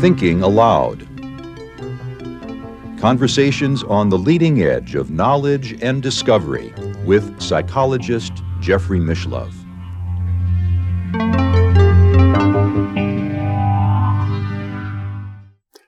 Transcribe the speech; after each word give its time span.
Thinking 0.00 0.42
Aloud. 0.44 1.08
Conversations 3.00 3.82
on 3.82 4.10
the 4.10 4.18
leading 4.18 4.62
edge 4.62 4.94
of 4.94 5.10
knowledge 5.10 5.82
and 5.82 6.04
discovery 6.04 6.72
with 7.04 7.40
psychologist 7.42 8.32
Jeffrey 8.60 9.00
Mishlove. 9.00 9.54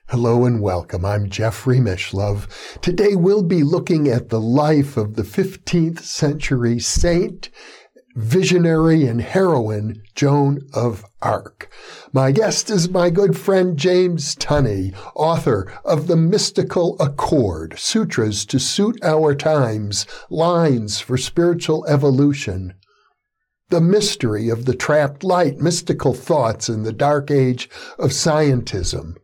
Hello 0.07 0.43
and 0.43 0.61
welcome. 0.61 1.05
I'm 1.05 1.29
Jeffrey 1.29 1.77
Mishlove. 1.77 2.79
Today 2.81 3.15
we'll 3.15 3.43
be 3.43 3.63
looking 3.63 4.09
at 4.09 4.27
the 4.27 4.41
life 4.41 4.97
of 4.97 5.15
the 5.15 5.23
15th 5.23 5.99
century 6.01 6.79
saint, 6.79 7.49
visionary, 8.15 9.05
and 9.05 9.21
heroine 9.21 10.01
Joan 10.15 10.59
of 10.73 11.05
Arc. 11.21 11.69
My 12.11 12.31
guest 12.31 12.69
is 12.69 12.89
my 12.89 13.09
good 13.09 13.37
friend 13.37 13.77
James 13.77 14.35
Tunney, 14.35 14.93
author 15.15 15.71
of 15.85 16.07
The 16.07 16.15
Mystical 16.15 16.95
Accord, 16.99 17.75
Sutras 17.77 18.45
to 18.45 18.59
Suit 18.59 18.99
Our 19.03 19.35
Times, 19.35 20.05
Lines 20.29 20.99
for 20.99 21.17
Spiritual 21.17 21.85
Evolution. 21.87 22.73
The 23.69 23.81
mystery 23.81 24.49
of 24.49 24.65
the 24.65 24.75
trapped 24.75 25.23
light, 25.23 25.59
mystical 25.59 26.13
thoughts 26.13 26.67
in 26.67 26.83
the 26.83 26.93
dark 26.93 27.31
age 27.31 27.69
of 27.97 28.11
scientism 28.11 29.15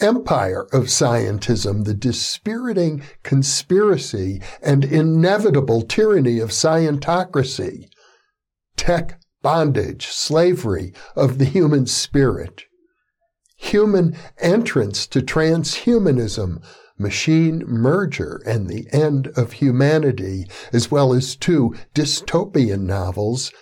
empire 0.00 0.62
of 0.72 0.84
scientism, 0.84 1.84
the 1.84 1.94
dispiriting 1.94 3.02
conspiracy 3.22 4.40
and 4.62 4.84
inevitable 4.84 5.82
tyranny 5.82 6.38
of 6.38 6.50
scientocracy, 6.50 7.88
tech 8.80 9.20
bondage, 9.42 10.06
slavery 10.06 10.90
of 11.14 11.36
the 11.36 11.44
human 11.44 11.84
spirit, 11.84 12.64
human 13.58 14.16
entrance 14.38 15.06
to 15.06 15.20
transhumanism, 15.20 16.64
machine 16.96 17.62
merger, 17.66 18.40
and 18.46 18.70
the 18.70 18.86
end 18.90 19.26
of 19.36 19.52
humanity, 19.52 20.46
as 20.72 20.90
well 20.90 21.12
as 21.12 21.36
two 21.36 21.74
dystopian 21.94 22.86
novels, 22.86 23.52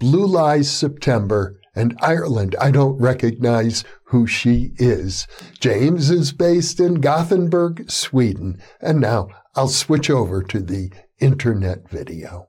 Blue 0.00 0.26
Lies 0.26 0.68
September 0.68 1.60
and 1.76 1.96
Ireland. 2.00 2.56
I 2.60 2.72
don't 2.72 3.00
recognize 3.00 3.84
who 4.06 4.26
she 4.26 4.72
is. 4.78 5.28
James 5.60 6.10
is 6.10 6.32
based 6.32 6.80
in 6.80 6.94
Gothenburg, 6.94 7.88
Sweden. 7.88 8.60
And 8.80 9.00
now 9.00 9.28
I'll 9.54 9.68
switch 9.68 10.10
over 10.10 10.42
to 10.42 10.58
the 10.58 10.92
internet 11.20 11.88
video. 11.88 12.48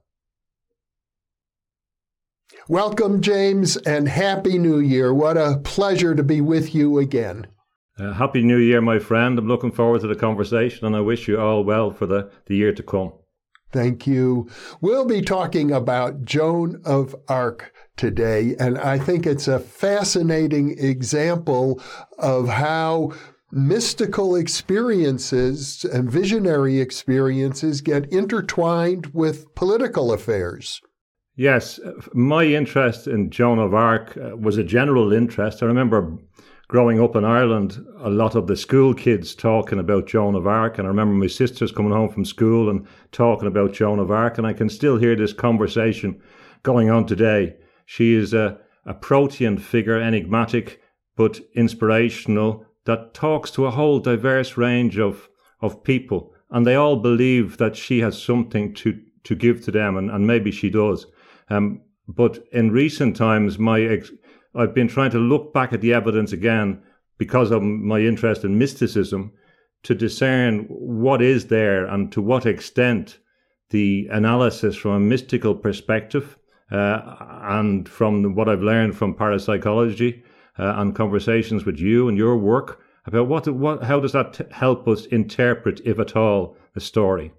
Welcome, 2.68 3.22
James, 3.22 3.78
and 3.78 4.10
Happy 4.10 4.58
New 4.58 4.80
Year. 4.80 5.14
What 5.14 5.38
a 5.38 5.60
pleasure 5.64 6.16
to 6.16 6.24
be 6.24 6.42
with 6.42 6.74
you 6.74 6.98
again. 6.98 7.46
Uh, 8.00 8.12
Happy 8.14 8.42
New 8.42 8.58
Year, 8.58 8.82
my 8.82 8.98
friend. 8.98 9.38
I'm 9.38 9.48
looking 9.48 9.72
forward 9.72 10.02
to 10.02 10.08
the 10.08 10.16
conversation, 10.16 10.88
and 10.88 10.96
I 10.96 11.02
wish 11.02 11.28
you 11.28 11.40
all 11.40 11.64
well 11.64 11.92
for 11.92 12.08
the, 12.08 12.32
the 12.48 12.56
year 12.56 12.74
to 12.74 12.82
come. 12.82 13.14
Thank 13.72 14.08
you. 14.08 14.50
We'll 14.82 15.06
be 15.06 15.22
talking 15.22 15.72
about 15.72 16.26
Joan 16.26 16.82
of 16.84 17.16
Arc 17.28 17.72
today, 17.98 18.56
and 18.60 18.80
I 18.80 18.98
think 18.98 19.28
it's 19.28 19.48
a 19.48 19.60
fascinating 19.60 20.76
example 20.80 21.80
of 22.18 22.50
how 22.50 23.12
mystical 23.52 24.36
experiences 24.36 25.86
and 25.86 26.12
visionary 26.12 26.80
experiences 26.80 27.82
get 27.82 28.12
intertwined 28.12 29.12
with 29.14 29.54
political 29.54 30.12
affairs. 30.12 30.82
Yes, 31.38 31.82
my 32.14 32.46
interest 32.46 33.08
in 33.08 33.30
Joan 33.30 33.60
of 33.60 33.74
Arc 33.74 34.16
uh, 34.16 34.38
was 34.38 34.58
a 34.58 34.64
general 34.64 35.12
interest. 35.12 35.62
I 35.62 35.66
remember 35.66 36.18
growing 36.70 37.02
up 37.02 37.18
in 37.18 37.26
Ireland, 37.26 37.86
a 38.00 38.10
lot 38.10 38.36
of 38.36 38.48
the 38.48 38.56
school 38.56 38.94
kids 38.94 39.36
talking 39.36 39.78
about 39.78 40.08
Joan 40.08 40.36
of 40.36 40.48
Arc, 40.48 40.78
and 40.78 40.88
I 40.88 40.90
remember 40.90 41.14
my 41.14 41.28
sisters 41.28 41.74
coming 41.74 41.92
home 41.92 42.10
from 42.10 42.24
school 42.24 42.70
and 42.70 42.88
talking 43.12 43.50
about 43.50 43.74
Joan 43.74 44.00
of 44.00 44.12
Arc, 44.12 44.38
and 44.38 44.48
I 44.48 44.54
can 44.54 44.70
still 44.70 44.98
hear 44.98 45.14
this 45.14 45.34
conversation 45.34 46.22
going 46.64 46.90
on 46.90 47.06
today. 47.06 47.58
She 47.86 48.14
is 48.14 48.34
a, 48.34 48.58
a 48.86 48.94
protean 48.94 49.58
figure, 49.58 50.00
enigmatic 50.00 50.82
but 51.18 51.42
inspirational, 51.54 52.66
that 52.86 53.14
talks 53.14 53.52
to 53.52 53.66
a 53.66 53.72
whole 53.72 54.00
diverse 54.00 54.56
range 54.56 54.98
of, 55.00 55.28
of 55.60 55.84
people, 55.84 56.34
and 56.50 56.66
they 56.66 56.76
all 56.76 56.96
believe 56.96 57.58
that 57.58 57.76
she 57.76 58.00
has 58.00 58.22
something 58.22 58.74
to, 58.76 58.98
to 59.26 59.36
give 59.36 59.66
to 59.66 59.72
them, 59.72 59.98
and, 59.98 60.10
and 60.10 60.26
maybe 60.26 60.50
she 60.50 60.70
does. 60.70 61.08
Um, 61.50 61.82
but 62.08 62.40
in 62.52 62.72
recent 62.72 63.16
times, 63.16 63.58
my 63.58 63.82
ex- 63.82 64.12
I've 64.54 64.74
been 64.74 64.88
trying 64.88 65.12
to 65.12 65.20
look 65.20 65.54
back 65.54 65.74
at 65.74 65.82
the 65.82 65.94
evidence 65.94 66.32
again 66.32 66.82
because 67.18 67.52
of 67.52 67.62
my 67.62 68.00
interest 68.00 68.44
in 68.44 68.58
mysticism 68.58 69.34
to 69.84 69.96
discern 69.96 70.66
what 70.70 71.22
is 71.22 71.48
there 71.48 71.86
and 71.86 72.12
to 72.12 72.22
what 72.22 72.46
extent 72.46 73.20
the 73.70 74.08
analysis 74.12 74.76
from 74.76 74.92
a 74.92 75.00
mystical 75.00 75.56
perspective 75.56 76.38
uh, 76.72 77.16
and 77.44 77.88
from 77.88 78.36
what 78.36 78.50
I've 78.50 78.62
learned 78.62 78.98
from 78.98 79.14
parapsychology 79.14 80.24
uh, 80.58 80.74
and 80.78 80.96
conversations 80.96 81.66
with 81.66 81.78
you 81.78 82.08
and 82.08 82.18
your 82.18 82.38
work 82.38 82.82
about 83.06 83.28
what, 83.28 83.48
what 83.48 83.84
how 83.84 84.00
does 84.00 84.14
that 84.14 84.34
t- 84.34 84.44
help 84.52 84.88
us 84.88 85.06
interpret, 85.08 85.82
if 85.86 86.00
at 86.00 86.16
all, 86.16 86.58
a 86.76 86.80
story. 86.80 87.32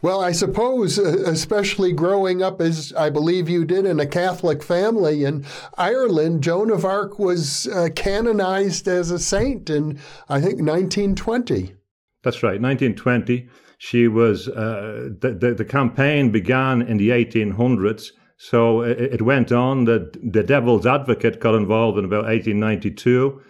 Well, 0.00 0.20
I 0.20 0.30
suppose, 0.32 0.98
uh, 0.98 1.24
especially 1.26 1.92
growing 1.92 2.40
up 2.42 2.60
as 2.60 2.92
I 2.96 3.10
believe 3.10 3.48
you 3.48 3.64
did 3.64 3.84
in 3.84 3.98
a 3.98 4.06
Catholic 4.06 4.62
family 4.62 5.24
in 5.24 5.44
Ireland, 5.76 6.42
Joan 6.42 6.70
of 6.70 6.84
Arc 6.84 7.18
was 7.18 7.66
uh, 7.66 7.88
canonized 7.94 8.86
as 8.86 9.10
a 9.10 9.18
saint 9.18 9.68
in, 9.68 9.98
I 10.28 10.40
think, 10.40 10.60
1920. 10.60 11.74
That's 12.22 12.42
right, 12.42 12.60
1920. 12.60 13.48
She 13.78 14.06
was, 14.08 14.48
uh, 14.48 15.10
the, 15.20 15.36
the, 15.40 15.54
the, 15.54 15.64
campaign 15.64 16.30
began 16.30 16.82
in 16.82 16.96
the 16.96 17.10
1800s. 17.10 18.10
So 18.36 18.82
it, 18.82 19.00
it 19.00 19.22
went 19.22 19.50
on. 19.50 19.84
The, 19.84 20.12
the 20.22 20.42
devil's 20.42 20.86
advocate 20.86 21.40
got 21.40 21.54
involved 21.54 21.98
in 21.98 22.04
about 22.04 22.24
1892. 22.24 23.40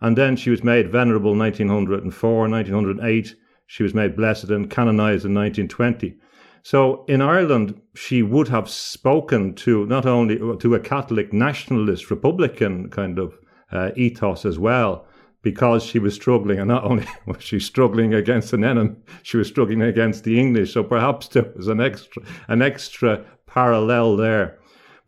And 0.00 0.16
then 0.16 0.36
she 0.36 0.50
was 0.50 0.62
made 0.62 0.92
venerable 0.92 1.34
1904, 1.36 2.48
1908 2.48 3.34
she 3.68 3.82
was 3.82 3.94
made 3.94 4.16
blessed 4.16 4.44
and 4.44 4.70
canonized 4.70 5.26
in 5.26 5.34
1920. 5.34 6.16
So 6.62 7.04
in 7.06 7.20
Ireland, 7.20 7.80
she 7.94 8.22
would 8.22 8.48
have 8.48 8.68
spoken 8.68 9.54
to 9.56 9.86
not 9.86 10.06
only 10.06 10.38
to 10.58 10.74
a 10.74 10.80
Catholic 10.80 11.32
nationalist 11.32 12.10
Republican 12.10 12.88
kind 12.88 13.18
of 13.18 13.38
uh, 13.70 13.90
ethos 13.94 14.46
as 14.46 14.58
well, 14.58 15.06
because 15.42 15.84
she 15.84 15.98
was 15.98 16.14
struggling, 16.14 16.58
and 16.58 16.68
not 16.68 16.84
only 16.84 17.06
was 17.26 17.42
she 17.42 17.60
struggling 17.60 18.14
against 18.14 18.54
an 18.54 18.64
enemy, 18.64 18.96
she 19.22 19.36
was 19.36 19.48
struggling 19.48 19.82
against 19.82 20.24
the 20.24 20.40
English. 20.40 20.72
So 20.72 20.82
perhaps 20.82 21.28
there 21.28 21.52
was 21.54 21.68
an 21.68 21.80
extra 21.80 22.22
an 22.48 22.62
extra 22.62 23.24
parallel 23.46 24.16
there. 24.16 24.57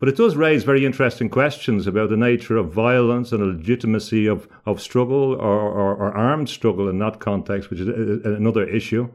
But 0.01 0.09
it 0.09 0.17
does 0.17 0.35
raise 0.35 0.63
very 0.63 0.83
interesting 0.83 1.29
questions 1.29 1.85
about 1.85 2.09
the 2.09 2.17
nature 2.17 2.57
of 2.57 2.73
violence 2.73 3.31
and 3.31 3.39
the 3.39 3.45
legitimacy 3.45 4.25
of, 4.25 4.47
of 4.65 4.81
struggle 4.81 5.33
or, 5.33 5.61
or, 5.61 5.95
or 5.95 6.11
armed 6.17 6.49
struggle 6.49 6.89
in 6.89 6.97
that 6.97 7.19
context, 7.19 7.69
which 7.69 7.81
is 7.81 7.87
another 7.87 8.67
issue. 8.67 9.11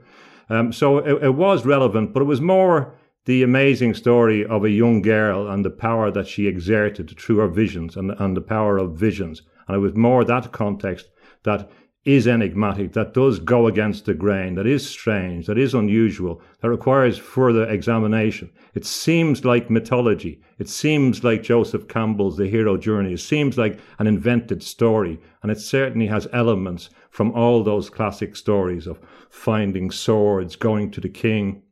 Um, 0.48 0.72
so 0.72 0.98
it, 0.98 1.24
it 1.24 1.34
was 1.34 1.66
relevant, 1.66 2.12
but 2.12 2.22
it 2.22 2.26
was 2.26 2.40
more 2.40 2.94
the 3.24 3.42
amazing 3.42 3.94
story 3.94 4.46
of 4.46 4.62
a 4.62 4.70
young 4.70 5.02
girl 5.02 5.50
and 5.50 5.64
the 5.64 5.70
power 5.70 6.12
that 6.12 6.28
she 6.28 6.46
exerted 6.46 7.18
through 7.18 7.38
her 7.38 7.48
visions 7.48 7.96
and, 7.96 8.12
and 8.12 8.36
the 8.36 8.40
power 8.40 8.78
of 8.78 8.92
visions. 8.92 9.42
And 9.66 9.74
it 9.74 9.80
was 9.80 9.96
more 9.96 10.22
that 10.22 10.52
context 10.52 11.08
that 11.42 11.68
is 12.06 12.28
enigmatic, 12.28 12.92
that 12.92 13.12
does 13.12 13.40
go 13.40 13.66
against 13.66 14.04
the 14.04 14.14
grain, 14.14 14.54
that 14.54 14.66
is 14.66 14.88
strange, 14.88 15.46
that 15.46 15.58
is 15.58 15.74
unusual, 15.74 16.40
that 16.60 16.70
requires 16.70 17.18
further 17.18 17.68
examination. 17.68 18.48
It 18.74 18.86
seems 18.86 19.44
like 19.44 19.70
mythology. 19.70 20.40
It 20.58 20.68
seems 20.68 21.24
like 21.24 21.42
Joseph 21.42 21.88
Campbell's 21.88 22.36
The 22.36 22.46
Hero 22.46 22.76
Journey. 22.76 23.14
It 23.14 23.20
seems 23.20 23.58
like 23.58 23.80
an 23.98 24.06
invented 24.06 24.62
story. 24.62 25.18
And 25.42 25.50
it 25.50 25.58
certainly 25.58 26.06
has 26.06 26.28
elements 26.32 26.90
from 27.10 27.32
all 27.32 27.64
those 27.64 27.90
classic 27.90 28.36
stories 28.36 28.86
of 28.86 29.00
finding 29.28 29.90
swords, 29.90 30.54
going 30.54 30.92
to 30.92 31.00
the 31.00 31.08
king. 31.08 31.62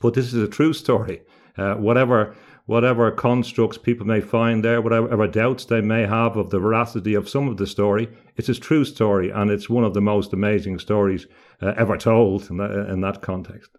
But 0.00 0.14
this 0.14 0.32
is 0.32 0.42
a 0.42 0.48
true 0.48 0.72
story. 0.72 1.22
Uh, 1.58 1.74
whatever 1.74 2.34
whatever 2.66 3.10
constructs 3.10 3.78
people 3.78 4.06
may 4.06 4.20
find 4.20 4.64
there, 4.64 4.80
whatever 4.80 5.26
doubts 5.26 5.64
they 5.64 5.80
may 5.80 6.06
have 6.06 6.36
of 6.36 6.50
the 6.50 6.58
veracity 6.58 7.14
of 7.14 7.28
some 7.28 7.48
of 7.48 7.56
the 7.56 7.66
story, 7.66 8.08
it's 8.36 8.48
a 8.48 8.54
true 8.54 8.84
story, 8.84 9.30
and 9.30 9.50
it's 9.50 9.68
one 9.68 9.84
of 9.84 9.94
the 9.94 10.00
most 10.00 10.32
amazing 10.32 10.78
stories 10.78 11.26
uh, 11.60 11.72
ever 11.76 11.96
told 11.96 12.48
in 12.50 12.56
that, 12.58 12.70
in 12.88 13.00
that 13.00 13.22
context. 13.22 13.70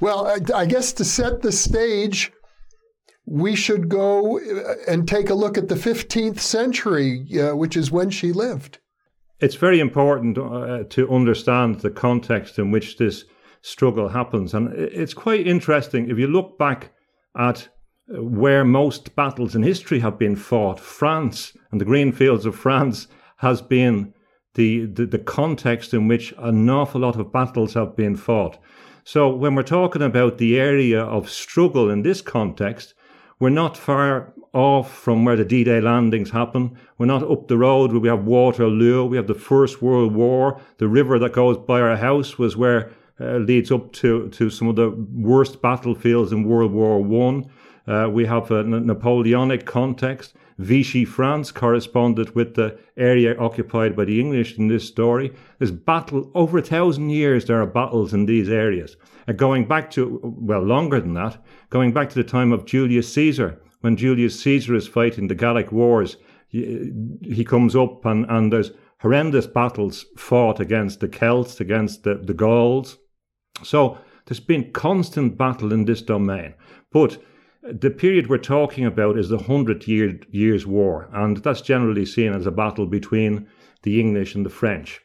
Well, 0.00 0.26
I, 0.26 0.38
I 0.54 0.66
guess 0.66 0.92
to 0.94 1.04
set 1.04 1.42
the 1.42 1.52
stage, 1.52 2.32
we 3.26 3.56
should 3.56 3.88
go 3.88 4.38
uh, 4.38 4.74
and 4.88 5.08
take 5.08 5.30
a 5.30 5.34
look 5.34 5.56
at 5.56 5.68
the 5.68 5.74
15th 5.74 6.40
century, 6.40 7.26
uh, 7.40 7.56
which 7.56 7.76
is 7.76 7.90
when 7.90 8.10
she 8.10 8.32
lived. 8.32 8.78
It's 9.40 9.54
very 9.54 9.80
important 9.80 10.38
uh, 10.38 10.84
to 10.90 11.10
understand 11.10 11.80
the 11.80 11.90
context 11.90 12.58
in 12.58 12.70
which 12.70 12.96
this 12.96 13.24
struggle 13.62 14.08
happens. 14.08 14.54
And 14.54 14.72
it's 14.72 15.14
quite 15.14 15.46
interesting 15.46 16.08
if 16.08 16.18
you 16.18 16.26
look 16.26 16.58
back 16.58 16.92
at 17.36 17.68
where 18.08 18.64
most 18.64 19.14
battles 19.16 19.54
in 19.54 19.62
history 19.62 20.00
have 20.00 20.18
been 20.18 20.36
fought. 20.36 20.78
France 20.78 21.56
and 21.70 21.80
the 21.80 21.84
green 21.84 22.12
fields 22.12 22.46
of 22.46 22.54
France 22.54 23.08
has 23.38 23.60
been 23.60 24.14
the, 24.54 24.86
the, 24.86 25.06
the 25.06 25.18
context 25.18 25.92
in 25.92 26.08
which 26.08 26.32
an 26.38 26.70
awful 26.70 27.00
lot 27.00 27.16
of 27.16 27.32
battles 27.32 27.74
have 27.74 27.96
been 27.96 28.16
fought. 28.16 28.58
So 29.04 29.28
when 29.28 29.54
we're 29.54 29.62
talking 29.62 30.02
about 30.02 30.38
the 30.38 30.58
area 30.58 31.02
of 31.02 31.30
struggle 31.30 31.90
in 31.90 32.02
this 32.02 32.20
context, 32.20 32.94
we're 33.38 33.50
not 33.50 33.76
far 33.76 34.32
off 34.52 34.90
from 34.90 35.24
where 35.24 35.36
the 35.36 35.44
D-Day 35.44 35.80
landings 35.80 36.30
happen. 36.30 36.78
We're 36.96 37.06
not 37.06 37.22
up 37.22 37.46
the 37.46 37.58
road 37.58 37.92
where 37.92 38.00
we 38.00 38.08
have 38.08 38.24
Waterloo. 38.24 39.04
We 39.04 39.18
have 39.18 39.26
the 39.26 39.34
First 39.34 39.82
World 39.82 40.14
War. 40.14 40.60
The 40.78 40.88
river 40.88 41.18
that 41.18 41.34
goes 41.34 41.58
by 41.58 41.80
our 41.80 41.96
house 41.96 42.38
was 42.38 42.56
where 42.56 42.90
uh, 43.20 43.36
leads 43.36 43.70
up 43.70 43.92
to, 43.92 44.28
to 44.30 44.48
some 44.48 44.68
of 44.68 44.76
the 44.76 44.90
worst 45.12 45.60
battlefields 45.60 46.32
in 46.32 46.44
World 46.44 46.72
War 46.72 47.02
One. 47.02 47.50
Uh, 47.86 48.08
we 48.10 48.26
have 48.26 48.50
a 48.50 48.62
Napoleonic 48.64 49.64
context. 49.64 50.34
Vichy 50.58 51.04
France 51.04 51.52
corresponded 51.52 52.34
with 52.34 52.54
the 52.54 52.78
area 52.96 53.38
occupied 53.38 53.94
by 53.94 54.04
the 54.04 54.18
English 54.18 54.58
in 54.58 54.68
this 54.68 54.88
story. 54.88 55.32
There's 55.58 55.70
battle 55.70 56.30
over 56.34 56.58
a 56.58 56.62
thousand 56.62 57.10
years. 57.10 57.44
There 57.44 57.60
are 57.60 57.66
battles 57.66 58.14
in 58.14 58.26
these 58.26 58.48
areas. 58.48 58.96
Uh, 59.28 59.32
going 59.32 59.68
back 59.68 59.90
to 59.92 60.20
well, 60.22 60.62
longer 60.62 61.00
than 61.00 61.14
that, 61.14 61.44
going 61.70 61.92
back 61.92 62.08
to 62.10 62.14
the 62.14 62.28
time 62.28 62.52
of 62.52 62.64
Julius 62.64 63.12
Caesar, 63.12 63.60
when 63.82 63.96
Julius 63.96 64.40
Caesar 64.40 64.74
is 64.74 64.88
fighting 64.88 65.28
the 65.28 65.34
Gallic 65.34 65.70
Wars, 65.70 66.16
he, 66.48 66.92
he 67.22 67.44
comes 67.44 67.76
up 67.76 68.04
and, 68.04 68.24
and 68.28 68.52
there's 68.52 68.72
horrendous 69.00 69.46
battles 69.46 70.06
fought 70.16 70.58
against 70.58 71.00
the 71.00 71.08
Celts, 71.08 71.60
against 71.60 72.02
the, 72.02 72.14
the 72.14 72.34
Gauls. 72.34 72.96
So 73.62 73.98
there's 74.24 74.40
been 74.40 74.72
constant 74.72 75.36
battle 75.36 75.72
in 75.72 75.84
this 75.84 76.02
domain. 76.02 76.54
But 76.90 77.18
the 77.72 77.90
period 77.90 78.28
we're 78.28 78.38
talking 78.38 78.84
about 78.84 79.18
is 79.18 79.28
the 79.28 79.38
Hundred 79.38 79.86
Year, 79.86 80.18
Years' 80.30 80.66
War, 80.66 81.08
and 81.12 81.38
that's 81.38 81.60
generally 81.60 82.06
seen 82.06 82.32
as 82.32 82.46
a 82.46 82.50
battle 82.50 82.86
between 82.86 83.46
the 83.82 84.00
English 84.00 84.34
and 84.34 84.44
the 84.44 84.50
French. 84.50 85.00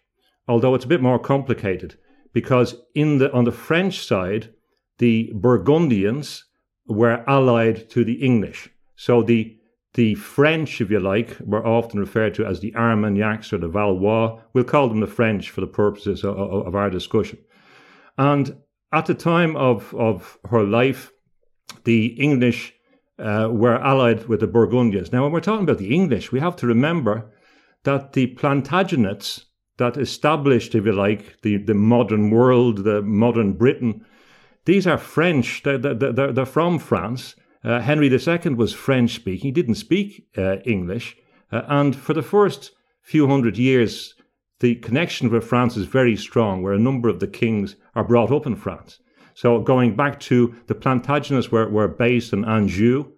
Although 0.47 0.75
it's 0.75 0.85
a 0.85 0.89
bit 0.89 1.01
more 1.01 1.19
complicated, 1.19 1.97
because 2.33 2.75
in 2.95 3.17
the 3.17 3.31
on 3.31 3.45
the 3.45 3.51
French 3.51 4.05
side, 4.05 4.53
the 4.97 5.31
Burgundians 5.35 6.45
were 6.87 7.23
allied 7.27 7.89
to 7.91 8.03
the 8.03 8.23
English. 8.23 8.69
So 8.95 9.23
the 9.23 9.57
the 9.93 10.15
French, 10.15 10.79
if 10.79 10.89
you 10.89 10.99
like, 10.99 11.37
were 11.41 11.65
often 11.65 11.99
referred 11.99 12.33
to 12.35 12.45
as 12.45 12.61
the 12.61 12.73
Armagnacs 12.75 13.51
or 13.51 13.57
the 13.57 13.67
Valois. 13.67 14.39
We'll 14.53 14.63
call 14.63 14.87
them 14.87 15.01
the 15.01 15.07
French 15.07 15.49
for 15.49 15.61
the 15.61 15.67
purposes 15.67 16.23
of, 16.23 16.37
of 16.37 16.75
our 16.75 16.89
discussion. 16.89 17.39
And 18.17 18.55
at 18.93 19.05
the 19.05 19.13
time 19.13 19.57
of, 19.57 19.93
of 19.95 20.37
her 20.49 20.63
life, 20.63 21.11
the 21.83 22.07
English 22.07 22.73
uh, 23.19 23.49
were 23.51 23.75
allied 23.75 24.27
with 24.27 24.39
the 24.39 24.47
Burgundians. 24.47 25.11
Now, 25.11 25.23
when 25.23 25.31
we're 25.31 25.41
talking 25.41 25.63
about 25.63 25.77
the 25.77 25.93
English, 25.93 26.31
we 26.31 26.39
have 26.39 26.55
to 26.57 26.67
remember 26.67 27.31
that 27.83 28.13
the 28.13 28.35
Plantagenets 28.35 29.45
that 29.77 29.97
established, 29.97 30.75
if 30.75 30.85
you 30.85 30.91
like, 30.91 31.41
the, 31.41 31.57
the 31.57 31.73
modern 31.73 32.29
world, 32.29 32.83
the 32.83 33.01
modern 33.01 33.53
Britain, 33.53 34.05
these 34.65 34.85
are 34.85 34.97
French. 34.97 35.63
They're, 35.63 35.77
they're, 35.77 36.31
they're 36.31 36.45
from 36.45 36.79
France. 36.79 37.35
Uh, 37.63 37.79
Henry 37.79 38.07
II 38.07 38.53
was 38.55 38.73
French 38.73 39.15
speaking. 39.15 39.41
He 39.41 39.51
didn't 39.51 39.75
speak 39.75 40.27
uh, 40.37 40.57
English. 40.65 41.15
Uh, 41.51 41.61
and 41.67 41.95
for 41.95 42.13
the 42.13 42.21
first 42.21 42.71
few 43.01 43.27
hundred 43.27 43.57
years, 43.57 44.15
the 44.59 44.75
connection 44.75 45.29
with 45.29 45.43
France 45.43 45.75
is 45.75 45.85
very 45.85 46.15
strong, 46.15 46.61
where 46.61 46.73
a 46.73 46.79
number 46.79 47.09
of 47.09 47.19
the 47.19 47.27
kings 47.27 47.75
are 47.95 48.03
brought 48.03 48.31
up 48.31 48.45
in 48.45 48.55
France. 48.55 48.99
So 49.33 49.59
going 49.59 49.95
back 49.95 50.19
to 50.21 50.55
the 50.67 50.75
Plantagenets 50.75 51.49
were, 51.49 51.69
were 51.69 51.87
based 51.87 52.33
in 52.33 52.45
Anjou, 52.45 53.11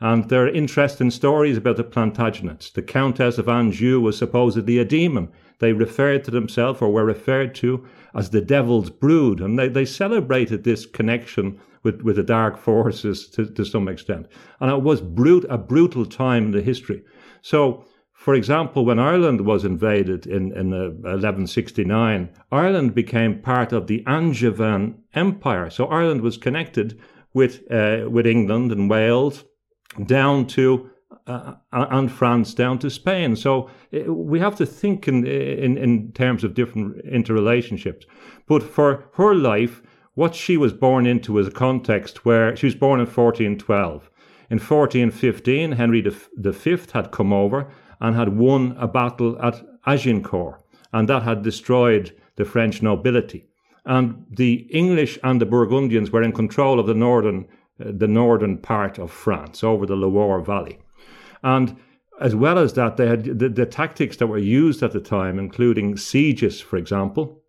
and 0.00 0.28
there 0.28 0.44
are 0.44 0.48
interesting 0.48 1.10
stories 1.10 1.58
about 1.58 1.76
the 1.76 1.84
Plantagenets. 1.84 2.72
The 2.72 2.82
Countess 2.82 3.36
of 3.38 3.48
Anjou 3.48 4.00
was 4.00 4.16
supposedly 4.16 4.78
a 4.78 4.84
demon. 4.84 5.28
They 5.58 5.74
referred 5.74 6.24
to 6.24 6.30
themselves, 6.30 6.80
or 6.80 6.90
were 6.90 7.04
referred 7.04 7.54
to, 7.56 7.86
as 8.14 8.30
the 8.30 8.40
devil's 8.40 8.88
brood, 8.88 9.40
and 9.40 9.58
they, 9.58 9.68
they 9.68 9.84
celebrated 9.84 10.64
this 10.64 10.86
connection 10.86 11.60
with, 11.82 12.00
with 12.02 12.16
the 12.16 12.22
dark 12.22 12.56
forces 12.56 13.28
to, 13.28 13.46
to 13.46 13.64
some 13.64 13.88
extent. 13.88 14.26
And 14.60 14.70
it 14.70 14.82
was 14.82 15.02
brut- 15.02 15.44
a 15.50 15.58
brutal 15.58 16.06
time 16.06 16.46
in 16.46 16.50
the 16.52 16.62
history. 16.62 17.02
So 17.42 17.84
for 18.20 18.34
example, 18.34 18.84
when 18.84 18.98
Ireland 18.98 19.40
was 19.46 19.64
invaded 19.64 20.26
in, 20.26 20.52
in 20.52 20.74
uh, 20.74 20.90
1169, 20.90 22.28
Ireland 22.52 22.94
became 22.94 23.40
part 23.40 23.72
of 23.72 23.86
the 23.86 24.04
Angevin 24.06 24.96
Empire. 25.14 25.70
So 25.70 25.86
Ireland 25.86 26.20
was 26.20 26.36
connected 26.36 27.00
with, 27.32 27.62
uh, 27.72 28.10
with 28.10 28.26
England 28.26 28.72
and 28.72 28.90
Wales 28.90 29.44
down 30.04 30.46
to 30.48 30.90
uh, 31.26 31.54
and 31.72 32.12
France 32.12 32.52
down 32.52 32.78
to 32.80 32.90
Spain. 32.90 33.36
So 33.36 33.70
uh, 33.94 34.12
we 34.12 34.38
have 34.38 34.56
to 34.56 34.66
think 34.66 35.08
in, 35.08 35.26
in, 35.26 35.78
in 35.78 36.12
terms 36.12 36.44
of 36.44 36.52
different 36.52 37.02
interrelationships. 37.06 38.04
But 38.46 38.62
for 38.62 39.08
her 39.14 39.34
life, 39.34 39.80
what 40.12 40.34
she 40.34 40.58
was 40.58 40.74
born 40.74 41.06
into 41.06 41.32
was 41.32 41.46
a 41.46 41.52
context 41.52 42.26
where 42.26 42.54
she 42.54 42.66
was 42.66 42.74
born 42.74 43.00
in 43.00 43.06
1412. 43.06 44.10
In 44.50 44.58
1415, 44.58 45.72
Henry 45.72 46.02
V 46.02 46.78
had 46.92 47.12
come 47.12 47.32
over 47.32 47.72
and 48.00 48.16
had 48.16 48.36
won 48.36 48.76
a 48.78 48.88
battle 48.88 49.40
at 49.42 49.62
Agincourt, 49.86 50.60
and 50.92 51.08
that 51.08 51.22
had 51.22 51.42
destroyed 51.42 52.14
the 52.36 52.44
French 52.44 52.82
nobility. 52.82 53.46
And 53.84 54.26
the 54.30 54.66
English 54.70 55.18
and 55.22 55.40
the 55.40 55.46
Burgundians 55.46 56.10
were 56.10 56.22
in 56.22 56.32
control 56.32 56.78
of 56.78 56.86
the 56.86 56.94
northern, 56.94 57.46
uh, 57.80 57.92
the 57.92 58.08
northern 58.08 58.58
part 58.58 58.98
of 58.98 59.10
France 59.10 59.64
over 59.64 59.86
the 59.86 59.96
Loire 59.96 60.40
Valley. 60.40 60.78
And 61.42 61.76
as 62.20 62.34
well 62.34 62.58
as 62.58 62.74
that, 62.74 62.96
they 62.96 63.06
had 63.06 63.24
the, 63.38 63.48
the 63.48 63.66
tactics 63.66 64.18
that 64.18 64.26
were 64.26 64.38
used 64.38 64.82
at 64.82 64.92
the 64.92 65.00
time, 65.00 65.38
including 65.38 65.96
sieges, 65.96 66.60
for 66.60 66.76
example, 66.76 67.42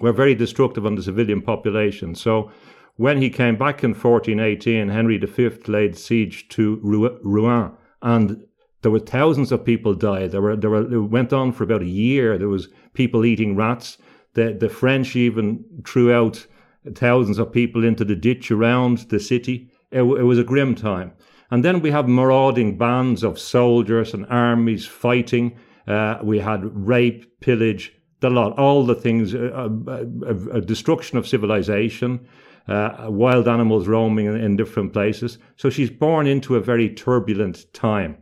were 0.00 0.12
very 0.12 0.34
destructive 0.34 0.84
on 0.84 0.94
the 0.94 1.02
civilian 1.02 1.40
population. 1.40 2.14
So 2.14 2.50
when 2.96 3.22
he 3.22 3.30
came 3.30 3.56
back 3.56 3.82
in 3.82 3.90
1418, 3.90 4.88
Henry 4.88 5.18
V 5.18 5.50
laid 5.66 5.96
siege 5.96 6.48
to 6.50 6.76
Rouen, 6.82 7.72
and 8.02 8.44
there 8.82 8.92
were 8.92 9.00
thousands 9.00 9.52
of 9.52 9.64
people 9.64 9.94
died. 9.94 10.30
There 10.30 10.42
were 10.42 10.56
there 10.56 10.70
were 10.70 10.92
it 10.92 11.10
went 11.10 11.32
on 11.32 11.52
for 11.52 11.64
about 11.64 11.82
a 11.82 11.86
year. 11.86 12.38
There 12.38 12.48
was 12.48 12.68
people 12.94 13.24
eating 13.24 13.56
rats. 13.56 13.98
The 14.34 14.56
the 14.58 14.68
French 14.68 15.16
even 15.16 15.64
threw 15.84 16.12
out 16.12 16.46
thousands 16.94 17.38
of 17.38 17.52
people 17.52 17.84
into 17.84 18.04
the 18.04 18.16
ditch 18.16 18.50
around 18.50 18.98
the 19.10 19.20
city. 19.20 19.70
It, 19.90 20.02
it 20.02 20.24
was 20.24 20.38
a 20.38 20.44
grim 20.44 20.74
time. 20.74 21.12
And 21.50 21.64
then 21.64 21.80
we 21.80 21.90
have 21.90 22.08
marauding 22.08 22.76
bands 22.76 23.24
of 23.24 23.38
soldiers 23.38 24.14
and 24.14 24.26
armies 24.26 24.86
fighting. 24.86 25.58
Uh, 25.86 26.18
we 26.22 26.38
had 26.38 26.60
rape, 26.74 27.40
pillage, 27.40 27.92
the 28.20 28.28
lot, 28.28 28.58
all 28.58 28.84
the 28.84 28.94
things, 28.94 29.34
uh, 29.34 29.68
uh, 29.88 30.60
destruction 30.60 31.16
of 31.16 31.26
civilization, 31.26 32.26
uh, 32.68 33.06
wild 33.08 33.48
animals 33.48 33.88
roaming 33.88 34.26
in, 34.26 34.36
in 34.36 34.56
different 34.56 34.92
places. 34.92 35.38
So 35.56 35.70
she's 35.70 35.90
born 35.90 36.26
into 36.26 36.56
a 36.56 36.60
very 36.60 36.90
turbulent 36.90 37.72
time. 37.72 38.18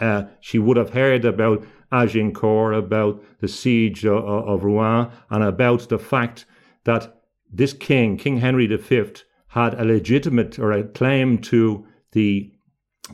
Uh, 0.00 0.24
she 0.40 0.58
would 0.58 0.76
have 0.76 0.90
heard 0.90 1.24
about 1.24 1.64
Agincourt, 1.92 2.74
about 2.74 3.22
the 3.40 3.48
siege 3.48 4.04
of, 4.04 4.24
of 4.24 4.64
Rouen, 4.64 5.10
and 5.30 5.44
about 5.44 5.88
the 5.88 5.98
fact 5.98 6.44
that 6.84 7.22
this 7.52 7.72
king, 7.72 8.16
King 8.16 8.38
Henry 8.38 8.66
V, 8.66 9.04
had 9.48 9.74
a 9.74 9.84
legitimate 9.84 10.58
or 10.58 10.72
a 10.72 10.82
claim 10.82 11.38
to 11.38 11.86
the 12.12 12.50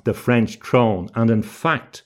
the 0.05 0.15
French 0.15 0.59
throne, 0.61 1.11
and 1.15 1.31
in 1.31 1.43
fact, 1.43 2.05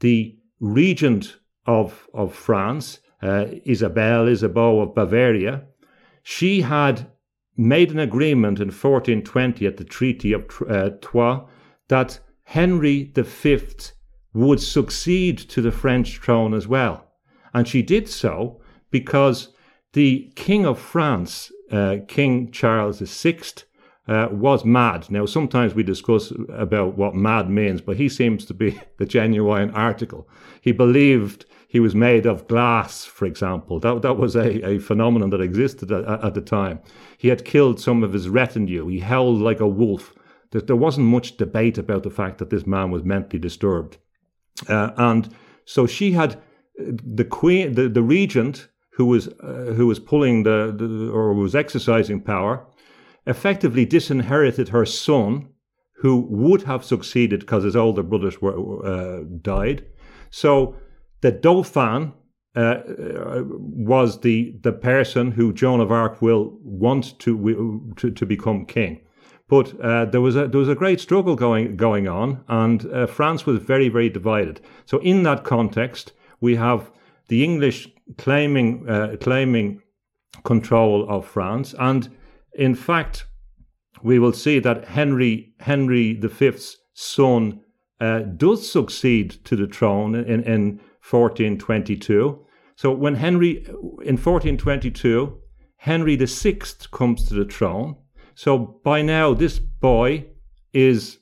the 0.00 0.36
regent 0.60 1.38
of 1.66 2.08
of 2.14 2.34
France, 2.34 3.00
uh, 3.22 3.46
Isabeau 3.64 4.80
of 4.80 4.94
Bavaria, 4.94 5.64
she 6.22 6.60
had 6.60 7.10
made 7.56 7.90
an 7.90 7.98
agreement 7.98 8.60
in 8.60 8.68
1420 8.68 9.66
at 9.66 9.76
the 9.76 9.84
Treaty 9.84 10.32
of 10.32 10.44
uh, 10.68 10.90
Troyes 11.00 11.48
that 11.88 12.20
Henry 12.44 13.12
V 13.14 13.58
would 14.34 14.60
succeed 14.60 15.38
to 15.38 15.60
the 15.60 15.72
French 15.72 16.18
throne 16.18 16.54
as 16.54 16.66
well. 16.66 17.06
And 17.52 17.68
she 17.68 17.82
did 17.82 18.08
so 18.08 18.60
because 18.90 19.48
the 19.92 20.32
King 20.36 20.64
of 20.64 20.78
France, 20.78 21.52
uh, 21.70 21.96
King 22.08 22.50
Charles 22.50 23.00
VI, 23.00 23.40
uh, 24.08 24.28
was 24.30 24.64
mad. 24.64 25.10
Now, 25.10 25.26
sometimes 25.26 25.74
we 25.74 25.82
discuss 25.82 26.32
about 26.48 26.96
what 26.96 27.14
mad 27.14 27.48
means, 27.48 27.80
but 27.80 27.96
he 27.96 28.08
seems 28.08 28.44
to 28.46 28.54
be 28.54 28.80
the 28.98 29.06
genuine 29.06 29.70
article. 29.72 30.28
He 30.60 30.72
believed 30.72 31.44
he 31.68 31.80
was 31.80 31.94
made 31.94 32.26
of 32.26 32.48
glass, 32.48 33.04
for 33.04 33.26
example. 33.26 33.80
That, 33.80 34.02
that 34.02 34.18
was 34.18 34.34
a, 34.34 34.66
a 34.66 34.78
phenomenon 34.78 35.30
that 35.30 35.40
existed 35.40 35.92
at, 35.92 36.04
at 36.04 36.34
the 36.34 36.40
time. 36.40 36.80
He 37.16 37.28
had 37.28 37.44
killed 37.44 37.80
some 37.80 38.02
of 38.02 38.12
his 38.12 38.28
retinue. 38.28 38.88
He 38.88 39.00
howled 39.00 39.40
like 39.40 39.60
a 39.60 39.68
wolf. 39.68 40.14
There, 40.50 40.60
there 40.60 40.76
wasn't 40.76 41.06
much 41.06 41.36
debate 41.36 41.78
about 41.78 42.02
the 42.02 42.10
fact 42.10 42.38
that 42.38 42.50
this 42.50 42.66
man 42.66 42.90
was 42.90 43.04
mentally 43.04 43.38
disturbed. 43.38 43.98
Uh, 44.68 44.90
and 44.96 45.34
so 45.64 45.86
she 45.86 46.12
had 46.12 46.40
the 46.78 47.24
queen, 47.24 47.74
the, 47.74 47.88
the 47.88 48.02
regent 48.02 48.68
who 48.92 49.06
was 49.06 49.28
uh, 49.28 49.72
who 49.76 49.86
was 49.86 49.98
pulling 49.98 50.42
the, 50.42 50.74
the, 50.76 51.10
or 51.10 51.32
was 51.34 51.54
exercising 51.54 52.20
power, 52.20 52.66
effectively 53.26 53.84
disinherited 53.84 54.68
her 54.68 54.84
son, 54.84 55.48
who 55.96 56.26
would 56.28 56.62
have 56.62 56.84
succeeded 56.84 57.40
because 57.40 57.64
his 57.64 57.76
older 57.76 58.02
brothers 58.02 58.40
were 58.40 58.84
uh, 58.84 59.24
died. 59.40 59.84
So 60.30 60.76
the 61.20 61.32
Dauphin 61.32 62.12
uh, 62.54 62.80
was 63.46 64.20
the 64.20 64.58
the 64.62 64.72
person 64.72 65.32
who 65.32 65.52
Joan 65.52 65.80
of 65.80 65.90
Arc 65.90 66.20
will 66.20 66.58
want 66.62 67.18
to 67.20 67.94
to, 67.96 68.10
to 68.10 68.26
become 68.26 68.66
king. 68.66 69.00
But 69.52 69.78
uh, 69.82 70.06
there 70.06 70.22
was 70.22 70.34
a 70.34 70.48
there 70.48 70.60
was 70.60 70.70
a 70.70 70.74
great 70.74 70.98
struggle 70.98 71.36
going 71.36 71.76
going 71.76 72.08
on, 72.08 72.42
and 72.48 72.86
uh, 72.86 73.06
France 73.06 73.44
was 73.44 73.58
very 73.58 73.90
very 73.90 74.08
divided. 74.08 74.62
So 74.86 74.96
in 75.00 75.24
that 75.24 75.44
context, 75.44 76.14
we 76.40 76.56
have 76.56 76.90
the 77.28 77.44
English 77.44 77.86
claiming 78.16 78.88
uh, 78.88 79.16
claiming 79.20 79.82
control 80.44 81.06
of 81.06 81.26
France, 81.26 81.74
and 81.78 82.08
in 82.54 82.74
fact, 82.74 83.26
we 84.02 84.18
will 84.18 84.32
see 84.32 84.58
that 84.58 84.86
Henry 84.86 85.52
Henry 85.60 86.14
V's 86.14 86.78
son 86.94 87.60
uh, 88.00 88.20
does 88.20 88.72
succeed 88.72 89.32
to 89.44 89.54
the 89.54 89.66
throne 89.66 90.14
in, 90.14 90.42
in 90.44 90.80
1422. 91.10 92.42
So 92.76 92.90
when 92.90 93.16
Henry 93.16 93.66
in 94.02 94.16
1422, 94.16 95.38
Henry 95.76 96.16
VI 96.16 96.60
comes 96.90 97.28
to 97.28 97.34
the 97.34 97.44
throne. 97.44 97.96
So 98.34 98.58
by 98.58 99.02
now, 99.02 99.34
this 99.34 99.58
boy 99.58 100.26
is 100.72 101.18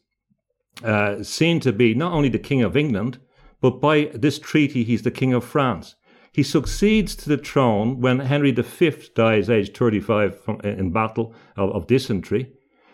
uh, 0.84 1.22
seen 1.22 1.60
to 1.60 1.72
be 1.72 1.94
not 1.94 2.12
only 2.12 2.28
the 2.28 2.38
king 2.38 2.62
of 2.62 2.76
England, 2.76 3.18
but 3.60 3.80
by 3.80 4.10
this 4.14 4.38
treaty, 4.38 4.84
he's 4.84 5.02
the 5.02 5.10
king 5.10 5.32
of 5.34 5.44
France. 5.44 5.96
He 6.32 6.42
succeeds 6.42 7.16
to 7.16 7.28
the 7.28 7.36
throne 7.36 8.00
when 8.00 8.20
Henry 8.20 8.52
V 8.52 8.92
dies, 9.14 9.50
aged 9.50 9.76
35 9.76 10.40
from, 10.42 10.60
in 10.60 10.92
battle 10.92 11.34
of, 11.56 11.70
of 11.70 11.86
dysentery. 11.86 12.52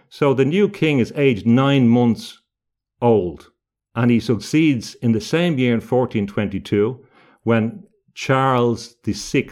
So 0.09 0.33
the 0.33 0.45
new 0.45 0.69
king 0.69 0.99
is 0.99 1.13
aged 1.17 1.47
nine 1.47 1.89
months 1.89 2.41
old, 3.03 3.51
and 3.95 4.11
he 4.11 4.21
succeeds 4.21 4.95
in 4.97 5.13
the 5.13 5.21
same 5.21 5.59
year 5.59 5.75
in 5.75 5.81
1422 5.81 7.05
when 7.43 7.85
Charles 8.15 8.97
VI 9.05 9.51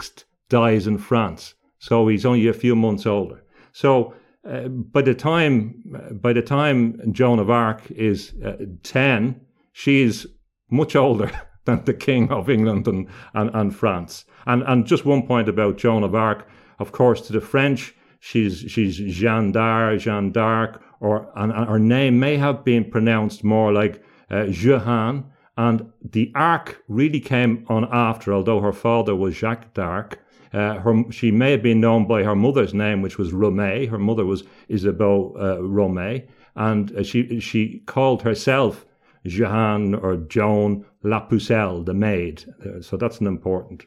dies 0.48 0.86
in 0.86 0.98
France. 0.98 1.54
So 1.78 2.08
he's 2.08 2.24
only 2.24 2.48
a 2.48 2.54
few 2.54 2.74
months 2.74 3.04
older. 3.04 3.42
So 3.72 4.14
uh, 4.48 4.68
by 4.68 5.02
the 5.02 5.14
time 5.14 5.82
by 6.20 6.32
the 6.32 6.42
time 6.42 7.00
Joan 7.12 7.38
of 7.38 7.50
Arc 7.50 7.90
is 7.90 8.34
uh, 8.44 8.56
ten, 8.82 9.40
she's 9.72 10.26
much 10.70 10.94
older 10.96 11.30
than 11.64 11.84
the 11.84 11.94
King 11.94 12.30
of 12.30 12.50
England 12.50 12.86
and, 12.86 13.08
and, 13.32 13.50
and 13.54 13.74
France. 13.74 14.24
And 14.46 14.62
and 14.64 14.86
just 14.86 15.04
one 15.04 15.26
point 15.26 15.48
about 15.48 15.78
Joan 15.78 16.04
of 16.04 16.14
Arc, 16.14 16.46
of 16.78 16.92
course, 16.92 17.20
to 17.22 17.32
the 17.32 17.40
French, 17.40 17.94
she's 18.20 18.64
she's 18.68 18.96
Jeanne 18.96 19.52
d'Arc, 19.52 20.00
Jeanne 20.00 20.32
d'Arc, 20.32 20.82
or 21.00 21.30
and, 21.36 21.52
and, 21.52 21.68
her 21.68 21.78
name 21.78 22.18
may 22.18 22.36
have 22.36 22.64
been 22.64 22.90
pronounced 22.90 23.44
more 23.44 23.72
like 23.72 24.02
uh, 24.30 24.46
Jehan. 24.46 25.30
And 25.56 25.92
the 26.02 26.32
Arc 26.34 26.82
really 26.88 27.20
came 27.20 27.64
on 27.68 27.88
after, 27.92 28.34
although 28.34 28.60
her 28.60 28.72
father 28.72 29.14
was 29.14 29.36
Jacques 29.36 29.72
d'Arc. 29.72 30.18
Uh, 30.54 30.78
her, 30.78 31.04
she 31.10 31.32
may 31.32 31.50
have 31.50 31.62
been 31.62 31.80
known 31.80 32.06
by 32.06 32.22
her 32.22 32.36
mother's 32.36 32.72
name, 32.72 33.02
which 33.02 33.18
was 33.18 33.32
Romée. 33.32 33.88
Her 33.88 33.98
mother 33.98 34.24
was 34.24 34.44
Isabeau 34.68 35.34
uh, 35.36 35.56
Romée, 35.60 36.28
and 36.54 36.96
uh, 36.96 37.02
she 37.02 37.40
she 37.40 37.82
called 37.86 38.22
herself 38.22 38.86
Jeanne 39.26 39.94
or 39.94 40.16
Joan 40.16 40.84
La 41.02 41.26
Pucelle, 41.26 41.84
the 41.84 41.94
maid. 41.94 42.44
Uh, 42.64 42.80
so 42.80 42.96
that's 42.96 43.18
an 43.18 43.26
important 43.26 43.84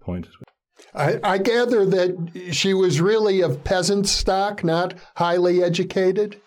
point. 0.00 0.26
I, 0.94 1.20
I, 1.22 1.38
gather 1.38 1.84
that 1.86 2.50
she 2.52 2.72
was 2.72 3.00
really 3.00 3.40
of 3.40 3.62
peasant 3.64 4.08
stock, 4.08 4.64
not 4.64 4.94
highly 5.16 5.62
educated. 5.62 6.40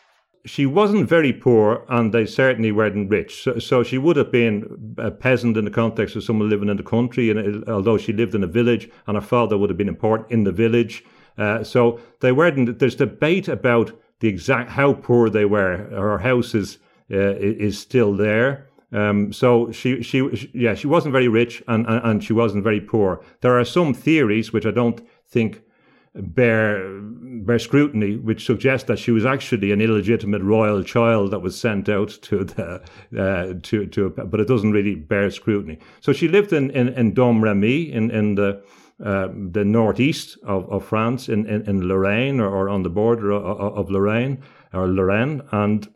She 0.46 0.66
wasn't 0.66 1.08
very 1.08 1.34
poor, 1.34 1.86
and 1.90 2.14
they 2.14 2.26
certainly 2.26 2.72
weren't 2.72 3.10
rich. 3.10 3.44
So, 3.44 3.60
so, 3.60 3.84
she 3.84 3.98
would 3.98 4.16
have 4.16 4.32
been 4.32 4.96
a 4.98 5.12
peasant 5.12 5.58
in 5.58 5.66
the 5.66 5.72
context 5.72 6.16
of 6.16 6.24
someone 6.24 6.50
living 6.50 6.70
in 6.70 6.78
the 6.78 6.84
country. 6.84 7.30
And 7.30 7.68
although 7.70 7.98
she 7.98 8.14
lived 8.14 8.34
in 8.34 8.44
a 8.44 8.48
village, 8.48 8.90
and 9.08 9.16
her 9.16 9.22
father 9.22 9.58
would 9.58 9.70
have 9.70 9.78
been 9.78 9.88
important 9.88 10.32
in 10.32 10.44
the 10.44 10.52
village, 10.52 11.04
uh, 11.38 11.64
so 11.64 12.00
they 12.22 12.32
weren't. 12.32 12.80
There's 12.80 12.96
debate 12.96 13.48
about 13.48 13.92
the 14.20 14.28
exact 14.28 14.72
how 14.72 14.94
poor 14.94 15.30
they 15.30 15.46
were. 15.46 15.88
Her 15.92 16.18
house 16.18 16.56
is 16.56 16.80
uh, 17.12 17.36
is 17.38 17.78
still 17.80 18.16
there. 18.16 18.68
Um, 18.94 19.32
so 19.32 19.72
she, 19.72 20.02
she, 20.02 20.50
yeah, 20.54 20.76
she 20.76 20.88
wasn't 20.88 21.14
very 21.14 21.28
rich 21.28 21.64
and, 21.68 21.86
and, 21.88 22.04
and 22.04 22.24
she 22.24 22.34
wasn't 22.34 22.64
very 22.64 22.82
poor. 22.82 23.24
There 23.40 23.58
are 23.58 23.66
some 23.66 23.94
theories 23.94 24.52
which 24.52 24.66
I 24.66 24.72
don't 24.72 25.02
think 25.28 25.62
bear 26.16 27.00
bear 27.02 27.60
scrutiny, 27.60 28.18
which 28.18 28.46
suggests 28.46 28.88
that 28.88 29.00
she 29.00 29.12
was 29.12 29.26
actually 29.26 29.72
an 29.72 29.82
illegitimate 29.82 30.42
royal 30.42 30.84
child 30.84 31.32
that 31.32 31.40
was 31.40 31.60
sent 31.60 31.88
out 31.90 32.10
to 32.22 32.44
the 32.44 32.82
uh, 33.18 33.54
to 33.64 33.86
to, 33.88 34.10
but 34.10 34.40
it 34.40 34.48
doesn't 34.48 34.72
really 34.72 34.96
bear 34.96 35.30
scrutiny. 35.32 35.80
So 36.02 36.14
she 36.14 36.28
lived 36.28 36.54
in 36.54 36.70
in, 36.72 36.90
in 36.90 37.14
Domremy 37.14 37.92
in 37.92 38.12
in 38.12 38.36
the 38.36 38.64
uh, 39.04 39.30
the 39.34 39.66
northeast 39.66 40.38
of, 40.44 40.70
of 40.72 40.86
France 40.86 41.28
in, 41.28 41.48
in, 41.48 41.68
in 41.68 41.88
Lorraine 41.88 42.40
or, 42.40 42.48
or, 42.48 42.70
on 42.70 42.84
the 42.84 42.90
border 42.90 43.32
of, 43.32 43.44
of 43.76 43.90
Lorraine 43.90 44.38
or 44.74 44.88
Lorraine 44.88 45.42
and 45.52 45.92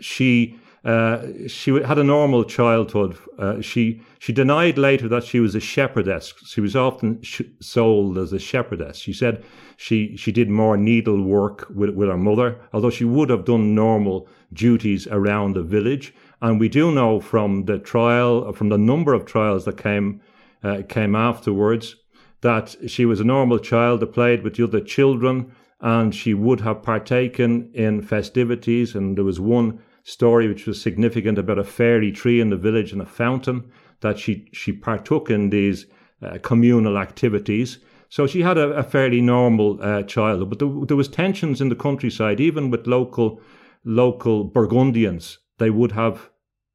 she 0.00 0.58
uh, 0.84 1.26
she 1.46 1.70
had 1.82 1.98
a 1.98 2.04
normal 2.04 2.44
childhood. 2.44 3.16
Uh, 3.38 3.60
she 3.62 4.02
she 4.18 4.34
denied 4.34 4.76
later 4.76 5.08
that 5.08 5.24
she 5.24 5.40
was 5.40 5.54
a 5.54 5.60
shepherdess. 5.60 6.34
She 6.44 6.60
was 6.60 6.76
often 6.76 7.22
sh- 7.22 7.42
sold 7.60 8.18
as 8.18 8.34
a 8.34 8.38
shepherdess. 8.38 8.98
She 8.98 9.14
said 9.14 9.42
she 9.78 10.14
she 10.16 10.30
did 10.30 10.50
more 10.50 10.76
needlework 10.76 11.66
with 11.74 11.90
with 11.90 12.08
her 12.08 12.18
mother, 12.18 12.60
although 12.74 12.90
she 12.90 13.06
would 13.06 13.30
have 13.30 13.46
done 13.46 13.74
normal 13.74 14.28
duties 14.52 15.06
around 15.06 15.54
the 15.54 15.62
village. 15.62 16.12
And 16.42 16.60
we 16.60 16.68
do 16.68 16.92
know 16.92 17.18
from 17.18 17.64
the 17.64 17.78
trial, 17.78 18.52
from 18.52 18.68
the 18.68 18.76
number 18.78 19.14
of 19.14 19.24
trials 19.24 19.64
that 19.64 19.78
came 19.78 20.20
uh, 20.62 20.82
came 20.86 21.14
afterwards, 21.14 21.96
that 22.42 22.76
she 22.86 23.06
was 23.06 23.20
a 23.20 23.24
normal 23.24 23.58
child 23.58 24.00
that 24.00 24.12
played 24.12 24.42
with 24.42 24.56
the 24.56 24.64
other 24.64 24.82
children, 24.82 25.50
and 25.80 26.14
she 26.14 26.34
would 26.34 26.60
have 26.60 26.82
partaken 26.82 27.70
in 27.72 28.02
festivities. 28.02 28.94
And 28.94 29.16
there 29.16 29.24
was 29.24 29.40
one 29.40 29.78
story 30.04 30.46
which 30.46 30.66
was 30.66 30.80
significant 30.80 31.38
about 31.38 31.58
a 31.58 31.64
fairy 31.64 32.12
tree 32.12 32.40
in 32.40 32.50
the 32.50 32.56
village 32.56 32.92
and 32.92 33.02
a 33.02 33.06
fountain 33.06 33.70
that 34.00 34.18
she 34.18 34.48
she 34.52 34.72
partook 34.72 35.30
in 35.30 35.50
these 35.50 35.86
uh, 36.22 36.38
communal 36.42 36.98
activities. 36.98 37.78
So 38.10 38.26
she 38.26 38.42
had 38.42 38.58
a, 38.58 38.68
a 38.74 38.82
fairly 38.82 39.20
normal 39.20 39.78
uh, 39.82 40.02
childhood, 40.02 40.50
but 40.50 40.58
there, 40.60 40.86
there, 40.86 40.96
was 40.96 41.08
tensions 41.08 41.60
in 41.60 41.70
the 41.70 41.74
countryside, 41.74 42.38
even 42.38 42.70
with 42.70 42.86
local 42.86 43.40
local 43.84 44.44
Burgundians. 44.44 45.38
They 45.58 45.70
would 45.70 45.92
have 45.92 46.30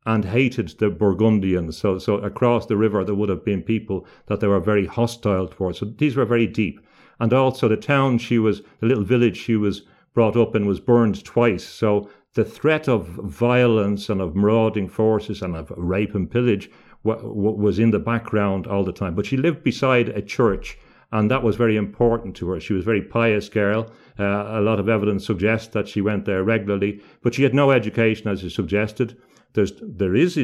and 0.05 0.25
hated 0.25 0.69
the 0.79 0.89
Burgundians. 0.89 1.77
So 1.77 2.00
so 2.00 2.15
across 2.15 2.65
the 2.65 2.77
river 2.77 3.05
there 3.05 3.15
would 3.15 3.29
have 3.29 3.45
been 3.45 3.62
people 3.62 4.07
that 4.25 4.39
they 4.39 4.48
were 4.48 4.59
very 4.59 4.88
hostile 4.88 5.48
towards. 5.48 5.79
So 5.79 5.86
these 5.86 6.15
were 6.15 6.25
very 6.25 6.48
deep. 6.48 6.79
And 7.19 7.31
also 7.31 7.67
the 7.67 7.77
town 7.77 8.17
she 8.17 8.39
was, 8.39 8.62
the 8.79 8.88
little 8.88 9.03
village 9.03 9.38
she 9.38 9.55
was 9.55 9.83
brought 10.13 10.36
up 10.36 10.55
in 10.55 10.65
was 10.65 10.79
burned 10.79 11.24
twice. 11.24 11.63
So 11.63 12.09
the 12.39 12.46
threat 12.46 12.88
of 12.88 13.05
violence 13.05 14.08
and 14.08 14.22
of 14.22 14.34
marauding 14.34 14.88
forces 14.88 15.41
and 15.41 15.58
of 15.58 15.74
rape 15.75 16.15
and 16.15 16.31
pillage 16.31 16.72
was 17.03 17.79
in 17.79 17.91
the 17.91 18.00
background 18.00 18.65
all 18.65 18.86
the 18.86 18.93
time. 18.93 19.13
But 19.13 19.25
she 19.25 19.36
lived 19.36 19.62
beside 19.62 20.08
a 20.08 20.22
church, 20.22 20.77
and 21.12 21.29
that 21.29 21.43
was 21.43 21.58
very 21.58 21.75
important 21.75 22.38
to 22.38 22.48
her. 22.50 22.60
She 22.62 22.72
was 22.72 22.84
a 22.84 22.91
very 22.91 23.01
pious 23.01 23.50
girl. 23.50 23.91
Uh, 24.17 24.60
a 24.60 24.62
lot 24.62 24.79
of 24.79 24.88
evidence 24.88 25.25
suggests 25.25 25.67
that 25.74 25.89
she 25.89 26.00
went 26.00 26.24
there 26.24 26.46
regularly, 26.46 27.01
but 27.22 27.34
she 27.34 27.43
had 27.43 27.53
no 27.53 27.72
education, 27.72 28.29
as 28.29 28.41
you 28.41 28.50
suggested. 28.50 29.17
There's, 29.53 29.74
there 29.81 30.15
is, 30.15 30.39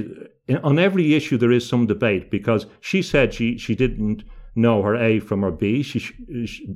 on 0.64 0.78
every 0.78 1.14
issue, 1.14 1.38
there 1.38 1.58
is 1.60 1.66
some 1.66 1.88
debate 1.88 2.30
because 2.30 2.66
she 2.82 3.02
said 3.02 3.34
she, 3.34 3.58
she 3.58 3.74
didn't 3.74 4.26
know 4.54 4.82
her 4.82 4.98
A 4.98 5.22
from 5.22 5.44
her 5.44 5.52
B, 5.52 5.82
she, 5.82 6.02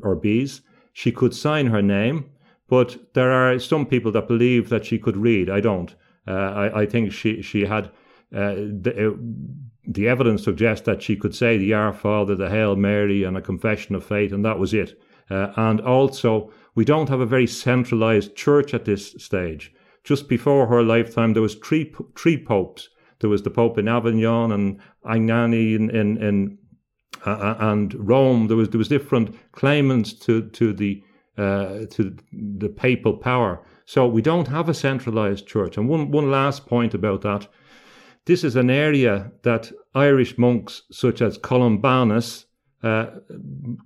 or 0.01 0.15
B's. 0.15 0.61
She 0.93 1.11
could 1.11 1.33
sign 1.35 1.67
her 1.67 1.81
name, 1.81 2.29
but 2.69 3.13
there 3.13 3.31
are 3.31 3.59
some 3.59 3.85
people 3.85 4.11
that 4.11 4.27
believe 4.27 4.69
that 4.69 4.85
she 4.85 4.99
could 4.99 5.17
read. 5.17 5.49
I 5.49 5.59
don't. 5.59 5.95
Uh, 6.27 6.31
I, 6.31 6.81
I, 6.81 6.85
think 6.85 7.11
she 7.11 7.41
she 7.41 7.65
had 7.65 7.85
uh, 8.33 8.53
the, 8.55 9.09
uh, 9.09 9.17
the 9.87 10.07
evidence 10.07 10.43
suggests 10.43 10.85
that 10.85 11.01
she 11.01 11.15
could 11.15 11.33
say 11.33 11.57
the 11.57 11.73
Our 11.73 11.93
Father, 11.93 12.35
the 12.35 12.49
Hail 12.49 12.75
Mary, 12.75 13.23
and 13.23 13.35
a 13.35 13.41
confession 13.41 13.95
of 13.95 14.05
faith, 14.05 14.31
and 14.31 14.45
that 14.45 14.59
was 14.59 14.73
it. 14.73 15.01
Uh, 15.29 15.51
and 15.55 15.81
also, 15.81 16.51
we 16.75 16.85
don't 16.85 17.09
have 17.09 17.19
a 17.19 17.25
very 17.25 17.47
centralized 17.47 18.35
church 18.35 18.73
at 18.73 18.85
this 18.85 19.11
stage. 19.17 19.73
Just 20.03 20.27
before 20.27 20.67
her 20.67 20.83
lifetime, 20.83 21.33
there 21.33 21.41
was 21.41 21.55
three 21.55 21.93
three 22.15 22.37
popes. 22.37 22.89
There 23.19 23.29
was 23.29 23.43
the 23.43 23.49
Pope 23.49 23.77
in 23.77 23.87
Avignon 23.87 24.51
and 24.51 24.79
Anagni 25.05 25.75
in 25.75 25.89
in, 25.89 26.17
in 26.17 26.57
uh, 27.25 27.31
uh, 27.31 27.57
and 27.59 27.93
Rome. 27.95 28.47
There 28.47 28.57
was 28.57 28.69
there 28.69 28.77
was 28.77 28.87
different 28.87 29.35
claimants 29.51 30.13
to 30.13 30.49
to 30.49 30.73
the 30.73 31.03
uh, 31.39 31.85
to 31.91 32.15
the 32.31 32.69
papal 32.69 33.13
power. 33.13 33.65
So 33.85 34.07
we 34.07 34.21
don't 34.21 34.47
have 34.47 34.69
a 34.69 34.73
centralized 34.73 35.47
church. 35.47 35.77
And 35.77 35.89
one, 35.89 36.11
one 36.11 36.29
last 36.29 36.67
point 36.67 36.93
about 36.93 37.21
that 37.21 37.47
this 38.29 38.43
is 38.43 38.55
an 38.55 38.69
area 38.69 39.31
that 39.41 39.71
Irish 39.95 40.37
monks 40.37 40.83
such 40.91 41.19
as 41.19 41.39
Columbanus 41.39 42.45
uh, 42.83 43.07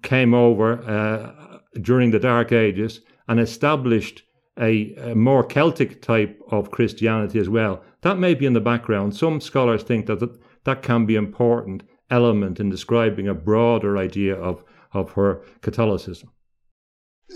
came 0.02 0.34
over 0.34 0.84
uh, 0.84 1.60
during 1.82 2.12
the 2.12 2.20
Dark 2.20 2.52
Ages 2.52 3.00
and 3.30 3.40
established 3.40 4.24
a, 4.60 4.94
a, 4.96 5.16
more 5.16 5.46
Celtic 5.46 6.02
type 6.02 6.38
of 6.52 6.72
Christianity 6.72 7.40
as 7.40 7.48
well. 7.48 7.82
That 8.02 8.20
may 8.20 8.34
be 8.34 8.46
in 8.46 8.52
the 8.52 8.60
background. 8.60 9.16
Some 9.16 9.40
scholars 9.40 9.82
think 9.82 10.08
that 10.08 10.20
that, 10.20 10.38
that 10.66 10.82
can 10.82 11.06
be 11.06 11.16
an 11.16 11.24
important 11.24 11.84
element 12.12 12.60
in 12.60 12.70
describing 12.70 13.30
a 13.30 13.34
broader 13.34 13.98
idea 13.98 14.36
of, 14.36 14.62
of 14.92 15.14
her 15.14 15.42
Catholicism. 15.62 16.33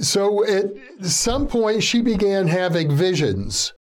So 0.02 0.46
at 0.46 0.74
some 1.02 1.48
point, 1.48 1.84
she 1.84 2.02
began 2.02 2.48
having 2.48 2.96
visions. 2.96 3.74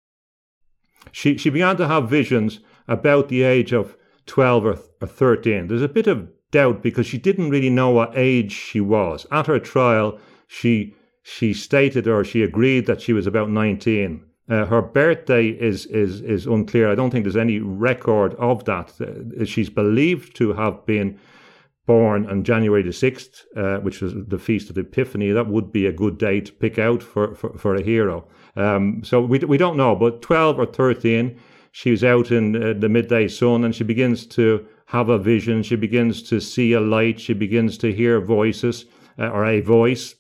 She, 1.12 1.38
she 1.38 1.50
began 1.50 1.78
to 1.78 1.88
have 1.88 2.10
visions 2.10 2.60
about 2.88 3.30
the 3.30 3.44
age 3.44 3.74
of 3.74 3.96
12 4.26 4.66
or, 4.66 4.80
or 5.02 5.08
13. 5.08 5.68
There's 5.68 5.82
a 5.82 5.88
bit 5.88 6.08
of 6.08 6.28
doubt 6.52 6.82
because 6.82 7.06
she 7.06 7.18
didn't 7.18 7.50
really 7.50 7.70
know 7.70 7.90
what 7.90 8.14
age 8.16 8.52
she 8.52 8.82
was. 8.82 9.26
At 9.32 9.48
her 9.48 9.60
trial, 9.60 10.20
she 10.48 10.96
she 11.28 11.54
stated 11.54 12.08
or 12.08 12.24
she 12.24 12.44
agreed 12.44 12.86
that 12.86 13.02
she 13.02 13.12
was 13.12 13.26
about 13.26 13.50
19. 13.50 14.24
Uh, 14.48 14.66
her 14.66 14.82
birthday 14.82 15.48
is, 15.48 15.88
is, 15.88 16.22
is 16.22 16.46
unclear. 16.46 16.92
I 16.92 16.94
don't 16.94 17.10
think 17.10 17.24
there's 17.24 17.36
any 17.36 17.60
record 17.60 18.36
of 18.36 18.64
that. 18.66 18.94
Uh, 19.02 19.44
she's 19.44 19.72
believed 19.72 20.36
to 20.36 20.54
have 20.54 20.86
been 20.86 21.20
born 21.86 22.26
on 22.28 22.44
January 22.44 22.82
the 22.82 22.90
6th, 22.90 23.44
uh, 23.56 23.80
which 23.82 24.02
was 24.02 24.14
the 24.28 24.40
Feast 24.40 24.70
of 24.70 24.76
the 24.76 24.82
Epiphany. 24.82 25.32
That 25.32 25.48
would 25.48 25.72
be 25.72 25.86
a 25.86 25.92
good 25.92 26.18
day 26.18 26.42
to 26.42 26.52
pick 26.52 26.80
out 26.80 27.04
for, 27.04 27.36
for, 27.36 27.58
for 27.58 27.76
a 27.76 27.84
hero. 27.84 28.28
Um, 28.56 29.04
so 29.04 29.22
we, 29.22 29.40
we 29.40 29.58
don't 29.58 29.78
know, 29.78 29.96
but 29.96 30.22
12 30.22 30.60
or 30.60 30.66
13, 30.66 31.40
she 31.72 31.92
was 31.92 32.04
out 32.04 32.32
in 32.32 32.56
uh, 32.56 32.74
the 32.78 32.90
midday 32.90 33.28
sun 33.28 33.64
and 33.64 33.76
she 33.76 33.84
begins 33.84 34.26
to 34.28 34.66
have 34.88 35.10
a 35.10 35.20
vision. 35.20 35.62
She 35.62 35.76
begins 35.76 36.24
to 36.24 36.40
see 36.40 36.74
a 36.74 36.80
light. 36.80 37.20
She 37.20 37.34
begins 37.34 37.78
to 37.80 37.94
hear 37.94 38.22
voices 38.22 38.86
uh, 39.20 39.30
or 39.30 39.46
a 39.46 39.62
voice. 39.62 40.16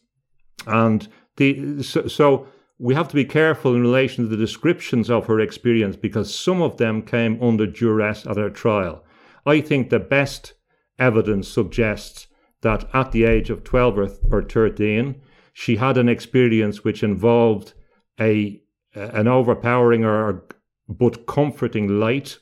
And 0.67 1.07
the 1.37 1.81
so, 1.83 2.07
so 2.07 2.47
we 2.77 2.93
have 2.93 3.07
to 3.07 3.15
be 3.15 3.25
careful 3.25 3.73
in 3.73 3.81
relation 3.81 4.23
to 4.23 4.29
the 4.29 4.37
descriptions 4.37 5.09
of 5.09 5.27
her 5.27 5.39
experience 5.39 5.95
because 5.95 6.37
some 6.37 6.61
of 6.61 6.77
them 6.77 7.01
came 7.01 7.41
under 7.41 7.65
duress 7.65 8.25
at 8.25 8.37
her 8.37 8.49
trial. 8.49 9.03
I 9.45 9.61
think 9.61 9.89
the 9.89 9.99
best 9.99 10.53
evidence 10.99 11.47
suggests 11.47 12.27
that 12.61 12.87
at 12.93 13.11
the 13.11 13.25
age 13.25 13.49
of 13.49 13.63
12 13.63 13.97
or, 13.97 14.09
or 14.31 14.43
13, 14.43 15.21
she 15.53 15.75
had 15.77 15.97
an 15.97 16.09
experience 16.09 16.83
which 16.83 17.03
involved 17.03 17.73
a 18.19 18.61
an 18.93 19.27
overpowering 19.27 20.05
or 20.05 20.45
but 20.87 21.25
comforting 21.25 21.99
light, 21.99 22.39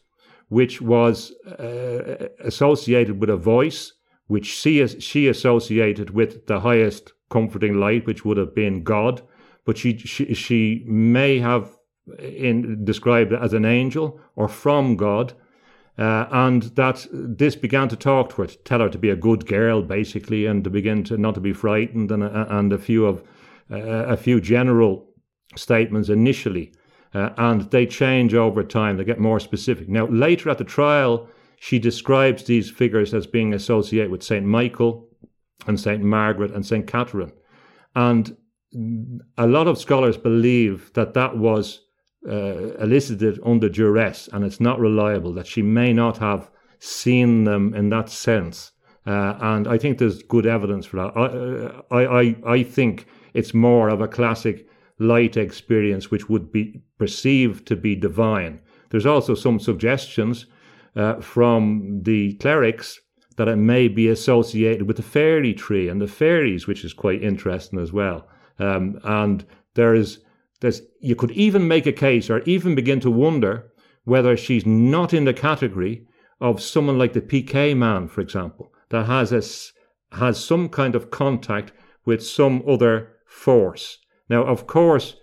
which 0.49 0.81
was 0.81 1.31
uh, 1.47 2.27
associated 2.39 3.19
with 3.19 3.29
a 3.29 3.37
voice 3.37 3.93
which 4.27 4.45
she 4.45 4.85
she 4.87 5.27
associated 5.27 6.11
with 6.11 6.47
the 6.47 6.59
highest 6.59 7.13
comforting 7.29 7.79
light, 7.79 8.05
which 8.05 8.23
would 8.23 8.37
have 8.37 8.55
been 8.55 8.83
God, 8.83 9.21
but 9.65 9.77
she 9.77 9.97
she, 9.97 10.33
she 10.33 10.83
may 10.87 11.39
have 11.39 11.75
in, 12.19 12.83
described 12.85 13.33
it 13.33 13.39
as 13.41 13.53
an 13.53 13.65
angel 13.65 14.19
or 14.35 14.47
from 14.47 14.95
God, 14.95 15.33
uh, 15.97 16.25
and 16.31 16.63
that 16.75 17.07
this 17.11 17.55
began 17.55 17.87
to 17.89 17.95
talk 17.95 18.29
to 18.29 18.41
her, 18.41 18.47
to 18.47 18.57
tell 18.59 18.79
her 18.79 18.89
to 18.89 18.97
be 18.97 19.09
a 19.09 19.15
good 19.15 19.45
girl, 19.45 19.81
basically, 19.81 20.45
and 20.45 20.63
to 20.63 20.69
begin 20.69 21.03
to 21.03 21.17
not 21.17 21.35
to 21.35 21.41
be 21.41 21.53
frightened, 21.53 22.11
and 22.11 22.23
uh, 22.23 22.45
and 22.49 22.73
a 22.73 22.77
few 22.77 23.05
of 23.05 23.23
uh, 23.71 23.77
a 23.77 24.17
few 24.17 24.41
general 24.41 25.07
statements 25.55 26.09
initially, 26.09 26.73
uh, 27.13 27.29
and 27.37 27.69
they 27.71 27.85
change 27.85 28.33
over 28.33 28.63
time. 28.63 28.97
They 28.97 29.03
get 29.03 29.19
more 29.19 29.39
specific. 29.39 29.87
Now, 29.87 30.07
later 30.07 30.49
at 30.49 30.57
the 30.57 30.63
trial, 30.63 31.29
she 31.59 31.79
describes 31.79 32.43
these 32.43 32.71
figures 32.71 33.13
as 33.13 33.27
being 33.27 33.53
associated 33.53 34.11
with 34.11 34.23
Saint 34.23 34.45
Michael, 34.45 35.07
and 35.67 35.79
St. 35.79 36.03
Margaret 36.03 36.51
and 36.51 36.65
St. 36.65 36.85
Catherine. 36.87 37.31
And 37.95 38.35
a 39.37 39.47
lot 39.47 39.67
of 39.67 39.77
scholars 39.77 40.17
believe 40.17 40.91
that 40.93 41.13
that 41.13 41.37
was 41.37 41.81
uh, 42.27 42.75
elicited 42.79 43.39
under 43.45 43.69
duress 43.69 44.29
and 44.31 44.43
it's 44.43 44.59
not 44.59 44.79
reliable, 44.79 45.33
that 45.33 45.47
she 45.47 45.61
may 45.61 45.93
not 45.93 46.17
have 46.17 46.49
seen 46.79 47.43
them 47.43 47.73
in 47.73 47.89
that 47.89 48.09
sense. 48.09 48.71
Uh, 49.05 49.37
and 49.41 49.67
I 49.67 49.77
think 49.77 49.97
there's 49.97 50.23
good 50.23 50.45
evidence 50.45 50.85
for 50.85 50.97
that. 50.97 51.83
I, 51.91 51.95
I, 51.95 52.21
I, 52.21 52.35
I 52.45 52.63
think 52.63 53.05
it's 53.33 53.53
more 53.53 53.89
of 53.89 54.01
a 54.01 54.07
classic 54.07 54.67
light 54.99 55.37
experience 55.37 56.11
which 56.11 56.29
would 56.29 56.51
be 56.51 56.81
perceived 56.97 57.67
to 57.67 57.75
be 57.75 57.95
divine. 57.95 58.59
There's 58.89 59.05
also 59.05 59.35
some 59.35 59.59
suggestions 59.59 60.45
uh, 60.95 61.15
from 61.15 62.01
the 62.03 62.33
clerics 62.35 62.99
that 63.37 63.47
it 63.47 63.55
may 63.55 63.87
be 63.87 64.07
associated 64.09 64.87
with 64.87 64.97
the 64.97 65.03
fairy 65.03 65.53
tree 65.53 65.89
and 65.89 65.99
the 65.99 66.07
fairies, 66.07 66.67
which 66.67 66.85
is 66.85 66.93
quite 66.93 67.23
interesting 67.23 67.79
as 67.79 67.91
well. 67.91 68.27
Um, 68.59 68.99
and 69.03 69.45
there 69.73 69.95
is, 69.95 70.19
you 70.99 71.15
could 71.15 71.31
even 71.31 71.67
make 71.67 71.85
a 71.85 71.91
case 71.91 72.29
or 72.29 72.39
even 72.41 72.75
begin 72.75 72.99
to 73.01 73.11
wonder 73.11 73.71
whether 74.05 74.35
she's 74.35 74.65
not 74.65 75.13
in 75.13 75.25
the 75.25 75.33
category 75.33 76.05
of 76.39 76.61
someone 76.61 76.97
like 76.97 77.13
the 77.13 77.21
PK 77.21 77.75
man, 77.75 78.07
for 78.07 78.21
example, 78.21 78.73
that 78.89 79.05
has 79.05 79.31
a, 79.31 80.17
has 80.17 80.43
some 80.43 80.69
kind 80.69 80.95
of 80.95 81.09
contact 81.09 81.71
with 82.05 82.25
some 82.25 82.63
other 82.67 83.13
force. 83.25 83.99
Now, 84.29 84.43
of 84.43 84.67
course, 84.67 85.15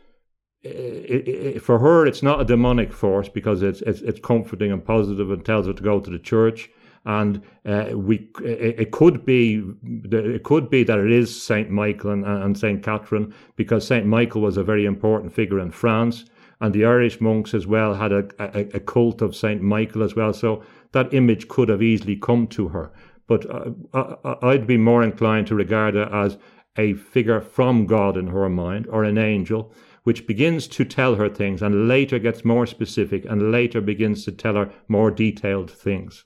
it, 0.62 1.28
it, 1.28 1.62
for 1.62 1.78
her, 1.78 2.06
it's 2.06 2.22
not 2.22 2.40
a 2.40 2.44
demonic 2.44 2.92
force 2.92 3.28
because 3.28 3.62
it's, 3.62 3.82
it's, 3.82 4.00
it's 4.00 4.20
comforting 4.20 4.72
and 4.72 4.84
positive 4.84 5.30
and 5.30 5.44
tells 5.44 5.66
her 5.66 5.72
to 5.72 5.82
go 5.82 6.00
to 6.00 6.10
the 6.10 6.18
church 6.18 6.70
and 7.04 7.42
uh, 7.64 7.90
we 7.94 8.28
it, 8.42 8.80
it, 8.80 8.90
could 8.90 9.24
be 9.24 9.62
it 9.84 10.42
could 10.42 10.68
be 10.68 10.84
that 10.84 10.98
it 10.98 11.10
is 11.10 11.42
Saint 11.42 11.70
Michael 11.70 12.10
and, 12.10 12.24
and 12.24 12.58
Saint 12.58 12.82
Catherine 12.82 13.32
because 13.56 13.86
Saint 13.86 14.06
Michael 14.06 14.42
was 14.42 14.56
a 14.56 14.64
very 14.64 14.84
important 14.84 15.32
figure 15.32 15.58
in 15.58 15.70
France, 15.70 16.26
and 16.60 16.74
the 16.74 16.84
Irish 16.84 17.20
monks 17.20 17.54
as 17.54 17.66
well 17.66 17.94
had 17.94 18.12
a, 18.12 18.28
a, 18.38 18.76
a 18.76 18.80
cult 18.80 19.22
of 19.22 19.34
Saint 19.34 19.62
Michael 19.62 20.02
as 20.02 20.14
well. 20.14 20.32
So 20.32 20.62
that 20.92 21.14
image 21.14 21.48
could 21.48 21.68
have 21.70 21.82
easily 21.82 22.16
come 22.16 22.46
to 22.48 22.68
her, 22.68 22.92
but 23.26 23.46
uh, 23.48 24.36
I'd 24.42 24.66
be 24.66 24.76
more 24.76 25.02
inclined 25.02 25.46
to 25.48 25.54
regard 25.54 25.94
her 25.94 26.12
as 26.12 26.36
a 26.76 26.94
figure 26.94 27.40
from 27.40 27.86
God 27.86 28.16
in 28.16 28.28
her 28.28 28.48
mind 28.48 28.86
or 28.88 29.04
an 29.04 29.18
angel 29.18 29.72
which 30.02 30.26
begins 30.26 30.66
to 30.66 30.84
tell 30.84 31.16
her 31.16 31.28
things 31.28 31.62
and 31.62 31.86
later 31.86 32.18
gets 32.18 32.44
more 32.44 32.66
specific 32.66 33.24
and 33.26 33.52
later 33.52 33.80
begins 33.80 34.24
to 34.24 34.32
tell 34.32 34.54
her 34.54 34.72
more 34.88 35.10
detailed 35.10 35.70
things. 35.70 36.24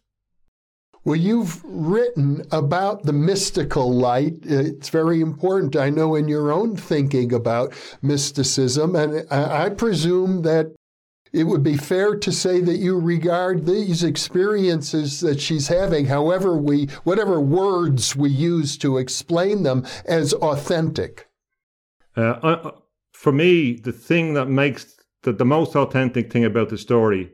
Well, 1.04 1.16
you've 1.16 1.62
written 1.64 2.46
about 2.50 3.02
the 3.02 3.12
mystical 3.12 3.92
light. 3.92 4.38
It's 4.42 4.88
very 4.88 5.20
important, 5.20 5.76
I 5.76 5.90
know, 5.90 6.14
in 6.14 6.28
your 6.28 6.50
own 6.50 6.76
thinking 6.76 7.32
about 7.32 7.74
mysticism. 8.00 8.96
And 8.96 9.30
I 9.30 9.68
presume 9.68 10.42
that 10.42 10.74
it 11.30 11.44
would 11.44 11.62
be 11.62 11.76
fair 11.76 12.16
to 12.16 12.32
say 12.32 12.60
that 12.60 12.76
you 12.76 12.98
regard 12.98 13.66
these 13.66 14.02
experiences 14.02 15.20
that 15.20 15.40
she's 15.40 15.68
having, 15.68 16.06
however 16.06 16.56
we, 16.56 16.86
whatever 17.02 17.38
words 17.38 18.16
we 18.16 18.30
use 18.30 18.78
to 18.78 18.96
explain 18.96 19.62
them, 19.64 19.84
as 20.06 20.32
authentic. 20.32 21.28
Uh, 22.16 22.38
I, 22.42 22.70
for 23.12 23.32
me, 23.32 23.74
the 23.74 23.92
thing 23.92 24.34
that 24.34 24.46
makes 24.46 24.96
the, 25.22 25.32
the 25.32 25.44
most 25.44 25.74
authentic 25.74 26.32
thing 26.32 26.44
about 26.44 26.68
the 26.70 26.78
story 26.78 27.32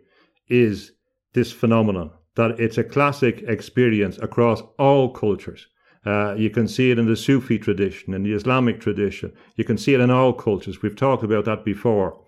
is 0.49 0.93
this 1.35 1.53
phenomenon 1.53 2.11
that 2.37 2.59
it's 2.61 2.79
a 2.79 2.85
classic 2.85 3.43
experience 3.47 4.19
across 4.19 4.63
all 4.79 5.13
cultures. 5.13 5.67
Uh, 6.07 6.35
you 6.35 6.49
can 6.49 6.67
see 6.67 6.91
it 6.91 6.99
in 6.99 7.07
the 7.07 7.17
Sufi 7.17 7.59
tradition, 7.59 8.15
in 8.15 8.23
the 8.23 8.33
Islamic 8.33 8.81
tradition. 8.81 9.33
You 9.57 9.65
can 9.65 9.77
see 9.77 9.95
it 9.95 10.01
in 10.01 10.11
all 10.11 10.33
cultures. 10.33 10.81
We've 10.81 10.97
talked 10.97 11.23
about 11.23 11.45
that 11.45 11.65
before. 11.65 12.19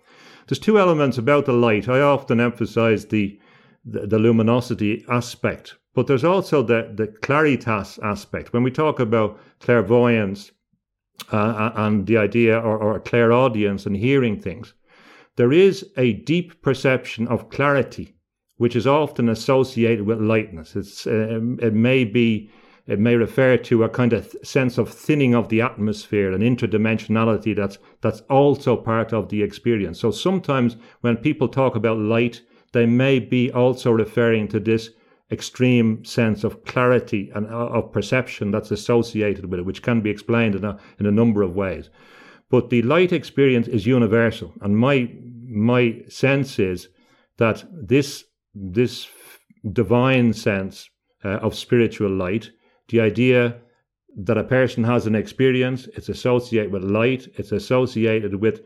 There's 0.47 0.59
two 0.59 0.77
elements 0.77 1.17
about 1.17 1.45
the 1.45 1.53
light. 1.53 1.89
I 1.89 2.01
often 2.01 2.39
emphasize 2.39 3.05
the, 3.05 3.39
the, 3.85 4.05
the 4.05 4.19
luminosity 4.19 5.05
aspect, 5.09 5.75
but 5.95 6.05
there's 6.05 6.23
also 6.23 6.61
the, 6.61 6.91
the 6.93 7.07
claritas 7.07 7.97
aspect. 8.03 8.53
When 8.53 8.63
we 8.63 8.71
talk 8.71 8.99
about 8.99 9.39
clairvoyance 9.59 10.51
uh, 11.31 11.71
and 11.75 12.05
the 12.05 12.17
idea 12.17 12.59
or, 12.59 12.77
or 12.77 12.99
clairaudience 12.99 13.85
and 13.85 13.95
hearing 13.95 14.39
things, 14.39 14.73
there 15.35 15.53
is 15.53 15.89
a 15.97 16.13
deep 16.13 16.61
perception 16.61 17.27
of 17.27 17.49
clarity 17.49 18.15
which 18.57 18.75
is 18.75 18.87
often 18.87 19.29
associated 19.29 20.05
with 20.05 20.21
lightness. 20.21 20.75
It's, 20.75 21.07
uh, 21.07 21.39
it 21.59 21.73
may 21.73 22.05
be, 22.05 22.51
it 22.85 22.99
may 22.99 23.15
refer 23.15 23.57
to 23.57 23.83
a 23.83 23.89
kind 23.89 24.13
of 24.13 24.35
sense 24.43 24.77
of 24.77 24.89
thinning 24.89 25.33
of 25.33 25.49
the 25.49 25.61
atmosphere 25.61 26.31
and 26.31 26.43
interdimensionality 26.43 27.55
that's 27.55 27.77
that's 28.01 28.21
also 28.29 28.75
part 28.75 29.13
of 29.13 29.29
the 29.29 29.41
experience. 29.41 29.99
So 29.99 30.11
sometimes 30.11 30.75
when 31.01 31.17
people 31.17 31.47
talk 31.47 31.75
about 31.75 31.97
light, 31.97 32.41
they 32.73 32.85
may 32.85 33.19
be 33.19 33.51
also 33.51 33.91
referring 33.91 34.49
to 34.49 34.59
this 34.59 34.89
extreme 35.31 36.03
sense 36.05 36.43
of 36.43 36.63
clarity 36.65 37.31
and 37.33 37.47
uh, 37.47 37.67
of 37.67 37.91
perception 37.91 38.51
that's 38.51 38.71
associated 38.71 39.45
with 39.45 39.59
it, 39.59 39.65
which 39.65 39.81
can 39.81 40.01
be 40.01 40.09
explained 40.09 40.55
in 40.55 40.63
a, 40.63 40.77
in 40.99 41.05
a 41.05 41.11
number 41.11 41.41
of 41.41 41.55
ways. 41.55 41.89
But 42.49 42.69
the 42.69 42.81
light 42.83 43.11
experience 43.11 43.67
is 43.67 43.87
universal, 43.87 44.53
and 44.61 44.77
my 44.77 45.11
my 45.47 46.01
sense 46.07 46.59
is 46.59 46.89
that 47.37 47.63
this 47.71 48.25
this 48.53 49.07
divine 49.71 50.33
sense 50.33 50.89
uh, 51.23 51.37
of 51.37 51.55
spiritual 51.55 52.11
light, 52.11 52.51
the 52.89 52.99
idea 53.01 53.57
that 54.15 54.37
a 54.37 54.43
person 54.43 54.83
has 54.83 55.07
an 55.07 55.15
experience, 55.15 55.87
it's 55.95 56.09
associated 56.09 56.71
with 56.71 56.83
light, 56.83 57.27
it's 57.35 57.51
associated 57.51 58.35
with 58.35 58.61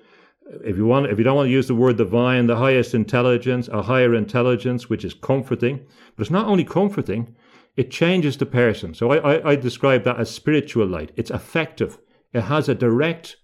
if 0.63 0.77
you 0.77 0.85
want, 0.85 1.07
if 1.07 1.17
you 1.17 1.23
don't 1.23 1.35
want 1.35 1.47
to 1.47 1.51
use 1.51 1.67
the 1.67 1.75
word 1.75 1.97
divine, 1.97 2.47
the 2.47 2.55
highest 2.55 2.93
intelligence, 2.93 3.67
a 3.67 3.81
higher 3.81 4.15
intelligence, 4.15 4.89
which 4.89 5.03
is 5.03 5.13
comforting. 5.13 5.85
But 6.15 6.21
it's 6.21 6.31
not 6.31 6.47
only 6.47 6.63
comforting; 6.63 7.35
it 7.75 7.91
changes 7.91 8.37
the 8.37 8.45
person. 8.45 8.93
So 8.93 9.11
I, 9.11 9.17
I, 9.17 9.49
I 9.51 9.55
describe 9.55 10.03
that 10.05 10.19
as 10.19 10.29
spiritual 10.29 10.87
light. 10.87 11.11
It's 11.15 11.31
affective. 11.31 11.97
It 12.33 12.41
has 12.41 12.69
a 12.69 12.75
direct 12.75 13.37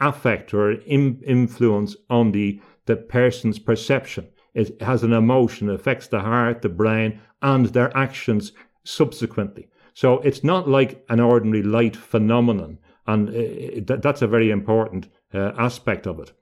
affect 0.00 0.54
or 0.54 0.72
in, 0.72 1.22
influence 1.26 1.96
on 2.08 2.32
the 2.32 2.60
the 2.86 2.96
person's 2.96 3.58
perception. 3.58 4.28
It 4.54 4.80
has 4.82 5.02
an 5.02 5.12
emotion. 5.12 5.68
It 5.68 5.74
affects 5.74 6.08
the 6.08 6.20
heart, 6.20 6.62
the 6.62 6.68
brain, 6.68 7.20
and 7.42 7.66
their 7.66 7.96
actions 7.96 8.52
subsequently. 8.84 9.68
So 9.94 10.18
it's 10.20 10.44
not 10.44 10.68
like 10.68 11.04
an 11.08 11.20
ordinary 11.20 11.62
light 11.62 11.96
phenomenon, 11.96 12.78
and 13.06 13.28
uh, 13.28 13.96
that's 13.96 14.22
a 14.22 14.26
very 14.26 14.50
important 14.50 15.08
uh, 15.34 15.52
aspect 15.56 16.06
of 16.06 16.18
it 16.20 16.32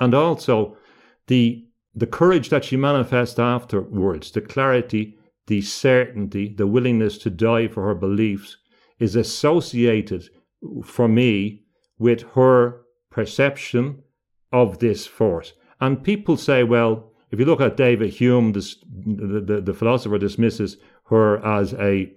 and 0.00 0.14
also 0.14 0.76
the 1.26 1.64
the 1.96 2.06
courage 2.06 2.48
that 2.48 2.64
she 2.64 2.76
manifests 2.76 3.38
afterwards, 3.38 4.32
the 4.32 4.40
clarity, 4.40 5.16
the 5.46 5.60
certainty, 5.60 6.52
the 6.52 6.66
willingness 6.66 7.18
to 7.18 7.30
die 7.30 7.68
for 7.68 7.84
her 7.84 7.94
beliefs 7.94 8.56
is 8.98 9.14
associated 9.14 10.28
for 10.82 11.06
me 11.06 11.62
with 11.96 12.22
her 12.34 12.80
perception 13.10 14.02
of 14.52 14.80
this 14.80 15.06
force. 15.06 15.52
And 15.80 16.02
people 16.02 16.36
say, 16.36 16.64
well, 16.64 17.12
if 17.34 17.40
you 17.40 17.46
look 17.46 17.60
at 17.60 17.76
David 17.76 18.10
Hume, 18.10 18.52
this, 18.52 18.76
the, 19.04 19.40
the, 19.40 19.60
the 19.60 19.74
philosopher 19.74 20.18
dismisses 20.18 20.76
her 21.08 21.44
as 21.44 21.74
a 21.74 22.12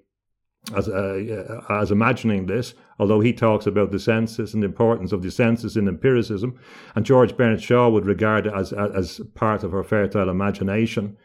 as, 0.76 0.90
uh, 0.90 1.62
as 1.70 1.92
imagining 1.92 2.46
this, 2.46 2.74
although 3.00 3.22
he 3.22 3.32
talks 3.32 3.66
about 3.66 3.92
the 3.92 4.00
senses 4.00 4.54
and 4.54 4.62
the 4.62 4.68
importance 4.68 5.14
of 5.14 5.22
the 5.22 5.32
senses 5.32 5.78
in 5.78 5.88
empiricism, 5.88 6.60
and 6.94 7.06
George 7.06 7.38
Bernard 7.38 7.64
Shaw 7.64 7.90
would 7.90 8.06
regard 8.06 8.48
it 8.48 8.54
as, 8.54 8.74
as 8.74 9.22
part 9.34 9.64
of 9.64 9.72
her 9.72 9.84
fertile 9.84 10.30
imagination. 10.30 11.16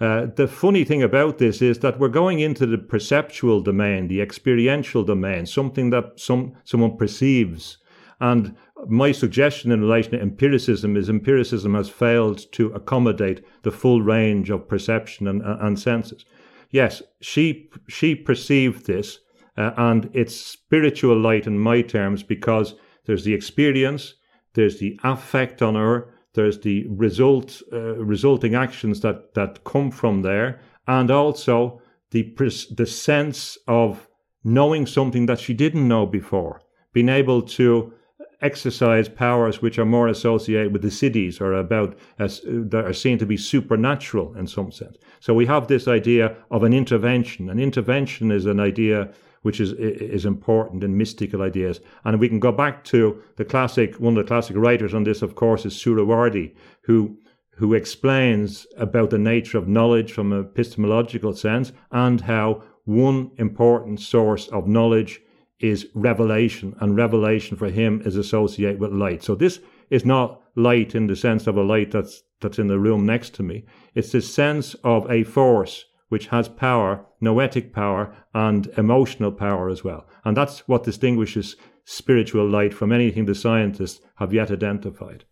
Uh, 0.00 0.26
the 0.34 0.48
funny 0.48 0.84
thing 0.84 1.02
about 1.02 1.38
this 1.38 1.62
is 1.62 1.78
that 1.78 1.98
we're 1.98 2.08
going 2.08 2.40
into 2.40 2.66
the 2.66 2.78
perceptual 2.78 3.60
domain, 3.60 4.08
the 4.08 4.20
experiential 4.20 5.04
domain, 5.04 5.46
something 5.46 5.90
that 5.90 6.18
some 6.18 6.54
someone 6.64 6.96
perceives. 6.96 7.78
And 8.20 8.56
my 8.86 9.12
suggestion 9.12 9.72
in 9.72 9.80
relation 9.80 10.12
to 10.12 10.20
empiricism 10.20 10.96
is 10.96 11.08
empiricism 11.08 11.74
has 11.74 11.88
failed 11.88 12.50
to 12.52 12.68
accommodate 12.68 13.44
the 13.62 13.70
full 13.70 14.02
range 14.02 14.50
of 14.50 14.68
perception 14.68 15.26
and, 15.26 15.42
and 15.42 15.78
senses. 15.78 16.24
Yes, 16.70 17.02
she 17.20 17.70
she 17.88 18.14
perceived 18.14 18.86
this, 18.86 19.20
uh, 19.56 19.72
and 19.76 20.10
it's 20.12 20.36
spiritual 20.36 21.18
light 21.18 21.46
in 21.46 21.58
my 21.58 21.82
terms 21.82 22.22
because 22.22 22.74
there's 23.06 23.24
the 23.24 23.34
experience, 23.34 24.14
there's 24.54 24.78
the 24.78 24.98
affect 25.02 25.62
on 25.62 25.74
her, 25.74 26.14
there's 26.34 26.60
the 26.60 26.86
result 26.88 27.62
uh, 27.72 27.96
resulting 27.96 28.54
actions 28.54 29.00
that 29.00 29.34
that 29.34 29.64
come 29.64 29.90
from 29.90 30.22
there, 30.22 30.60
and 30.86 31.10
also 31.10 31.80
the 32.10 32.34
the 32.76 32.86
sense 32.86 33.58
of 33.66 34.08
knowing 34.44 34.86
something 34.86 35.26
that 35.26 35.40
she 35.40 35.54
didn't 35.54 35.88
know 35.88 36.06
before, 36.06 36.60
being 36.92 37.08
able 37.08 37.42
to 37.42 37.92
exercise 38.40 39.08
powers 39.08 39.60
which 39.60 39.78
are 39.78 39.84
more 39.84 40.08
associated 40.08 40.72
with 40.72 40.82
the 40.82 40.88
siddhis 40.88 41.40
or 41.40 41.52
about 41.52 41.96
as 42.18 42.40
that 42.44 42.84
are 42.84 42.92
seen 42.92 43.18
to 43.18 43.26
be 43.26 43.36
supernatural 43.36 44.34
in 44.36 44.46
some 44.46 44.70
sense. 44.70 44.96
So 45.20 45.34
we 45.34 45.46
have 45.46 45.66
this 45.66 45.88
idea 45.88 46.36
of 46.50 46.62
an 46.62 46.72
intervention. 46.72 47.50
An 47.50 47.58
intervention 47.58 48.30
is 48.30 48.46
an 48.46 48.60
idea 48.60 49.12
which 49.42 49.60
is 49.60 49.72
is 49.72 50.24
important 50.24 50.84
in 50.84 50.96
mystical 50.96 51.42
ideas. 51.42 51.80
And 52.04 52.20
we 52.20 52.28
can 52.28 52.40
go 52.40 52.52
back 52.52 52.84
to 52.84 53.20
the 53.36 53.44
classic 53.44 53.96
one 53.96 54.16
of 54.16 54.24
the 54.24 54.28
classic 54.28 54.56
writers 54.56 54.94
on 54.94 55.04
this, 55.04 55.22
of 55.22 55.34
course, 55.34 55.66
is 55.66 55.74
Suhrawardi, 55.74 56.54
who 56.82 57.18
who 57.56 57.74
explains 57.74 58.68
about 58.76 59.10
the 59.10 59.18
nature 59.18 59.58
of 59.58 59.66
knowledge 59.66 60.12
from 60.12 60.32
an 60.32 60.44
epistemological 60.44 61.32
sense 61.32 61.72
and 61.90 62.20
how 62.20 62.62
one 62.84 63.32
important 63.36 64.00
source 64.00 64.46
of 64.48 64.68
knowledge 64.68 65.20
is 65.60 65.88
revelation, 65.94 66.76
and 66.80 66.96
revelation 66.96 67.56
for 67.56 67.70
him 67.70 68.02
is 68.04 68.16
associated 68.16 68.80
with 68.80 68.92
light. 68.92 69.22
So 69.22 69.34
this 69.34 69.60
is 69.90 70.04
not 70.04 70.40
light 70.54 70.94
in 70.94 71.06
the 71.06 71.16
sense 71.16 71.46
of 71.46 71.56
a 71.56 71.62
light 71.62 71.90
that's 71.90 72.22
that's 72.40 72.58
in 72.58 72.68
the 72.68 72.78
room 72.78 73.04
next 73.04 73.34
to 73.34 73.42
me. 73.42 73.64
It's 73.94 74.12
the 74.12 74.22
sense 74.22 74.74
of 74.84 75.10
a 75.10 75.24
force 75.24 75.84
which 76.08 76.28
has 76.28 76.48
power, 76.48 77.04
noetic 77.20 77.72
power, 77.72 78.14
and 78.32 78.68
emotional 78.76 79.32
power 79.32 79.68
as 79.68 79.82
well. 79.82 80.06
And 80.24 80.36
that's 80.36 80.60
what 80.68 80.84
distinguishes 80.84 81.56
spiritual 81.84 82.48
light 82.48 82.72
from 82.72 82.92
anything 82.92 83.26
the 83.26 83.34
scientists 83.34 84.00
have 84.16 84.32
yet 84.32 84.50
identified. 84.50 85.24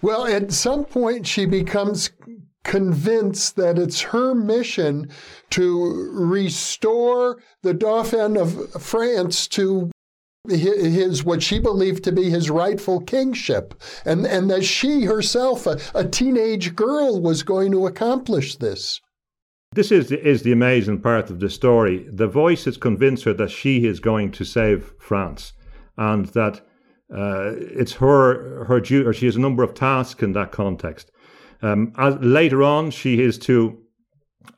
Well, 0.00 0.26
at 0.26 0.52
some 0.52 0.84
point, 0.84 1.26
she 1.26 1.44
becomes 1.44 2.10
convinced 2.68 3.56
that 3.56 3.78
it's 3.78 4.02
her 4.02 4.34
mission 4.34 5.08
to 5.48 6.10
restore 6.12 7.38
the 7.62 7.72
Dauphin 7.72 8.36
of 8.36 8.70
France 8.72 9.48
to 9.48 9.90
his 10.48 11.24
what 11.24 11.42
she 11.42 11.58
believed 11.58 12.04
to 12.04 12.12
be 12.12 12.30
his 12.30 12.50
rightful 12.50 13.00
kingship 13.00 13.74
and 14.04 14.26
and 14.26 14.50
that 14.50 14.64
she 14.64 15.04
herself 15.04 15.66
a, 15.66 15.78
a 15.94 16.04
teenage 16.04 16.76
girl 16.76 17.20
was 17.20 17.42
going 17.42 17.72
to 17.72 17.86
accomplish 17.86 18.56
this. 18.56 19.00
This 19.72 19.90
is 19.90 20.08
the, 20.08 20.22
is 20.26 20.42
the 20.42 20.52
amazing 20.52 21.00
part 21.00 21.28
of 21.30 21.40
the 21.40 21.50
story. 21.50 22.06
The 22.10 22.28
voices 22.28 22.76
convince 22.76 23.22
her 23.24 23.34
that 23.34 23.50
she 23.50 23.86
is 23.86 23.98
going 24.00 24.30
to 24.32 24.44
save 24.44 24.92
france 24.98 25.54
and 25.96 26.26
that 26.26 26.60
uh, 27.14 27.52
it's 27.80 27.94
her 27.94 28.64
her 28.64 28.80
duty 28.80 29.06
or 29.06 29.14
she 29.14 29.26
has 29.26 29.36
a 29.36 29.40
number 29.40 29.62
of 29.62 29.72
tasks 29.72 30.22
in 30.22 30.32
that 30.32 30.52
context 30.52 31.10
um, 31.62 31.92
as, 31.96 32.16
later 32.20 32.62
on, 32.62 32.90
she 32.90 33.20
is 33.20 33.38
to, 33.40 33.78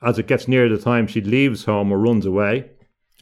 as 0.01 0.19
it 0.19 0.27
gets 0.27 0.47
near 0.47 0.69
the 0.69 0.77
time 0.77 1.07
she 1.07 1.21
leaves 1.21 1.65
home 1.65 1.91
or 1.91 1.97
runs 1.97 2.25
away, 2.25 2.71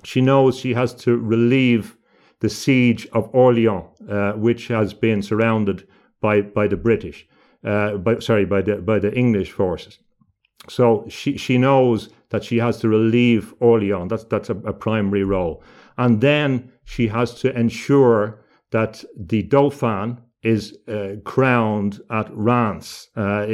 she 0.03 0.21
knows 0.21 0.57
she 0.57 0.73
has 0.73 0.93
to 0.93 1.17
relieve 1.17 1.97
the 2.39 2.49
siege 2.49 3.07
of 3.11 3.29
Orleans, 3.33 3.85
uh, 4.09 4.33
which 4.33 4.67
has 4.67 4.93
been 4.93 5.21
surrounded 5.21 5.87
by, 6.21 6.41
by 6.41 6.67
the 6.67 6.77
British, 6.77 7.27
uh, 7.65 7.97
by, 7.97 8.19
sorry, 8.19 8.45
by 8.45 8.61
the, 8.61 8.75
by 8.77 8.99
the 8.99 9.13
English 9.13 9.51
forces. 9.51 9.99
So 10.69 11.05
she, 11.09 11.37
she 11.37 11.57
knows 11.57 12.09
that 12.29 12.43
she 12.43 12.57
has 12.57 12.77
to 12.79 12.89
relieve 12.89 13.53
Orleans. 13.59 14.09
That's, 14.09 14.23
that's 14.25 14.49
a, 14.49 14.55
a 14.57 14.73
primary 14.73 15.23
role. 15.23 15.63
And 15.97 16.21
then 16.21 16.71
she 16.85 17.07
has 17.07 17.33
to 17.41 17.57
ensure 17.57 18.45
that 18.71 19.03
the 19.17 19.43
Dauphin, 19.43 20.17
is 20.41 20.77
uh, 20.87 21.15
crowned 21.25 21.99
at 22.09 22.29
Reims 22.31 23.09
uh, 23.17 23.45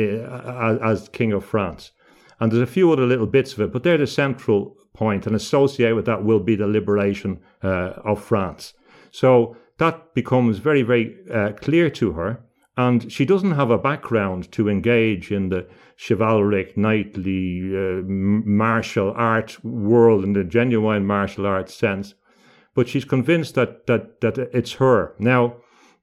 as 0.83 1.09
King 1.09 1.33
of 1.33 1.43
France. 1.43 1.91
And 2.39 2.51
there's 2.51 2.61
a 2.61 2.67
few 2.67 2.91
other 2.91 3.05
little 3.05 3.27
bits 3.27 3.53
of 3.53 3.61
it, 3.61 3.71
but 3.71 3.83
they're 3.83 3.97
the 3.97 4.07
central 4.07 4.75
point, 4.93 5.25
and 5.25 5.35
associated 5.35 5.95
with 5.95 6.05
that 6.05 6.23
will 6.23 6.39
be 6.39 6.55
the 6.55 6.67
liberation 6.67 7.39
uh, 7.63 7.93
of 8.03 8.23
France. 8.23 8.73
So 9.11 9.55
that 9.77 10.13
becomes 10.13 10.59
very, 10.59 10.83
very 10.83 11.15
uh, 11.33 11.53
clear 11.53 11.89
to 11.91 12.11
her. 12.13 12.41
And 12.77 13.09
she 13.09 13.25
doesn't 13.25 13.53
have 13.53 13.71
a 13.71 13.77
background 13.77 14.51
to 14.51 14.67
engage 14.67 15.31
in 15.31 15.47
the 15.47 15.65
chivalric, 15.97 16.75
knightly, 16.75 17.61
uh, 17.73 18.01
martial 18.03 19.13
art 19.15 19.63
world 19.63 20.25
in 20.25 20.33
the 20.33 20.43
genuine 20.43 21.05
martial 21.05 21.45
arts 21.45 21.73
sense. 21.73 22.15
But 22.73 22.89
she's 22.89 23.05
convinced 23.05 23.55
that, 23.55 23.87
that, 23.87 24.19
that 24.19 24.37
it's 24.37 24.73
her. 24.73 25.15
Now, 25.19 25.55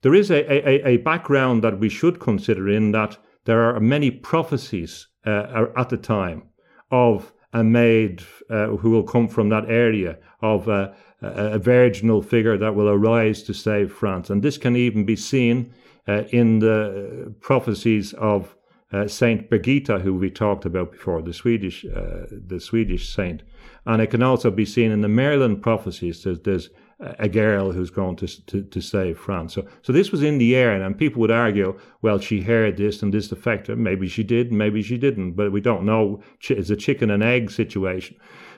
there 0.03 0.15
is 0.15 0.31
a, 0.31 0.69
a, 0.69 0.89
a 0.89 0.97
background 0.99 1.65
that 1.65 1.79
we 1.79 1.89
should 1.89 2.21
consider 2.21 2.69
in 2.69 2.93
that 2.93 3.17
there 3.45 3.75
are 3.75 3.81
many 3.81 4.11
prophecies 4.11 5.09
uh, 5.27 5.67
at 5.77 5.89
the 5.89 5.97
time 5.97 6.43
of 6.91 7.33
a 7.53 7.65
maid 7.65 8.23
uh, 8.51 8.69
who 8.69 8.91
will 8.91 9.03
come 9.03 9.29
from 9.29 9.49
that 9.51 9.69
area, 9.69 10.19
of 10.41 10.69
a, 10.69 10.95
a, 11.21 11.59
virginal 11.59 12.23
figure 12.23 12.57
that 12.59 12.75
will 12.75 12.89
arise 12.89 13.43
to 13.45 13.53
save 13.53 13.93
France. 13.93 14.31
And 14.31 14.43
this 14.43 14.59
can 14.59 14.75
even 14.75 15.05
be 15.05 15.17
seen 15.17 15.73
uh, 16.09 16.25
in 16.31 16.59
the 16.59 17.35
prophecies 17.41 18.13
of 18.15 18.57
uh, 18.93 19.07
Saint 19.07 19.49
Birgitta, 19.49 20.01
who 20.01 20.15
we 20.15 20.31
talked 20.31 20.65
about 20.65 20.93
before, 20.93 21.23
the 21.23 21.33
Swedish, 21.33 21.85
uh, 21.85 22.27
the 22.31 22.59
Swedish 22.61 23.15
saint. 23.15 23.43
And 23.87 24.03
it 24.03 24.09
can 24.09 24.23
also 24.23 24.51
be 24.51 24.65
seen 24.65 24.91
in 24.91 25.01
the 25.01 25.09
Merlin 25.09 25.61
prophecies. 25.61 26.25
There's, 26.25 26.41
there's 26.41 26.71
a 27.19 27.29
girl 27.29 27.73
who's 27.73 27.91
going 27.91 28.17
to, 28.17 28.47
to, 28.47 28.63
to 28.63 28.81
save 28.81 29.19
France. 29.19 29.55
So, 29.55 29.67
so 29.83 29.93
this 29.93 30.13
was 30.13 30.23
in 30.23 30.39
the 30.39 30.55
air, 30.55 30.73
and, 30.73 30.83
and 30.83 30.97
people 30.97 31.21
would 31.21 31.31
argue, 31.31 31.79
well, 32.01 32.19
she 32.19 32.43
heard 32.43 32.77
this 32.77 33.03
and 33.03 33.13
this 33.13 33.33
affected 33.33 33.73
her. 33.73 33.77
Maybe 33.77 34.09
she 34.09 34.23
did, 34.23 34.53
maybe 34.53 34.83
she 34.83 34.99
didn't, 34.99 35.33
but 35.33 35.53
we 35.53 35.61
don't 35.61 35.85
know. 35.85 36.23
It's 36.49 36.71
a 36.71 36.77
chicken 36.77 37.11
and 37.11 37.23
egg 37.23 37.51
situation. 37.51 38.17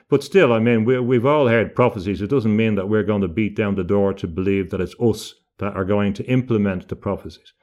But 0.09 0.23
still, 0.23 0.53
I 0.53 0.59
mean, 0.59 0.85
we, 0.85 0.99
we've 0.99 1.25
all 1.25 1.47
heard 1.47 1.75
prophecies. 1.75 2.21
It 2.21 2.29
doesn't 2.29 2.55
mean 2.55 2.75
that 2.75 2.89
we're 2.89 3.03
going 3.03 3.21
to 3.21 3.27
beat 3.27 3.55
down 3.55 3.75
the 3.75 3.83
door 3.83 4.13
to 4.13 4.27
believe 4.27 4.69
that 4.69 4.81
it's 4.81 4.95
us 4.99 5.33
that 5.57 5.75
are 5.75 5.85
going 5.85 6.13
to 6.13 6.25
implement 6.25 6.87
the 6.87 6.95
prophecies. 6.95 7.53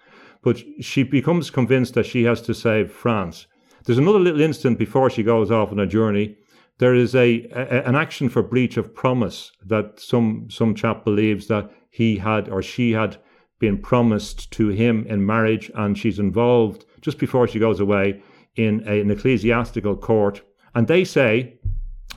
But 0.43 0.61
she 0.81 1.05
becomes 1.05 1.51
convinced 1.51 1.95
that 1.95 2.07
she 2.07 2.25
has 2.25 2.41
to 2.43 2.55
save 2.55 2.91
France. 2.91 3.47
There's 3.85 3.99
another 3.99 4.19
little 4.19 4.41
instant 4.41 4.79
before 4.79 5.11
she 5.11 5.23
goes 5.23 5.51
off 5.53 5.71
on 5.71 5.79
a 5.79 5.87
journey 5.87 6.37
there 6.83 6.97
is 6.97 7.15
a, 7.15 7.47
a, 7.53 7.87
an 7.87 7.95
action 7.95 8.29
for 8.29 8.43
breach 8.43 8.77
of 8.77 8.93
promise 8.93 9.53
that 9.65 10.01
some 10.01 10.49
some 10.51 10.75
chap 10.75 11.05
believes 11.05 11.47
that 11.47 11.71
he 11.91 12.17
had 12.17 12.49
or 12.49 12.61
she 12.61 12.91
had 12.91 13.17
been 13.61 13.79
promised 13.79 14.51
to 14.51 14.67
him 14.71 15.07
in 15.07 15.25
marriage, 15.25 15.71
and 15.77 15.97
she's 15.97 16.19
involved 16.19 16.85
just 17.01 17.19
before 17.19 17.47
she 17.47 17.61
goes 17.61 17.79
away 17.79 18.21
in 18.57 18.83
a, 18.89 19.01
an 19.01 19.13
ecclesiastical 19.13 19.97
court. 19.97 20.43
And 20.75 20.89
they 20.89 21.05
say 21.05 21.61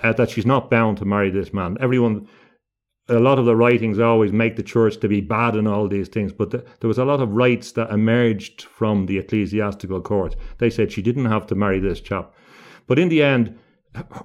uh, 0.03 0.13
that 0.13 0.31
she's 0.31 0.47
not 0.47 0.71
bound 0.71 0.97
to 0.97 1.05
marry 1.05 1.29
this 1.29 1.53
man. 1.53 1.77
Everyone, 1.79 2.27
a 3.07 3.19
lot 3.19 3.37
of 3.37 3.45
the 3.45 3.55
writings 3.55 3.99
always 3.99 4.31
make 4.31 4.55
the 4.55 4.63
church 4.63 4.97
to 5.01 5.07
be 5.07 5.21
bad 5.21 5.53
and 5.53 5.67
all 5.67 5.87
these 5.87 6.09
things, 6.09 6.33
but 6.33 6.49
the, 6.49 6.65
there 6.79 6.87
was 6.87 6.97
a 6.97 7.05
lot 7.05 7.21
of 7.21 7.29
rights 7.29 7.73
that 7.73 7.91
emerged 7.91 8.63
from 8.63 9.05
the 9.05 9.19
ecclesiastical 9.19 10.01
court. 10.01 10.35
They 10.57 10.71
said 10.71 10.91
she 10.91 11.03
didn't 11.03 11.25
have 11.25 11.45
to 11.47 11.55
marry 11.55 11.79
this 11.79 12.01
chap. 12.01 12.33
But 12.87 12.97
in 12.97 13.09
the 13.09 13.21
end, 13.21 13.59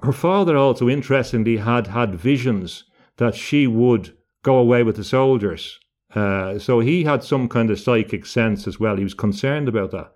her 0.02 0.12
father 0.12 0.56
also 0.56 0.88
interestingly 0.88 1.58
had 1.58 1.88
had 1.88 2.14
visions 2.14 2.84
that 3.16 3.34
she 3.34 3.66
would 3.66 4.16
go 4.42 4.56
away 4.56 4.82
with 4.82 4.96
the 4.96 5.04
soldiers. 5.04 5.78
Uh, 6.14 6.58
so 6.58 6.80
he 6.80 7.04
had 7.04 7.22
some 7.22 7.48
kind 7.48 7.70
of 7.70 7.78
psychic 7.78 8.26
sense 8.26 8.66
as 8.66 8.80
well. 8.80 8.96
He 8.96 9.04
was 9.04 9.14
concerned 9.14 9.68
about 9.68 9.92
that. 9.92 10.12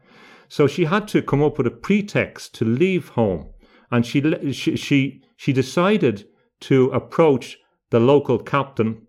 So 0.49 0.67
she 0.67 0.85
had 0.85 1.09
to 1.09 1.23
come 1.23 1.43
up 1.43 1.59
with 1.59 1.67
a 1.67 1.71
pretext 1.71 2.55
to 2.57 2.65
leave 2.65 3.09
home, 3.11 3.49
and 3.91 4.05
she 4.05 4.21
she 4.53 4.77
she, 4.77 5.23
she 5.37 5.53
decided 5.53 6.27
to 6.61 6.91
approach 6.91 7.59
the 7.91 8.01
local 8.01 8.39
captain 8.39 9.07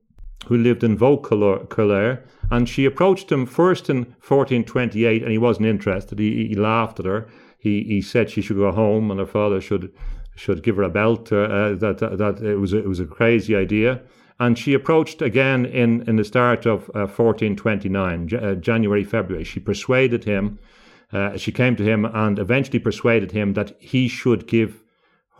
who 0.47 0.58
lived 0.58 0.84
in 0.84 0.97
Vaucouleurs, 0.97 2.19
and 2.51 2.69
she 2.69 2.86
approached 2.86 3.31
him 3.31 3.45
first 3.45 3.89
in 3.89 3.97
1428, 3.97 5.23
and 5.23 5.31
he 5.31 5.38
wasn't 5.38 5.65
interested. 5.65 6.19
He, 6.19 6.47
he 6.47 6.55
laughed 6.55 6.99
at 6.99 7.05
her. 7.05 7.27
He 7.58 7.84
he 7.84 8.01
said 8.01 8.29
she 8.29 8.41
should 8.41 8.58
go 8.58 8.71
home, 8.71 9.10
and 9.10 9.19
her 9.19 9.25
father 9.25 9.60
should 9.60 9.91
should 10.36 10.63
give 10.63 10.76
her 10.76 10.84
a 10.84 10.89
belt. 10.89 11.32
Uh, 11.32 11.74
that, 11.76 11.98
that 12.00 12.17
that 12.17 12.41
it 12.41 12.58
was 12.58 12.74
a, 12.74 12.78
it 12.78 12.88
was 12.88 13.00
a 13.00 13.06
crazy 13.06 13.56
idea. 13.56 14.02
And 14.39 14.58
she 14.58 14.74
approached 14.74 15.21
again 15.21 15.65
in, 15.65 16.08
in 16.10 16.17
the 16.17 16.26
start 16.26 16.65
of 16.65 16.89
uh, 16.89 17.08
1429, 17.08 18.34
uh, 18.34 18.56
January, 18.56 19.06
February. 19.06 19.45
She 19.45 19.62
persuaded 19.62 20.26
him, 20.26 20.60
uh, 21.13 21.38
she 21.38 21.52
came 21.54 21.78
to 21.78 21.84
him 21.84 22.04
and 22.04 22.38
eventually 22.38 22.80
persuaded 22.80 23.32
him 23.32 23.54
that 23.54 23.76
he 23.80 24.10
should 24.10 24.48
give 24.48 24.84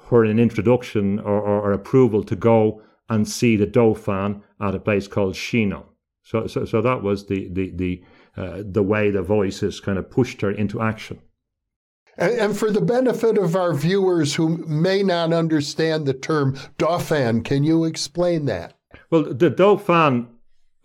her 0.10 0.23
an 0.23 0.39
introduction 0.39 1.19
or, 1.19 1.41
or, 1.41 1.62
or 1.62 1.71
approval 1.73 2.23
to 2.23 2.36
go 2.36 2.81
and 3.10 3.27
see 3.27 3.58
the 3.58 3.65
Dauphin 3.65 4.41
at 4.62 4.75
a 4.75 4.79
place 4.79 5.08
called 5.08 5.36
Chinon. 5.36 5.84
So, 6.23 6.47
so, 6.47 6.65
so 6.65 6.81
that 6.81 7.03
was 7.03 7.27
the, 7.27 7.49
the, 7.51 7.71
the, 7.75 8.03
uh, 8.38 8.63
the 8.65 8.84
way 8.84 9.12
the 9.12 9.21
voices 9.21 9.79
kind 9.79 9.97
of 9.97 10.10
pushed 10.10 10.41
her 10.41 10.51
into 10.51 10.81
action. 10.81 11.19
And, 12.17 12.58
for 12.58 12.71
the 12.71 12.82
benefit 12.82 13.38
of 13.38 13.56
our 13.56 13.73
viewers 13.73 14.36
who 14.36 14.58
may 14.65 15.04
not 15.04 15.34
understand 15.34 16.06
the 16.06 16.13
term 16.13 16.58
Dauphin, 16.78 17.43
can 17.43 17.63
you 17.63 17.84
explain 17.84 18.45
that? 18.45 18.73
Well, 19.10 19.34
the 19.34 19.49
Dauphin, 19.49 20.28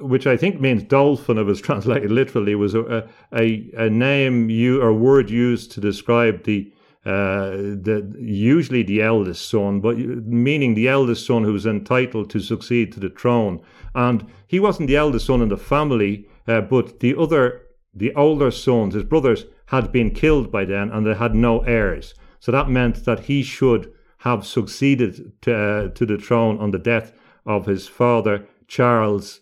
which 0.00 0.26
I 0.26 0.36
think 0.36 0.60
means 0.60 0.82
dolphin, 0.82 1.38
if 1.38 1.48
it's 1.48 1.60
translated 1.68 2.10
literally, 2.10 2.54
was 2.54 2.74
a, 2.74 3.08
a, 3.32 3.70
a 3.76 3.88
name 3.90 4.50
you 4.50 4.82
or 4.82 4.92
word 4.92 5.30
used 5.30 5.72
to 5.72 5.80
describe 5.80 6.44
the 6.44 6.72
uh, 7.06 7.50
the 7.50 8.14
usually 8.20 8.82
the 8.82 9.00
eldest 9.00 9.48
son, 9.48 9.80
but 9.80 9.96
meaning 9.96 10.74
the 10.74 10.86
eldest 10.86 11.26
son 11.26 11.44
who 11.44 11.52
was 11.54 11.64
entitled 11.64 12.28
to 12.28 12.40
succeed 12.40 12.92
to 12.92 13.00
the 13.00 13.08
throne. 13.08 13.58
And 13.94 14.26
he 14.46 14.60
wasn't 14.60 14.88
the 14.88 14.96
eldest 14.96 15.24
son 15.24 15.40
in 15.40 15.48
the 15.48 15.56
family, 15.56 16.28
uh, 16.46 16.60
but 16.60 17.00
the 17.00 17.16
other, 17.16 17.62
the 17.94 18.14
older 18.14 18.50
sons, 18.50 18.92
his 18.92 19.04
brothers, 19.04 19.46
had 19.70 19.92
been 19.92 20.10
killed 20.10 20.50
by 20.50 20.64
then, 20.64 20.90
and 20.90 21.06
they 21.06 21.14
had 21.14 21.34
no 21.34 21.60
heirs. 21.60 22.14
So 22.40 22.50
that 22.52 22.68
meant 22.68 23.04
that 23.04 23.20
he 23.20 23.42
should 23.42 23.92
have 24.18 24.44
succeeded 24.44 25.32
to, 25.42 25.54
uh, 25.54 25.88
to 25.90 26.04
the 26.04 26.18
throne 26.18 26.58
on 26.58 26.72
the 26.72 26.78
death 26.78 27.12
of 27.46 27.66
his 27.66 27.86
father, 27.86 28.46
Charles 28.66 29.40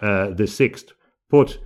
uh. 0.00 0.32
But 1.30 1.58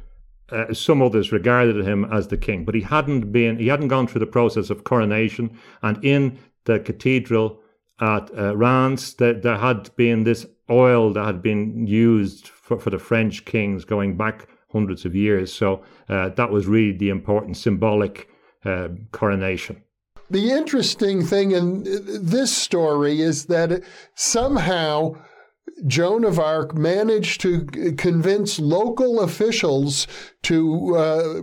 uh, 0.51 0.75
some 0.75 1.03
others 1.03 1.33
regarded 1.33 1.85
him 1.87 2.05
as 2.07 2.29
the 2.29 2.37
king, 2.37 2.65
but 2.65 2.75
he 2.75 2.81
hadn't 2.81 3.31
been. 3.31 3.59
He 3.59 3.69
hadn't 3.69 3.89
gone 3.89 4.07
through 4.07 4.21
the 4.21 4.27
process 4.27 4.71
of 4.71 4.85
coronation. 4.85 5.59
And 5.83 6.03
in 6.05 6.39
the 6.65 6.81
cathedral 6.81 7.61
at 8.01 8.31
uh, 8.37 8.57
Reims, 8.57 9.15
there, 9.15 9.35
there 9.35 9.59
had 9.59 9.95
been 9.97 10.25
this 10.25 10.47
oil 10.71 11.13
that 11.13 11.25
had 11.25 11.43
been 11.43 11.87
used 11.87 12.49
for, 12.49 12.79
for 12.79 12.91
the 12.91 12.99
French 12.99 13.45
kings 13.45 13.85
going 13.85 14.17
back 14.17 14.49
hundreds 14.73 15.05
of 15.05 15.15
years. 15.15 15.53
So 15.53 15.83
uh, 16.09 16.31
that 16.31 16.51
was 16.51 16.67
really 16.67 16.97
the 16.97 17.11
important 17.11 17.57
symbolic 17.57 18.29
uh, 18.65 18.89
coronation. 19.13 19.83
The 20.31 20.51
interesting 20.51 21.25
thing 21.25 21.51
in 21.51 21.83
this 21.85 22.57
story 22.57 23.21
is 23.21 23.47
that 23.47 23.83
somehow 24.15 25.17
Joan 25.87 26.25
of 26.25 26.39
Arc 26.39 26.75
managed 26.75 27.41
to 27.43 27.65
convince 27.99 28.59
local 28.59 29.21
officials 29.21 30.07
to 30.45 30.97
uh, 30.97 31.43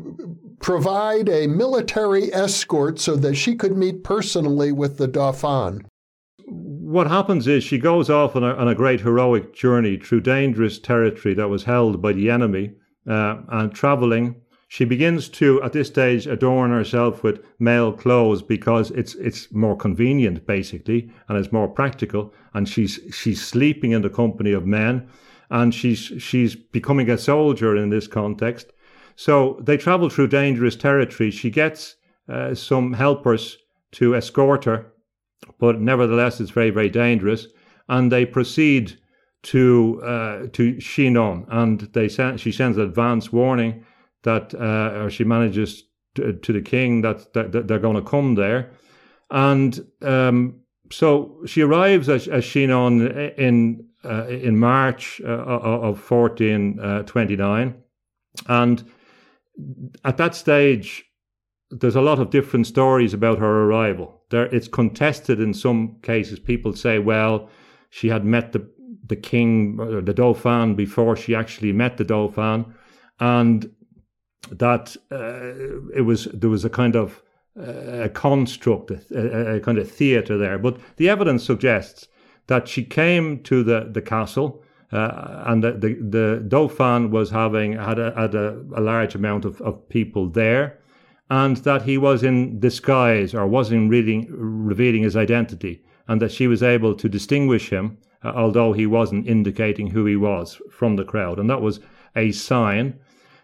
provide 0.60 1.30
a 1.30 1.48
military 1.48 2.34
escort 2.34 3.00
so 3.00 3.16
that 3.18 3.36
she 3.36 3.56
could 3.56 3.78
meet 3.78 4.04
personally 4.04 4.72
with 4.72 4.98
the 4.98 5.08
Dauphin. 5.08 5.86
What 6.46 7.08
happens 7.08 7.48
is 7.48 7.64
she 7.64 7.78
goes 7.78 8.10
off 8.10 8.36
on 8.36 8.44
a, 8.44 8.56
on 8.56 8.68
a 8.68 8.76
great 8.76 9.02
heroic 9.02 9.54
journey 9.54 9.98
through 9.98 10.22
dangerous 10.22 10.80
territory 10.80 11.36
that 11.36 11.50
was 11.50 11.66
held 11.66 12.02
by 12.02 12.14
the 12.14 12.32
enemy 12.32 12.72
uh, 12.72 12.74
and 13.10 13.74
traveling 13.74 14.36
she 14.72 14.86
begins 14.86 15.30
to, 15.30 15.62
at 15.64 15.74
this 15.74 15.88
stage, 15.88 16.28
adorn 16.28 16.70
herself 16.70 17.24
with 17.24 17.44
male 17.58 17.92
clothes 17.92 18.44
because 18.44 18.92
it's 18.92 19.16
it's 19.16 19.52
more 19.52 19.76
convenient, 19.76 20.46
basically, 20.46 21.12
and 21.28 21.40
it's 21.40 21.52
more 21.52 21.68
practical. 21.68 22.32
And 22.54 22.70
she's 22.70 23.00
she's 23.12 23.44
sleeping 23.44 23.92
in 23.94 24.04
the 24.04 24.12
company 24.12 24.52
of 24.52 24.68
men, 24.68 25.10
and 25.50 25.74
she's 25.74 26.12
she's 26.20 26.56
becoming 26.56 27.10
a 27.10 27.18
soldier 27.18 27.76
in 27.76 27.90
this 27.90 28.08
context. 28.08 28.72
So 29.16 29.60
they 29.60 29.76
travel 29.76 30.08
through 30.08 30.28
dangerous 30.28 30.76
territory. 30.76 31.32
She 31.32 31.50
gets 31.50 31.96
uh, 32.30 32.54
some 32.54 32.94
helpers 32.94 33.58
to 33.94 34.16
escort 34.16 34.66
her, 34.66 34.94
but 35.60 35.82
nevertheless, 35.82 36.40
it's 36.40 36.52
very 36.52 36.70
very 36.70 36.90
dangerous. 36.90 37.48
And 37.88 38.12
they 38.12 38.24
proceed 38.28 39.00
to 39.42 40.02
uh, 40.04 40.48
to 40.54 40.80
Chinon, 40.80 41.46
and 41.50 41.82
they 41.94 42.10
send, 42.10 42.40
she 42.40 42.52
sends 42.52 42.78
advance 42.78 43.32
warning 43.32 43.86
that 44.24 44.54
uh, 44.54 45.04
or 45.04 45.10
she 45.10 45.24
manages 45.24 45.84
to, 46.16 46.34
to, 46.34 46.52
the 46.52 46.62
king 46.62 47.02
that, 47.02 47.34
that, 47.34 47.54
that 47.54 47.68
they're 47.68 47.80
going 47.80 47.96
to 47.96 48.02
come 48.02 48.36
there, 48.36 48.72
and 49.32 49.80
um, 50.02 50.60
so 50.92 51.40
she 51.46 51.62
arrives 51.62 52.10
as, 52.10 52.28
as 52.28 52.46
Chinon 52.46 53.12
in 53.38 53.86
uh, 54.04 54.28
in 54.28 54.58
March 54.60 55.22
uh, 55.24 55.28
of 55.28 56.00
fourteen 56.00 56.80
uh, 56.80 57.04
twenty 57.04 57.36
nine, 57.36 57.76
and 58.48 58.84
at 60.04 60.18
that 60.18 60.36
stage. 60.36 61.06
There's 61.72 61.96
a 61.96 62.02
lot 62.02 62.18
of 62.18 62.32
different 62.32 62.66
stories 62.66 63.14
about 63.14 63.38
her 63.38 63.66
arrival. 63.66 64.24
There, 64.32 64.48
it's 64.48 64.68
contested 64.68 65.40
in 65.40 65.54
some 65.54 65.98
cases. 66.02 66.40
People 66.40 66.74
say, 66.74 66.98
"Well, 66.98 67.48
she 67.92 68.08
had 68.08 68.26
met 68.26 68.54
the 68.54 68.68
the 69.10 69.16
king 69.16 69.78
or 69.80 70.02
the 70.02 70.14
dauphin 70.14 70.76
before 70.76 71.16
she 71.16 71.36
actually 71.36 71.74
met 71.74 71.98
the 71.98 72.04
dauphin," 72.06 72.66
and 73.20 73.70
that 74.52 74.96
uh, 75.12 75.92
it 75.94 76.06
was 76.06 76.26
there 76.34 76.50
was 76.50 76.64
a 76.64 76.70
kind 76.70 76.96
of 76.96 77.22
uh, 77.60 78.04
a 78.04 78.10
construct, 78.10 78.92
a, 78.92 79.56
a, 79.56 79.60
kind 79.60 79.78
of 79.78 79.92
theatre 79.92 80.38
there. 80.38 80.58
But 80.58 80.78
the 80.96 81.10
evidence 81.10 81.44
suggests 81.44 82.08
that 82.48 82.68
she 82.68 82.84
came 82.84 83.44
to 83.44 83.64
the 83.64 83.90
the 83.92 84.02
castle. 84.02 84.64
Uh, 84.92 85.44
and 85.46 85.64
the, 85.64 85.74
the, 85.74 85.94
the 86.02 86.44
Dauphin 86.48 87.12
was 87.12 87.30
having 87.30 87.74
had 87.74 88.00
a, 88.00 88.12
had 88.16 88.34
a, 88.34 88.60
a 88.76 88.82
large 88.82 89.14
amount 89.14 89.46
of, 89.46 89.62
of 89.62 89.88
people 89.88 90.28
there, 90.28 90.80
and 91.30 91.58
that 91.58 91.84
he 91.84 91.96
was 91.96 92.24
in 92.24 92.60
disguise 92.60 93.36
or 93.36 93.46
wasn't 93.46 93.92
really 93.92 94.28
revealing 94.32 95.04
his 95.04 95.16
identity, 95.16 95.84
and 96.08 96.20
that 96.20 96.32
she 96.32 96.48
was 96.48 96.64
able 96.64 96.96
to 96.96 97.08
distinguish 97.08 97.70
him, 97.70 98.00
uh, 98.24 98.32
although 98.36 98.74
he 98.74 98.86
wasn't 98.86 99.28
indicating 99.28 99.92
who 99.92 100.06
he 100.06 100.16
was 100.16 100.62
from 100.72 100.96
the 100.96 101.04
crowd, 101.04 101.40
and 101.40 101.50
that 101.50 101.62
was 101.62 101.80
a 102.16 102.32
sign 102.32 103.00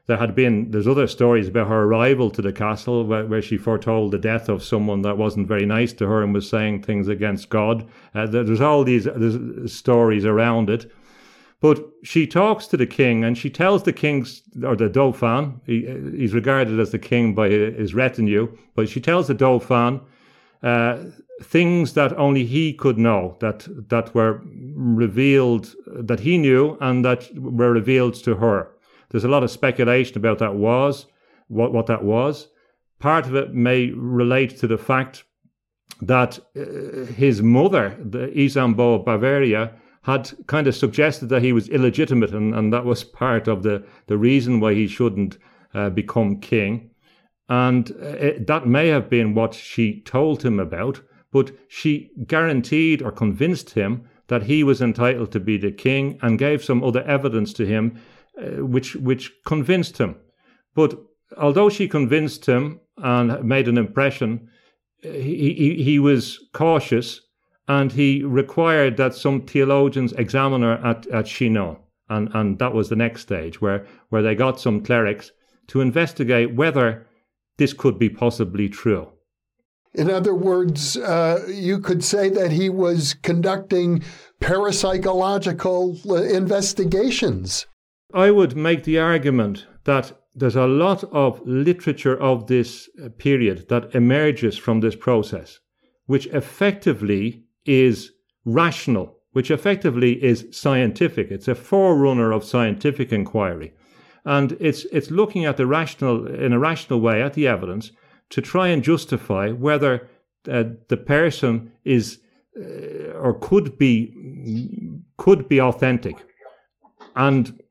there 0.08 0.18
had 0.18 0.36
been 0.36 0.70
there's 0.70 0.88
other 0.88 1.08
stories 1.08 1.48
about 1.48 1.68
her 1.68 1.84
arrival 1.84 2.30
to 2.30 2.42
the 2.42 2.54
castle 2.54 3.06
where, 3.06 3.26
where, 3.26 3.42
she 3.42 3.58
foretold 3.58 4.12
the 4.12 4.20
death 4.20 4.50
of 4.50 4.64
someone 4.64 5.02
that 5.02 5.18
wasn't 5.18 5.48
very 5.48 5.66
nice 5.66 5.94
to 5.94 6.06
her 6.06 6.22
and 6.22 6.34
was 6.34 6.48
saying 6.48 6.84
things 6.84 7.08
against 7.08 7.50
God. 7.50 7.88
Uh, 8.14 8.28
there's 8.28 8.62
all 8.62 8.84
these 8.84 9.06
there's 9.06 9.74
stories 9.74 10.26
around 10.26 10.70
it. 10.70 10.92
But 11.60 11.84
she 12.04 12.28
talks 12.28 12.68
to 12.68 12.78
the 12.78 12.86
king 12.86 13.24
and 13.24 13.36
she 13.36 13.50
tells 13.50 13.84
the 13.84 13.94
king, 13.94 14.28
or 14.64 14.76
the 14.76 14.90
Dauphin, 14.90 15.60
he, 15.66 15.88
he's 16.16 16.34
regarded 16.34 16.80
as 16.80 16.92
the 16.92 17.00
king 17.00 17.34
by 17.34 17.50
his 17.50 17.96
retinue, 17.96 18.56
but 18.76 18.88
she 18.88 19.02
tells 19.02 19.28
the 19.28 19.34
Dauphin 19.34 20.02
uh, 20.62 20.98
things 21.44 21.94
that 21.94 22.18
only 22.18 22.46
he 22.46 22.74
could 22.74 22.98
know, 22.98 23.38
that, 23.40 23.68
that 23.90 24.16
were 24.16 24.42
revealed, 24.76 25.74
that 25.88 26.22
he 26.22 26.38
knew 26.38 26.78
and 26.80 27.04
that 27.04 27.30
were 27.36 27.72
revealed 27.72 28.16
to 28.24 28.36
her. 28.36 28.72
There's 29.10 29.26
a 29.26 29.30
lot 29.30 29.44
of 29.44 29.52
speculation 29.52 30.18
about 30.18 30.40
that 30.40 30.56
was, 30.56 31.06
what, 31.48 31.74
what 31.74 31.88
that 31.88 32.04
was. 32.04 32.48
Part 33.00 33.26
of 33.26 33.36
it 33.36 33.54
may 33.54 33.92
relate 33.92 34.58
to 34.60 34.68
the 34.68 34.78
fact 34.78 35.24
that 36.02 36.40
uh, 36.56 37.06
his 37.14 37.42
mother, 37.42 37.98
the 38.02 38.32
Isabeau 38.38 38.96
of 38.96 39.06
Bavaria, 39.06 39.74
had 40.04 40.32
kind 40.48 40.68
of 40.68 40.76
suggested 40.76 41.30
that 41.30 41.42
he 41.42 41.52
was 41.52 41.68
illegitimate, 41.70 42.32
and, 42.32 42.54
and 42.54 42.72
that 42.72 42.86
was 42.86 43.04
part 43.04 43.48
of 43.48 43.64
the, 43.64 43.84
the 44.08 44.18
reason 44.18 44.60
why 44.60 44.74
he 44.74 44.88
shouldn't 44.88 45.38
uh, 45.74 45.90
become 45.90 46.40
king. 46.40 46.92
And 47.50 47.92
uh, 47.92 48.06
it, 48.06 48.48
that 48.48 48.68
may 48.68 48.88
have 48.88 49.10
been 49.10 49.36
what 49.36 49.54
she 49.54 50.02
told 50.02 50.44
him 50.44 50.60
about, 50.60 51.02
but 51.32 51.52
she 51.68 52.12
guaranteed 52.28 53.02
or 53.02 53.12
convinced 53.12 53.72
him 53.72 54.04
that 54.28 54.44
he 54.44 54.64
was 54.64 54.82
entitled 54.82 55.32
to 55.32 55.40
be 55.40 55.58
the 55.58 55.72
king 55.72 56.18
and 56.22 56.40
gave 56.40 56.64
some 56.64 56.84
other 56.84 57.04
evidence 57.04 57.54
to 57.54 57.66
him 57.66 58.00
uh, 58.38 58.66
which, 58.66 58.96
which 58.96 59.32
convinced 59.46 59.98
him. 59.98 60.16
But 60.74 60.98
although 61.38 61.70
she 61.70 61.88
convinced 61.88 62.46
him 62.46 62.80
and 62.98 63.44
made 63.44 63.68
an 63.68 63.78
impression, 63.78 64.50
he, 65.02 65.54
he, 65.54 65.84
he 65.84 66.00
was 66.00 66.40
cautious 66.54 67.22
and 67.68 67.92
he 67.92 68.24
required 68.24 68.98
that 68.98 69.16
some 69.16 69.42
theologians 69.42 70.14
examine 70.14 70.62
her 70.62 70.80
at, 70.86 71.08
at 71.08 71.26
Chinon. 71.26 71.78
And, 72.10 72.30
and 72.36 72.60
that 72.60 72.74
was 72.74 72.90
the 72.90 72.96
next 72.96 73.22
stage 73.22 73.62
where, 73.62 73.88
where 74.10 74.22
they 74.22 74.36
got 74.36 74.60
some 74.60 74.84
clerics 74.84 75.32
to 75.68 75.82
investigate 75.82 76.54
whether 76.54 77.08
this 77.58 77.74
could 77.74 77.98
be 77.98 78.10
possibly 78.10 78.70
true. 78.70 79.12
In 79.98 80.10
other 80.10 80.36
words, 80.36 80.98
uh, 80.98 81.46
you 81.48 81.80
could 81.80 82.04
say 82.04 82.30
that 82.30 82.52
he 82.52 82.70
was 82.70 83.16
conducting 83.24 84.04
parapsychological 84.42 86.06
uh, 86.10 86.16
investigations. 86.24 87.66
I 88.14 88.32
would 88.32 88.56
make 88.56 88.84
the 88.84 89.00
argument 89.00 89.66
that 89.86 90.14
there's 90.34 90.58
a 90.58 90.68
lot 90.68 91.06
of 91.06 91.42
literature 91.46 92.20
of 92.22 92.48
this 92.48 92.90
uh, 93.02 93.10
period 93.18 93.70
that 93.70 93.96
emerges 93.96 94.58
from 94.58 94.82
this 94.82 94.96
process, 94.96 95.60
which 96.08 96.28
effectively 96.28 97.46
is 97.66 98.12
rational, 98.44 99.18
which 99.32 99.50
effectively 99.50 100.22
is 100.24 100.48
scientific. 100.52 101.32
It's 101.32 101.48
a 101.48 101.56
forerunner 101.56 102.34
of 102.34 102.44
scientific 102.44 103.14
inquiry. 103.14 103.74
And 104.26 104.58
it's, 104.60 104.86
it's 104.92 105.12
looking 105.12 105.46
at 105.46 105.56
the 105.56 105.68
rational, 105.68 106.28
in 106.28 106.52
a 106.52 106.60
rational 106.60 107.00
way, 107.00 107.22
at 107.22 107.34
the 107.34 107.48
evidence 107.48 107.92
to 108.30 108.42
try 108.42 108.68
and 108.68 108.84
justify 108.84 109.52
whether 109.52 110.08
uh, 110.50 110.64
the 110.90 110.98
person 110.98 111.72
is 111.84 112.20
uh, 112.58 113.12
or 113.14 113.34
could 113.40 113.78
be 113.78 114.14
could 115.18 115.48
be 115.48 115.60
authentic. 115.60 116.16
And 117.16 117.62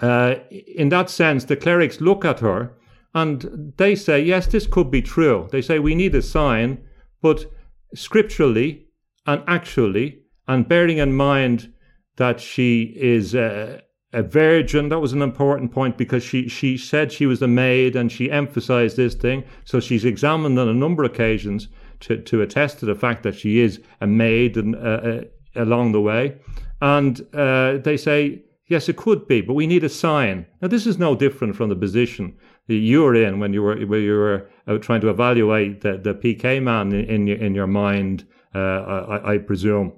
uh, 0.00 0.36
in 0.50 0.88
that 0.90 1.10
sense, 1.10 1.44
the 1.44 1.56
clerics 1.56 2.00
look 2.00 2.24
at 2.24 2.40
her 2.40 2.72
and 3.14 3.72
they 3.76 3.94
say, 3.94 4.20
yes, 4.22 4.46
this 4.46 4.66
could 4.66 4.90
be 4.90 5.02
true. 5.02 5.48
They 5.50 5.62
say 5.62 5.78
we 5.78 5.94
need 5.94 6.14
a 6.14 6.22
sign, 6.22 6.84
but 7.20 7.46
scripturally 7.94 8.86
and 9.26 9.42
actually, 9.46 10.20
and 10.46 10.68
bearing 10.68 10.98
in 10.98 11.14
mind 11.14 11.72
that 12.16 12.40
she 12.40 12.94
is 12.96 13.34
a, 13.34 13.82
a 14.12 14.22
virgin, 14.22 14.88
that 14.88 15.00
was 15.00 15.12
an 15.12 15.22
important 15.22 15.70
point 15.70 15.98
because 15.98 16.22
she, 16.22 16.48
she 16.48 16.78
said 16.78 17.12
she 17.12 17.26
was 17.26 17.42
a 17.42 17.48
maid 17.48 17.94
and 17.94 18.10
she 18.10 18.30
emphasized 18.30 18.96
this 18.96 19.14
thing. 19.14 19.44
So 19.64 19.80
she's 19.80 20.04
examined 20.04 20.58
on 20.58 20.68
a 20.68 20.74
number 20.74 21.04
of 21.04 21.12
occasions 21.12 21.68
to, 22.00 22.16
to 22.22 22.40
attest 22.40 22.78
to 22.80 22.86
the 22.86 22.94
fact 22.94 23.22
that 23.24 23.34
she 23.34 23.60
is 23.60 23.80
a 24.00 24.06
maid 24.06 24.56
and, 24.56 24.74
uh, 24.74 24.78
uh, 24.78 25.20
along 25.56 25.92
the 25.92 26.00
way. 26.00 26.38
And 26.80 27.20
uh, 27.34 27.78
they 27.78 27.96
say, 27.96 28.42
yes, 28.66 28.88
it 28.88 28.96
could 28.96 29.26
be, 29.26 29.42
but 29.42 29.54
we 29.54 29.66
need 29.66 29.84
a 29.84 29.88
sign. 29.88 30.46
Now, 30.62 30.68
this 30.68 30.86
is 30.86 30.98
no 30.98 31.14
different 31.14 31.56
from 31.56 31.68
the 31.68 31.76
position 31.76 32.36
that 32.68 32.74
you 32.74 33.02
were 33.02 33.14
in 33.14 33.40
when 33.40 33.52
you 33.52 33.62
were, 33.62 33.76
when 33.86 34.02
you 34.02 34.12
were 34.12 34.48
uh, 34.66 34.78
trying 34.78 35.00
to 35.02 35.10
evaluate 35.10 35.82
the, 35.82 35.98
the 35.98 36.14
PK 36.14 36.62
man 36.62 36.92
in, 36.92 37.04
in, 37.04 37.26
your, 37.26 37.36
in 37.38 37.54
your 37.54 37.66
mind 37.66 38.26
uh, 38.54 38.58
I, 38.58 39.34
I, 39.34 39.38
presume. 39.38 39.92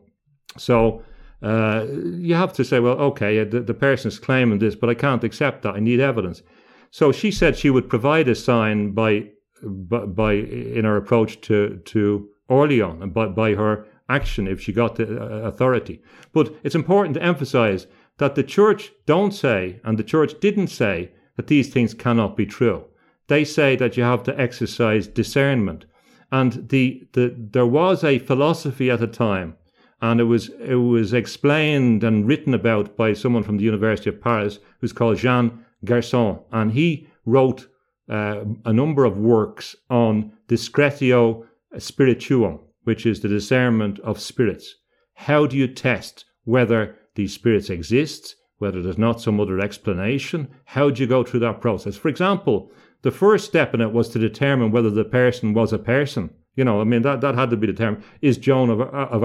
So 0.56 1.02
uh, 1.42 1.86
you 1.90 2.34
have 2.34 2.52
to 2.54 2.64
say, 2.64 2.80
well, 2.80 2.98
okay, 2.98 3.44
the, 3.44 3.60
the 3.60 3.74
person 3.74 4.08
is 4.08 4.18
claiming 4.18 4.58
this, 4.58 4.74
but 4.74 4.90
I 4.90 4.94
can't 4.94 5.24
accept 5.24 5.62
that. 5.62 5.74
I 5.74 5.80
need 5.80 6.00
evidence. 6.00 6.42
So 6.90 7.12
she 7.12 7.30
said 7.30 7.56
she 7.56 7.70
would 7.70 7.88
provide 7.88 8.28
a 8.28 8.34
sign 8.34 8.92
by, 8.92 9.30
by, 9.62 10.06
by 10.06 10.32
in 10.34 10.84
her 10.84 10.96
approach 10.96 11.40
to 11.42 11.80
to 11.84 12.28
Orleans 12.48 13.02
and 13.02 13.14
by, 13.14 13.26
by 13.26 13.54
her 13.54 13.86
action 14.08 14.48
if 14.48 14.60
she 14.60 14.72
got 14.72 14.96
the 14.96 15.04
uh, 15.04 15.48
authority. 15.48 16.02
But 16.32 16.52
it's 16.64 16.74
important 16.74 17.14
to 17.14 17.22
emphasize 17.22 17.86
that 18.18 18.34
the 18.34 18.42
church 18.42 18.92
don't 19.06 19.32
say, 19.32 19.80
and 19.84 19.98
the 19.98 20.04
church 20.04 20.40
didn't 20.40 20.66
say, 20.68 21.12
that 21.36 21.46
these 21.46 21.72
things 21.72 21.94
cannot 21.94 22.36
be 22.36 22.44
true. 22.44 22.84
They 23.28 23.44
say 23.44 23.76
that 23.76 23.96
you 23.96 24.02
have 24.02 24.24
to 24.24 24.38
exercise 24.38 25.06
discernment. 25.06 25.86
And 26.32 26.68
the, 26.68 27.08
the 27.12 27.34
there 27.36 27.66
was 27.66 28.04
a 28.04 28.18
philosophy 28.18 28.90
at 28.90 29.00
the 29.00 29.06
time, 29.06 29.56
and 30.02 30.20
it 30.20 30.24
was 30.24 30.50
it 30.60 30.74
was 30.74 31.12
explained 31.12 32.04
and 32.04 32.26
written 32.26 32.54
about 32.54 32.96
by 32.96 33.12
someone 33.12 33.42
from 33.42 33.58
the 33.58 33.64
University 33.64 34.10
of 34.10 34.20
Paris 34.20 34.58
who's 34.80 34.92
called 34.92 35.18
Jean 35.18 35.64
Gerson, 35.84 36.38
and 36.52 36.72
he 36.72 37.08
wrote 37.24 37.66
uh, 38.08 38.44
a 38.64 38.72
number 38.72 39.04
of 39.04 39.16
works 39.16 39.76
on 39.88 40.32
discretio 40.48 41.46
spirituum, 41.78 42.60
which 42.84 43.06
is 43.06 43.20
the 43.20 43.28
discernment 43.28 43.98
of 44.00 44.20
spirits. 44.20 44.76
How 45.14 45.46
do 45.46 45.56
you 45.56 45.68
test 45.68 46.24
whether 46.44 46.96
these 47.14 47.32
spirits 47.32 47.70
exist, 47.70 48.36
whether 48.58 48.82
there's 48.82 48.98
not 48.98 49.20
some 49.20 49.38
other 49.38 49.60
explanation? 49.60 50.48
How 50.64 50.90
do 50.90 51.02
you 51.02 51.06
go 51.06 51.22
through 51.22 51.40
that 51.40 51.60
process? 51.60 51.96
For 51.96 52.08
example, 52.08 52.72
the 53.02 53.10
first 53.10 53.46
step 53.46 53.74
in 53.74 53.80
it 53.80 53.92
was 53.92 54.08
to 54.10 54.18
determine 54.18 54.70
whether 54.70 54.90
the 54.90 55.04
person 55.04 55.54
was 55.54 55.72
a 55.72 55.78
person. 55.78 56.30
You 56.56 56.64
know, 56.64 56.80
I 56.80 56.84
mean, 56.84 57.02
that, 57.02 57.20
that 57.20 57.36
had 57.36 57.50
to 57.50 57.56
be 57.56 57.66
determined. 57.66 58.04
Is 58.20 58.36
Joan 58.36 58.70
of, 58.70 58.80
of 58.80 59.22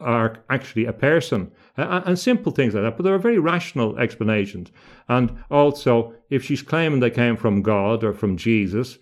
Arc 0.00 0.44
actually 0.50 0.84
a 0.84 0.92
person? 0.92 1.50
And 1.76 2.18
simple 2.18 2.52
things 2.52 2.74
like 2.74 2.84
that. 2.84 2.96
But 2.96 3.04
there 3.04 3.14
are 3.14 3.18
very 3.18 3.38
rational 3.38 3.98
explanations. 3.98 4.70
And 5.08 5.38
also, 5.50 6.14
if 6.30 6.44
she's 6.44 6.62
claiming 6.62 7.00
they 7.00 7.10
came 7.10 7.36
from 7.36 7.62
God 7.62 8.04
or 8.04 8.12
from 8.12 8.36
Jesus, 8.36 8.98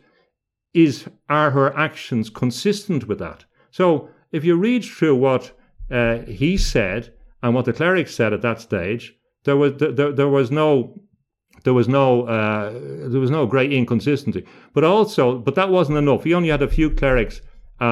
is 0.72 1.08
are 1.28 1.50
her 1.50 1.76
actions 1.76 2.30
consistent 2.30 3.08
with 3.08 3.18
that? 3.18 3.44
So 3.70 4.08
if 4.32 4.44
you 4.44 4.56
read 4.56 4.84
through 4.84 5.16
what 5.16 5.52
uh, 5.90 6.18
he 6.18 6.56
said 6.56 7.12
and 7.42 7.54
what 7.54 7.64
the 7.64 7.72
clerics 7.72 8.14
said 8.14 8.32
at 8.32 8.42
that 8.42 8.60
stage, 8.60 9.14
there 9.44 9.56
was 9.56 9.74
there, 9.78 10.12
there 10.12 10.28
was 10.28 10.50
no 10.50 11.00
there 11.62 11.74
was 11.74 11.88
no 11.88 12.22
uh, 12.22 12.72
there 13.08 13.20
was 13.20 13.30
no 13.30 13.46
great 13.46 13.72
inconsistency. 13.72 14.44
But 14.72 14.84
also, 14.84 15.38
but 15.38 15.54
that 15.54 15.70
wasn't 15.70 15.98
enough. 15.98 16.24
He 16.24 16.34
only 16.34 16.48
had 16.48 16.62
a 16.62 16.68
few 16.68 16.90
clerics 16.90 17.40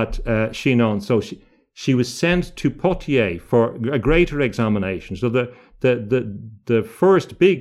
at 0.00 0.26
uh, 0.26 0.48
Chinon, 0.52 1.00
so 1.00 1.20
she 1.20 1.36
she 1.74 1.94
was 1.94 2.08
sent 2.22 2.44
to 2.56 2.70
Poitiers 2.70 3.40
for 3.50 3.62
a 3.92 3.98
greater 3.98 4.40
examination. 4.40 5.16
So 5.16 5.28
the 5.28 5.44
the 5.80 5.94
the, 6.12 6.20
the 6.72 6.82
first 6.82 7.38
big 7.38 7.60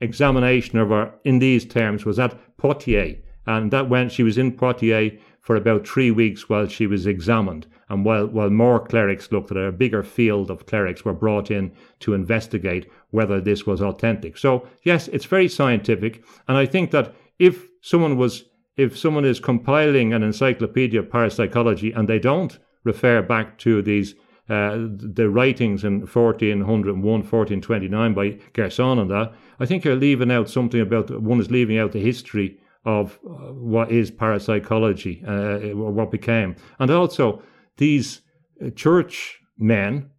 examination 0.00 0.78
of 0.78 0.88
her 0.88 1.14
in 1.24 1.38
these 1.38 1.64
terms 1.64 2.04
was 2.04 2.18
at 2.18 2.38
Poitiers, 2.56 3.16
and 3.46 3.70
that 3.70 3.88
went. 3.88 4.12
She 4.12 4.22
was 4.22 4.38
in 4.38 4.52
Poitiers 4.52 5.12
for 5.42 5.56
about 5.56 5.86
three 5.86 6.10
weeks 6.10 6.48
while 6.48 6.68
she 6.68 6.86
was 6.86 7.06
examined. 7.06 7.66
And 7.88 8.04
while, 8.04 8.28
while 8.28 8.50
more 8.50 8.80
clerics 8.80 9.32
looked 9.32 9.50
at 9.50 9.56
it, 9.56 9.68
a 9.68 9.72
bigger 9.72 10.04
field 10.04 10.50
of 10.50 10.66
clerics 10.66 11.04
were 11.04 11.12
brought 11.12 11.50
in 11.50 11.72
to 12.00 12.14
investigate 12.14 12.88
whether 13.10 13.40
this 13.40 13.66
was 13.66 13.82
authentic. 13.82 14.38
So, 14.38 14.66
yes, 14.84 15.08
it's 15.08 15.24
very 15.24 15.48
scientific. 15.48 16.22
And 16.46 16.56
I 16.56 16.64
think 16.64 16.92
that 16.92 17.14
if 17.38 17.66
someone 17.80 18.16
was, 18.16 18.44
if 18.76 18.96
someone 18.98 19.24
is 19.24 19.40
compiling 19.40 20.12
an 20.12 20.22
encyclopedia 20.22 21.00
of 21.00 21.10
parapsychology 21.10 21.92
and 21.92 22.08
they 22.08 22.18
don't 22.18 22.58
refer 22.84 23.22
back 23.22 23.58
to 23.58 23.82
these 23.82 24.14
uh, 24.48 24.76
the 24.96 25.30
writings 25.30 25.84
in 25.84 26.00
1401, 26.00 27.02
1429 27.02 28.14
by 28.14 28.30
Gerson 28.52 28.98
and 28.98 29.10
that, 29.10 29.32
I 29.60 29.66
think 29.66 29.84
you're 29.84 29.96
leaving 29.96 30.32
out 30.32 30.50
something 30.50 30.80
about, 30.80 31.22
one 31.22 31.40
is 31.40 31.50
leaving 31.50 31.78
out 31.78 31.92
the 31.92 32.00
history 32.00 32.58
of 32.84 33.18
uh, 33.24 33.52
what 33.52 33.92
is 33.92 34.10
parapsychology, 34.10 35.22
uh, 35.26 35.74
what 35.76 36.10
became. 36.10 36.56
And 36.80 36.90
also, 36.90 37.42
these 37.76 38.20
uh, 38.60 38.70
church 38.70 39.38
men 39.56 40.10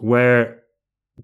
were 0.00 0.58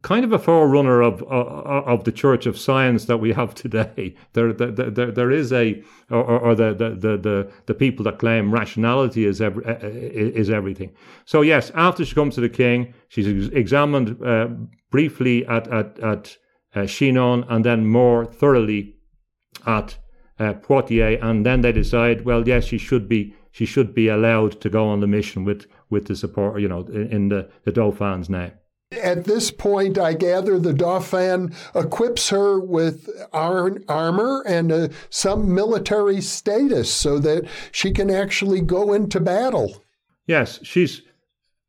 kind 0.03 0.24
of 0.24 0.33
a 0.33 0.38
forerunner 0.38 1.03
of, 1.03 1.22
of 1.24 1.88
of 1.88 2.05
the 2.05 2.12
Church 2.12 2.46
of 2.46 2.57
Science 2.59 3.07
that 3.07 3.18
we 3.18 3.33
have 3.33 3.55
today. 3.55 4.14
There, 4.33 4.53
there, 4.53 4.70
there, 4.70 5.11
there 5.11 5.31
is 5.31 5.52
a, 5.52 5.83
or, 6.08 6.23
or 6.23 6.54
the, 6.54 6.73
the, 6.73 7.17
the, 7.17 7.52
the, 7.67 7.75
people 7.75 8.04
that 8.04 8.21
claim 8.21 8.54
rationality 8.54 9.25
is 9.25 9.40
every, 9.40 9.64
is 9.64 10.48
everything. 10.50 10.92
So 11.25 11.42
yes, 11.42 11.73
after 11.75 12.04
she 12.04 12.14
comes 12.14 12.37
to 12.37 12.40
the 12.40 12.48
king, 12.48 12.94
she's 13.08 13.48
examined 13.48 14.23
uh, 14.25 14.48
briefly 14.90 15.44
at 15.46 15.67
at 15.69 15.98
at 15.98 16.37
uh, 16.75 16.87
Chinon, 16.87 17.44
and 17.48 17.64
then 17.64 17.87
more 17.87 18.25
thoroughly 18.25 18.94
at 19.67 19.98
uh, 20.38 20.54
Poitiers, 20.54 21.19
and 21.21 21.44
then 21.44 21.62
they 21.62 21.73
decide, 21.73 22.25
well, 22.25 22.46
yes, 22.46 22.64
she 22.64 22.79
should 22.79 23.08
be 23.08 23.35
she 23.50 23.67
should 23.67 23.92
be 23.94 24.06
allowed 24.06 24.60
to 24.60 24.71
go 24.71 24.87
on 24.87 25.00
the 25.00 25.08
mission 25.08 25.44
with 25.44 25.67
with 25.90 26.06
the 26.06 26.14
support, 26.14 26.60
you 26.60 26.69
know, 26.69 26.87
in, 26.87 27.08
in 27.08 27.29
the 27.29 27.50
the 27.64 27.73
Dauphin's 27.73 28.31
name. 28.31 28.52
At 28.98 29.22
this 29.24 29.52
point, 29.52 29.98
I 29.98 30.14
gather 30.14 30.58
the 30.58 30.72
Dauphin 30.72 31.54
equips 31.76 32.30
her 32.30 32.58
with 32.58 33.08
ar- 33.32 33.78
armor 33.88 34.42
and 34.44 34.72
uh, 34.72 34.88
some 35.10 35.54
military 35.54 36.20
status 36.20 36.92
so 36.92 37.20
that 37.20 37.44
she 37.70 37.92
can 37.92 38.10
actually 38.10 38.60
go 38.60 38.92
into 38.92 39.20
battle. 39.20 39.84
Yes, 40.26 40.58
she's 40.64 41.02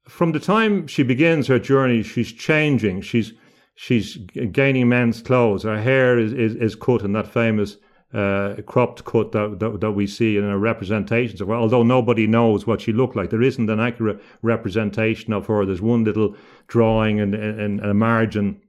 from 0.08 0.32
the 0.32 0.40
time 0.40 0.88
she 0.88 1.04
begins 1.04 1.46
her 1.46 1.60
journey, 1.60 2.02
she's 2.02 2.32
changing. 2.32 3.02
She's 3.02 3.34
she's 3.76 4.18
gaining 4.52 4.90
men's 4.90 5.22
clothes. 5.22 5.62
Her 5.62 5.80
hair 5.80 6.18
is, 6.18 6.34
is, 6.34 6.56
is 6.56 6.76
cut 6.76 7.04
in 7.04 7.14
that 7.14 7.32
famous 7.32 7.78
uh, 8.14 8.56
cropped 8.66 9.06
cut 9.06 9.32
that, 9.32 9.60
that, 9.60 9.80
that, 9.80 9.92
we 9.92 10.06
see 10.06 10.38
in 10.38 10.44
her 10.44 10.58
representations 10.58 11.40
of 11.40 11.48
her, 11.48 11.56
although 11.56 11.84
nobody 11.84 12.28
knows 12.28 12.68
what 12.68 12.82
she 12.82 12.92
looked 12.92 13.16
like. 13.16 13.30
There 13.30 13.42
isn't 13.42 13.70
an 13.70 13.80
accurate 13.80 14.22
representation 14.42 15.32
of 15.32 15.48
her. 15.48 15.66
There's 15.66 15.82
one 15.82 16.04
little 16.04 16.36
drawing 16.68 17.20
in, 17.20 17.34
in, 17.34 17.60
in 17.60 17.80
a 17.80 17.94
margin 17.94 18.62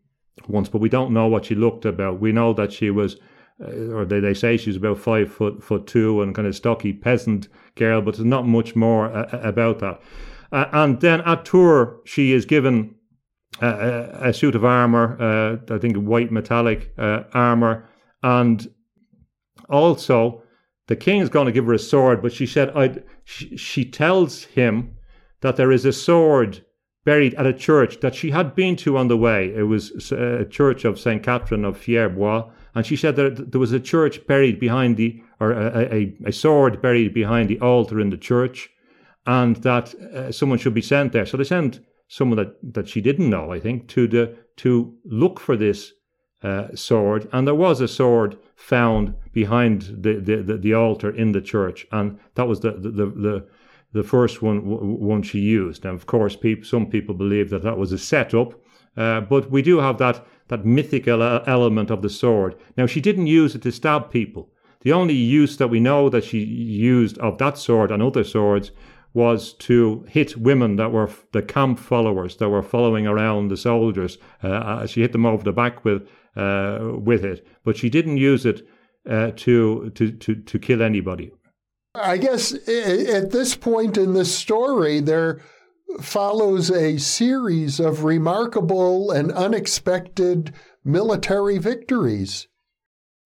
once, 0.48 0.68
but 0.68 0.80
we 0.80 0.88
don't 0.88 1.12
know 1.12 1.26
what 1.26 1.46
she 1.46 1.54
looked 1.54 1.84
about. 1.84 2.20
We 2.20 2.30
know 2.32 2.52
that 2.52 2.72
she 2.72 2.90
was, 2.90 3.16
uh, 3.60 3.94
or 3.94 4.04
they, 4.04 4.20
they 4.20 4.34
say 4.34 4.56
she 4.56 4.70
was 4.70 4.76
about 4.76 4.98
five 4.98 5.32
foot 5.32 5.62
foot 5.62 5.86
two 5.86 6.22
and 6.22 6.34
kind 6.34 6.46
of 6.46 6.54
stocky 6.54 6.92
peasant 6.92 7.48
girl, 7.74 8.00
but 8.00 8.14
there's 8.14 8.24
not 8.24 8.46
much 8.46 8.76
more 8.76 9.06
uh, 9.06 9.40
about 9.42 9.80
that. 9.80 10.00
Uh, 10.52 10.66
and 10.72 11.00
then 11.00 11.20
at 11.22 11.44
Tours, 11.44 12.00
she 12.04 12.32
is 12.32 12.44
given 12.44 12.94
a, 13.60 14.28
a 14.28 14.32
suit 14.32 14.54
of 14.54 14.64
armor, 14.64 15.16
uh, 15.20 15.74
I 15.74 15.78
think 15.78 15.96
white 15.96 16.30
metallic 16.30 16.92
uh, 16.98 17.24
armor, 17.32 17.88
and 18.22 18.68
also 19.68 20.42
the 20.88 20.96
king 20.96 21.20
is 21.20 21.28
going 21.28 21.46
to 21.46 21.52
give 21.52 21.66
her 21.66 21.72
a 21.72 21.78
sword. 21.78 22.22
But 22.22 22.32
she 22.32 22.46
said, 22.46 23.04
she, 23.24 23.56
she 23.56 23.84
tells 23.84 24.44
him 24.44 24.96
that 25.40 25.56
there 25.56 25.72
is 25.72 25.84
a 25.84 25.92
sword 25.92 26.64
buried 27.04 27.34
at 27.34 27.46
a 27.46 27.52
church 27.52 28.00
that 28.00 28.14
she 28.14 28.30
had 28.30 28.54
been 28.54 28.76
to 28.76 28.96
on 28.96 29.08
the 29.08 29.16
way. 29.16 29.52
It 29.54 29.64
was 29.64 30.12
a 30.12 30.44
church 30.44 30.84
of 30.84 31.00
Saint 31.00 31.22
Catherine 31.22 31.64
of 31.64 31.76
Fierbois, 31.76 32.48
and 32.74 32.86
she 32.86 32.96
said 32.96 33.16
that 33.16 33.50
there 33.50 33.60
was 33.60 33.72
a 33.72 33.80
church 33.80 34.24
buried 34.26 34.60
behind 34.60 34.96
the, 34.96 35.20
or 35.40 35.52
a, 35.52 35.92
a, 35.92 36.16
a 36.26 36.32
sword 36.32 36.80
buried 36.80 37.12
behind 37.12 37.48
the 37.48 37.60
altar 37.60 38.00
in 38.00 38.10
the 38.10 38.16
church, 38.16 38.70
and 39.26 39.56
that 39.56 39.94
uh, 39.94 40.32
someone 40.32 40.58
should 40.58 40.74
be 40.74 40.80
sent 40.82 41.12
there. 41.12 41.26
So 41.26 41.36
they 41.36 41.44
sent 41.44 41.80
someone 42.08 42.36
that, 42.36 42.74
that 42.74 42.88
she 42.88 43.00
didn't 43.00 43.30
know, 43.30 43.52
I 43.52 43.58
think, 43.58 43.88
to 43.88 44.06
the 44.06 44.36
to 44.58 44.94
look 45.04 45.40
for 45.40 45.56
this 45.56 45.92
uh, 46.42 46.74
sword, 46.74 47.28
and 47.32 47.46
there 47.46 47.54
was 47.54 47.80
a 47.80 47.88
sword 47.88 48.36
found 48.56 49.14
behind 49.32 49.82
the, 49.82 50.14
the, 50.14 50.42
the, 50.42 50.56
the, 50.56 50.74
altar 50.74 51.10
in 51.10 51.32
the 51.32 51.40
church, 51.40 51.86
and 51.92 52.18
that 52.34 52.48
was 52.48 52.60
the 52.60 52.72
the, 52.72 53.06
the, 53.06 53.46
the 53.92 54.02
first 54.02 54.42
one 54.42 54.58
one 55.00 55.22
she 55.22 55.38
used. 55.38 55.84
And 55.84 55.94
of 55.94 56.06
course, 56.06 56.36
people, 56.36 56.64
some 56.64 56.86
people 56.86 57.14
believe 57.14 57.50
that 57.50 57.62
that 57.62 57.78
was 57.78 57.92
a 57.92 57.98
setup, 57.98 58.54
uh, 58.96 59.20
but 59.20 59.50
we 59.50 59.62
do 59.62 59.78
have 59.78 59.98
that 59.98 60.26
that 60.48 60.64
mythical 60.64 61.22
element 61.46 61.90
of 61.90 62.02
the 62.02 62.10
sword. 62.10 62.56
Now, 62.76 62.86
she 62.86 63.00
didn't 63.00 63.26
use 63.26 63.54
it 63.54 63.62
to 63.62 63.72
stab 63.72 64.10
people. 64.10 64.50
The 64.80 64.92
only 64.92 65.14
use 65.14 65.56
that 65.56 65.68
we 65.68 65.80
know 65.80 66.08
that 66.08 66.24
she 66.24 66.40
used 66.40 67.16
of 67.18 67.38
that 67.38 67.56
sword 67.56 67.90
and 67.90 68.02
other 68.02 68.24
swords 68.24 68.72
was 69.14 69.52
to 69.52 70.04
hit 70.08 70.36
women 70.36 70.76
that 70.76 70.90
were 70.90 71.10
the 71.32 71.42
camp 71.42 71.78
followers 71.78 72.36
that 72.36 72.48
were 72.48 72.62
following 72.62 73.06
around 73.06 73.48
the 73.48 73.56
soldiers. 73.56 74.18
Uh, 74.42 74.48
uh, 74.48 74.86
she 74.86 75.02
hit 75.02 75.12
them 75.12 75.26
over 75.26 75.44
the 75.44 75.52
back 75.52 75.84
with 75.84 76.08
uh, 76.36 76.92
with 76.94 77.24
it, 77.24 77.46
but 77.64 77.76
she 77.76 77.90
didn't 77.90 78.16
use 78.16 78.46
it 78.46 78.66
uh, 79.08 79.32
to, 79.36 79.90
to 79.94 80.12
to 80.12 80.34
to 80.36 80.58
kill 80.58 80.82
anybody. 80.82 81.32
I 81.94 82.16
guess 82.16 82.54
at 82.54 83.32
this 83.32 83.54
point 83.54 83.98
in 83.98 84.14
the 84.14 84.24
story, 84.24 85.00
there 85.00 85.42
follows 86.00 86.70
a 86.70 86.96
series 86.96 87.78
of 87.80 88.04
remarkable 88.04 89.10
and 89.10 89.30
unexpected 89.32 90.54
military 90.84 91.58
victories. 91.58 92.48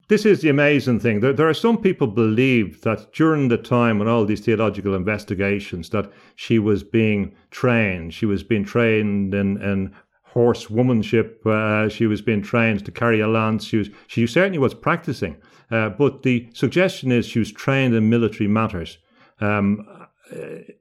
This 0.09 0.25
is 0.25 0.41
the 0.41 0.49
amazing 0.49 1.01
thing. 1.01 1.21
There, 1.21 1.33
there 1.33 1.49
are 1.49 1.55
some 1.55 1.79
people 1.79 2.07
believe 2.07 2.83
that 2.83 3.13
during 3.13 3.49
the 3.49 3.59
time 3.59 3.99
when 3.99 4.07
all 4.07 4.25
these 4.25 4.41
theological 4.41 4.95
investigations, 4.95 5.91
that 5.91 6.11
she 6.37 6.61
was 6.61 6.85
being 6.85 7.35
trained. 7.51 8.15
She 8.15 8.27
was 8.27 8.45
being 8.45 8.65
trained 8.65 9.35
in, 9.35 9.61
in 9.61 9.95
horsewomanship. 10.37 11.47
Uh, 11.47 11.89
she 11.89 12.07
was 12.07 12.21
being 12.21 12.43
trained 12.43 12.85
to 12.85 12.93
carry 12.93 13.21
a 13.21 13.29
lance. 13.29 13.65
She 13.65 13.79
was, 13.79 13.89
she 14.07 14.27
certainly 14.27 14.59
was 14.59 14.75
practicing. 14.75 15.37
Uh, 15.71 15.89
but 15.89 16.23
the 16.23 16.49
suggestion 16.53 17.11
is 17.11 17.27
she 17.27 17.39
was 17.39 17.51
trained 17.51 17.95
in 17.95 18.11
military 18.11 18.49
matters. 18.49 18.99
Um, 19.41 19.89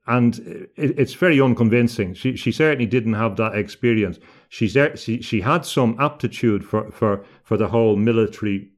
and 0.08 0.39
it, 0.76 0.97
it's 0.97 1.14
very 1.14 1.39
unconvincing. 1.39 2.14
She 2.14 2.36
she 2.36 2.51
certainly 2.51 2.86
didn't 2.86 3.14
have 3.14 3.36
that 3.38 3.56
experience. 3.56 4.20
She's 4.49 4.78
she 4.95 5.22
she 5.22 5.41
had 5.41 5.66
some 5.66 5.95
aptitude 5.99 6.66
for 6.66 6.91
for 6.91 7.24
for 7.43 7.58
the 7.58 7.68
whole 7.68 7.95
military 7.95 8.72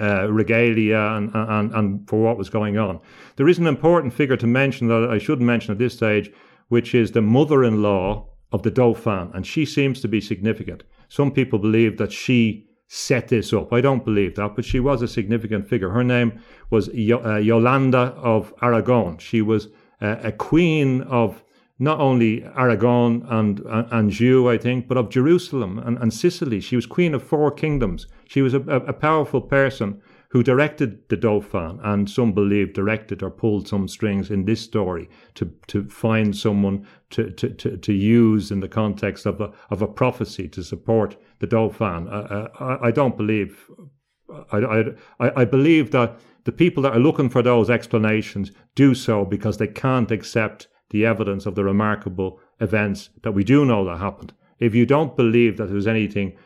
uh, 0.00 0.30
regalia 0.30 0.98
and, 1.16 1.30
and, 1.34 1.74
and 1.74 2.08
for 2.08 2.22
what 2.22 2.38
was 2.38 2.48
going 2.48 2.78
on. 2.78 3.00
There 3.36 3.48
is 3.48 3.58
an 3.58 3.66
important 3.66 4.14
figure 4.14 4.36
to 4.36 4.46
mention 4.46 4.88
that 4.88 5.10
I 5.10 5.18
should 5.18 5.40
mention 5.40 5.72
at 5.72 5.78
this 5.78 5.94
stage, 5.94 6.30
which 6.68 6.94
is 6.94 7.10
the 7.10 7.22
mother 7.22 7.64
in 7.64 7.82
law 7.82 8.29
of 8.52 8.62
the 8.62 8.70
Dauphin, 8.70 9.30
and 9.34 9.46
she 9.46 9.64
seems 9.64 10.00
to 10.00 10.08
be 10.08 10.20
significant. 10.20 10.82
Some 11.08 11.30
people 11.32 11.58
believe 11.58 11.98
that 11.98 12.12
she 12.12 12.66
set 12.88 13.28
this 13.28 13.52
up. 13.52 13.72
I 13.72 13.80
don't 13.80 14.04
believe 14.04 14.34
that, 14.34 14.56
but 14.56 14.64
she 14.64 14.80
was 14.80 15.00
a 15.00 15.08
significant 15.08 15.68
figure. 15.68 15.90
Her 15.90 16.02
name 16.02 16.40
was 16.70 16.88
y- 16.92 17.12
uh, 17.12 17.36
Yolanda 17.36 18.14
of 18.16 18.52
Aragon. 18.62 19.18
She 19.18 19.42
was 19.42 19.68
uh, 20.00 20.16
a 20.22 20.32
queen 20.32 21.02
of 21.02 21.44
not 21.78 21.98
only 21.98 22.44
Aragon 22.44 23.24
and 23.28 23.60
Anjou, 23.92 24.50
I 24.50 24.58
think, 24.58 24.86
but 24.86 24.98
of 24.98 25.08
Jerusalem 25.08 25.78
and, 25.78 25.96
and 25.98 26.12
Sicily. 26.12 26.60
She 26.60 26.76
was 26.76 26.84
queen 26.84 27.14
of 27.14 27.22
four 27.22 27.50
kingdoms. 27.50 28.06
She 28.28 28.42
was 28.42 28.54
a, 28.54 28.60
a, 28.60 28.92
powerful 28.92 29.40
person 29.40 30.02
who 30.30 30.44
directed 30.44 31.08
the 31.08 31.16
Dauphin, 31.16 31.80
and 31.82 32.08
some 32.08 32.32
believe 32.32 32.72
directed 32.72 33.22
or 33.22 33.30
pulled 33.30 33.66
some 33.66 33.88
strings 33.88 34.30
in 34.30 34.44
this 34.44 34.60
story 34.60 35.08
to, 35.34 35.52
to 35.66 35.88
find 35.88 36.36
someone 36.36 36.86
to, 37.10 37.30
to, 37.32 37.50
to, 37.50 37.76
to 37.76 37.92
use 37.92 38.52
in 38.52 38.60
the 38.60 38.68
context 38.68 39.26
of 39.26 39.40
a, 39.40 39.52
of 39.70 39.82
a 39.82 39.88
prophecy 39.88 40.48
to 40.48 40.62
support 40.62 41.16
the 41.40 41.48
Dauphin. 41.48 42.08
Uh, 42.08 42.48
I, 42.60 42.88
I 42.88 42.90
don't 42.92 43.16
believe, 43.16 43.68
I, 44.52 44.84
I, 45.18 45.42
I 45.42 45.44
believe 45.44 45.90
that 45.90 46.20
the 46.44 46.52
people 46.52 46.84
that 46.84 46.92
are 46.92 47.00
looking 47.00 47.28
for 47.28 47.42
those 47.42 47.68
explanations 47.68 48.52
do 48.76 48.94
so 48.94 49.24
because 49.24 49.58
they 49.58 49.66
can't 49.66 50.12
accept 50.12 50.68
the 50.90 51.04
evidence 51.06 51.44
of 51.44 51.56
the 51.56 51.64
remarkable 51.64 52.40
events 52.60 53.10
that 53.22 53.32
we 53.32 53.42
do 53.42 53.64
know 53.64 53.84
that 53.84 53.98
happened. 53.98 54.32
If 54.60 54.74
you 54.74 54.86
don't 54.86 55.16
believe 55.16 55.56
that 55.56 55.66
there's 55.66 55.86
anything 55.86 56.36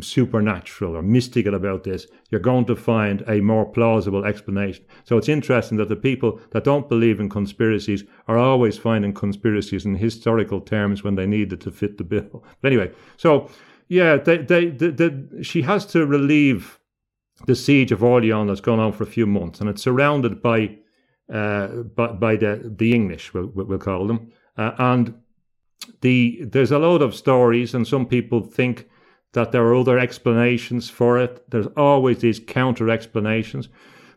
supernatural 0.00 0.96
or 0.96 1.02
mystical 1.02 1.54
about 1.54 1.82
this, 1.82 2.06
you're 2.30 2.40
going 2.40 2.64
to 2.66 2.76
find 2.76 3.24
a 3.26 3.40
more 3.40 3.64
plausible 3.64 4.24
explanation. 4.24 4.84
So 5.04 5.18
it's 5.18 5.28
interesting 5.28 5.78
that 5.78 5.88
the 5.88 5.96
people 5.96 6.40
that 6.50 6.64
don't 6.64 6.88
believe 6.88 7.18
in 7.18 7.28
conspiracies 7.28 8.04
are 8.28 8.38
always 8.38 8.78
finding 8.78 9.12
conspiracies 9.12 9.84
in 9.84 9.96
historical 9.96 10.60
terms 10.60 11.02
when 11.02 11.16
they 11.16 11.26
needed 11.26 11.60
to 11.62 11.70
fit 11.70 11.98
the 11.98 12.04
bill. 12.04 12.44
But 12.60 12.72
anyway, 12.72 12.92
so 13.16 13.50
yeah, 13.88 14.16
they, 14.16 14.38
they, 14.38 14.66
they, 14.70 14.90
they, 14.90 15.42
she 15.42 15.62
has 15.62 15.84
to 15.86 16.06
relieve 16.06 16.78
the 17.46 17.56
siege 17.56 17.92
of 17.92 18.02
Orleans 18.02 18.48
that's 18.48 18.60
gone 18.60 18.80
on 18.80 18.92
for 18.92 19.02
a 19.02 19.06
few 19.06 19.26
months, 19.26 19.60
and 19.60 19.68
it's 19.68 19.82
surrounded 19.82 20.40
by 20.40 20.78
uh, 21.32 21.68
by, 21.96 22.08
by 22.08 22.36
the 22.36 22.72
the 22.76 22.94
English, 22.94 23.34
we'll, 23.34 23.46
we'll 23.54 23.78
call 23.78 24.06
them, 24.06 24.32
uh, 24.56 24.72
and 24.78 25.14
the 26.00 26.44
there's 26.44 26.70
a 26.70 26.78
lot 26.78 27.02
of 27.02 27.14
stories, 27.14 27.74
and 27.74 27.86
some 27.86 28.06
people 28.06 28.42
think 28.42 28.88
that 29.32 29.52
there 29.52 29.64
are 29.64 29.74
other 29.74 29.98
explanations 29.98 30.90
for 30.90 31.18
it. 31.18 31.44
There's 31.50 31.68
always 31.76 32.18
these 32.18 32.40
counter 32.40 32.90
explanations, 32.90 33.68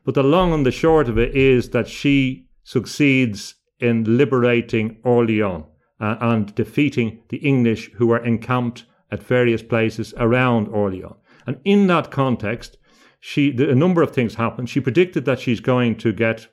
but 0.03 0.13
the 0.13 0.23
long 0.23 0.53
and 0.53 0.65
the 0.65 0.71
short 0.71 1.09
of 1.09 1.17
it 1.17 1.35
is 1.35 1.69
that 1.69 1.87
she 1.87 2.47
succeeds 2.63 3.55
in 3.79 4.17
liberating 4.17 4.97
Orleans 5.03 5.65
uh, 5.99 6.15
and 6.19 6.53
defeating 6.55 7.21
the 7.29 7.37
English 7.37 7.91
who 7.93 8.07
were 8.07 8.23
encamped 8.23 8.85
at 9.11 9.23
various 9.23 9.63
places 9.63 10.13
around 10.17 10.67
Orleans. 10.67 11.15
And 11.47 11.59
in 11.63 11.87
that 11.87 12.11
context, 12.11 12.77
she 13.19 13.55
a 13.57 13.75
number 13.75 14.01
of 14.01 14.11
things 14.11 14.35
happen. 14.35 14.65
She 14.65 14.79
predicted 14.79 15.25
that 15.25 15.39
she's 15.39 15.59
going 15.59 15.97
to 15.97 16.11
get 16.11 16.47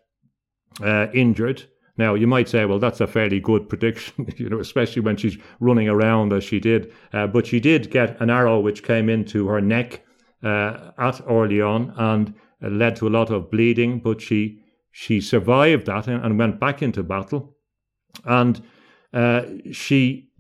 uh, 0.83 1.09
injured. 1.13 1.65
Now 2.03 2.15
you 2.15 2.27
might 2.27 2.49
say, 2.49 2.65
well, 2.65 2.81
that's 2.81 3.01
a 3.01 3.07
fairly 3.07 3.39
good 3.39 3.69
prediction, 3.69 4.27
you 4.37 4.49
know, 4.49 4.59
especially 4.59 5.03
when 5.03 5.17
she's 5.17 5.39
running 5.61 5.89
around 5.89 6.33
as 6.33 6.43
she 6.43 6.59
did. 6.59 6.93
Uh, 7.13 7.29
but 7.29 7.47
she 7.47 7.61
did 7.61 7.93
get 7.93 8.21
an 8.21 8.29
arrow 8.29 8.59
which 8.59 8.83
came 8.83 9.09
into 9.09 9.47
her 9.47 9.61
neck 9.61 10.05
uh, 10.43 10.91
at 10.99 11.21
Orleans 11.29 11.93
and 11.97 12.35
led 12.61 12.97
to 12.97 13.07
a 13.07 13.15
lot 13.19 13.31
of 13.31 13.53
bleeding. 13.53 14.01
But 14.01 14.21
she 14.21 14.59
she 14.91 15.21
survived 15.21 15.87
that 15.87 16.09
and, 16.09 16.25
and 16.25 16.39
went 16.41 16.59
back 16.59 16.83
into 16.83 17.05
battle. 17.05 17.57
And 18.25 18.61
uh, 19.13 19.43
she, 19.71 20.31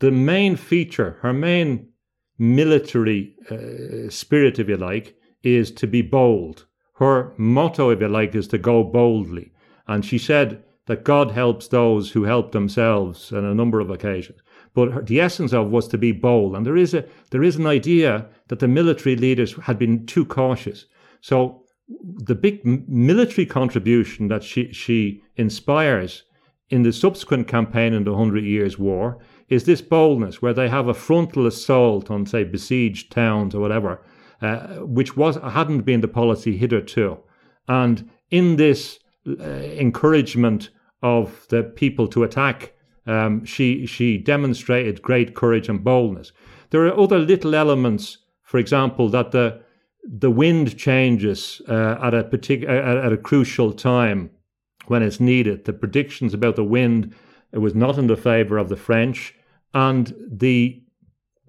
the 0.00 0.10
main 0.10 0.56
feature, 0.56 1.18
her 1.22 1.32
main 1.32 1.88
military 2.36 3.36
uh, 3.48 4.10
spirit, 4.10 4.58
if 4.58 4.68
you 4.68 4.76
like, 4.76 5.14
is 5.44 5.70
to 5.70 5.86
be 5.86 6.02
bold. 6.02 6.66
Her 6.94 7.32
motto, 7.38 7.90
if 7.90 8.00
you 8.00 8.08
like, 8.08 8.34
is 8.34 8.48
to 8.48 8.58
go 8.58 8.82
boldly. 8.82 9.52
And 9.86 10.04
she 10.04 10.18
said 10.18 10.64
that 10.90 11.04
God 11.04 11.30
helps 11.30 11.68
those 11.68 12.10
who 12.10 12.24
help 12.24 12.50
themselves 12.50 13.32
on 13.32 13.44
a 13.44 13.54
number 13.54 13.78
of 13.78 13.90
occasions. 13.90 14.40
But 14.74 15.06
the 15.06 15.20
essence 15.20 15.52
of 15.52 15.70
was 15.70 15.86
to 15.86 15.98
be 15.98 16.10
bold. 16.10 16.56
And 16.56 16.66
there 16.66 16.76
is 16.76 16.94
a 16.94 17.04
there 17.30 17.44
is 17.44 17.54
an 17.54 17.66
idea 17.68 18.26
that 18.48 18.58
the 18.58 18.66
military 18.66 19.14
leaders 19.14 19.54
had 19.62 19.78
been 19.78 20.04
too 20.04 20.24
cautious. 20.24 20.86
So 21.20 21.62
the 22.24 22.34
big 22.34 22.66
military 22.88 23.46
contribution 23.46 24.26
that 24.28 24.42
she 24.42 24.72
she 24.72 25.22
inspires 25.36 26.24
in 26.70 26.82
the 26.82 26.92
subsequent 26.92 27.46
campaign 27.46 27.94
in 27.94 28.02
the 28.02 28.16
Hundred 28.16 28.42
Years' 28.42 28.76
War 28.76 29.20
is 29.48 29.62
this 29.62 29.82
boldness 29.82 30.42
where 30.42 30.54
they 30.54 30.68
have 30.68 30.88
a 30.88 31.00
frontal 31.06 31.46
assault 31.46 32.10
on, 32.10 32.26
say, 32.26 32.42
besieged 32.42 33.12
towns 33.12 33.54
or 33.54 33.60
whatever, 33.60 34.02
uh, 34.42 34.78
which 34.98 35.16
was 35.16 35.36
hadn't 35.36 35.82
been 35.82 36.00
the 36.00 36.08
policy 36.08 36.56
hitherto. 36.56 37.18
And 37.68 38.10
in 38.32 38.56
this 38.56 38.98
uh, 39.28 39.44
encouragement 39.84 40.70
of 41.02 41.46
the 41.48 41.62
people 41.62 42.08
to 42.08 42.22
attack, 42.22 42.74
um, 43.06 43.44
she 43.44 43.86
she 43.86 44.18
demonstrated 44.18 45.02
great 45.02 45.34
courage 45.34 45.68
and 45.68 45.82
boldness. 45.82 46.32
There 46.70 46.86
are 46.86 46.98
other 46.98 47.18
little 47.18 47.54
elements, 47.54 48.18
for 48.42 48.58
example, 48.58 49.08
that 49.08 49.32
the 49.32 49.60
the 50.04 50.30
wind 50.30 50.78
changes 50.78 51.60
uh, 51.68 51.98
at 52.02 52.14
a 52.14 52.24
particular 52.24 52.74
at 52.74 53.12
a 53.12 53.16
crucial 53.16 53.72
time 53.72 54.30
when 54.86 55.02
it's 55.02 55.20
needed. 55.20 55.64
The 55.64 55.72
predictions 55.72 56.34
about 56.34 56.56
the 56.56 56.64
wind 56.64 57.14
was 57.52 57.74
not 57.74 57.98
in 57.98 58.06
the 58.06 58.16
favour 58.16 58.58
of 58.58 58.68
the 58.68 58.76
French, 58.76 59.34
and 59.74 60.14
the 60.30 60.82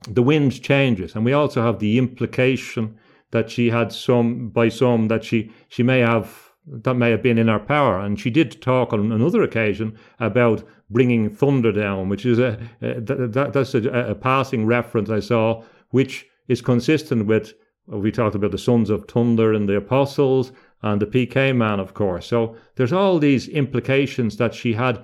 the 0.07 0.23
wind 0.23 0.61
changes, 0.63 1.15
and 1.15 1.25
we 1.25 1.33
also 1.33 1.61
have 1.61 1.79
the 1.79 1.97
implication 1.97 2.97
that 3.31 3.49
she 3.49 3.69
had 3.69 3.91
some 3.91 4.49
by 4.49 4.69
some 4.69 5.07
that 5.07 5.23
she 5.23 5.51
she 5.69 5.83
may 5.83 5.99
have 5.99 6.50
that 6.71 6.95
may 6.95 7.11
have 7.11 7.21
been 7.21 7.37
in 7.37 7.47
her 7.47 7.59
power, 7.59 7.99
and 7.99 8.19
she 8.19 8.29
did 8.29 8.61
talk 8.61 8.93
on 8.93 9.11
another 9.11 9.43
occasion 9.43 9.97
about 10.19 10.63
bringing 10.89 11.29
thunder 11.29 11.71
down, 11.71 12.09
which 12.09 12.25
is 12.25 12.39
a, 12.39 12.57
a 12.81 12.99
that, 13.01 13.51
that's 13.53 13.75
a, 13.75 13.89
a 13.89 14.15
passing 14.15 14.65
reference 14.65 15.09
I 15.09 15.19
saw, 15.19 15.63
which 15.89 16.25
is 16.47 16.61
consistent 16.61 17.27
with 17.27 17.53
we 17.87 18.11
talked 18.11 18.35
about 18.35 18.51
the 18.51 18.57
sons 18.57 18.89
of 18.89 19.05
thunder 19.07 19.53
and 19.53 19.67
the 19.67 19.75
apostles 19.75 20.51
and 20.81 21.01
the 21.01 21.05
PK 21.05 21.55
man, 21.55 21.79
of 21.79 21.93
course. 21.93 22.27
So 22.27 22.55
there's 22.75 22.93
all 22.93 23.19
these 23.19 23.47
implications 23.49 24.37
that 24.37 24.53
she 24.53 24.73
had 24.73 25.03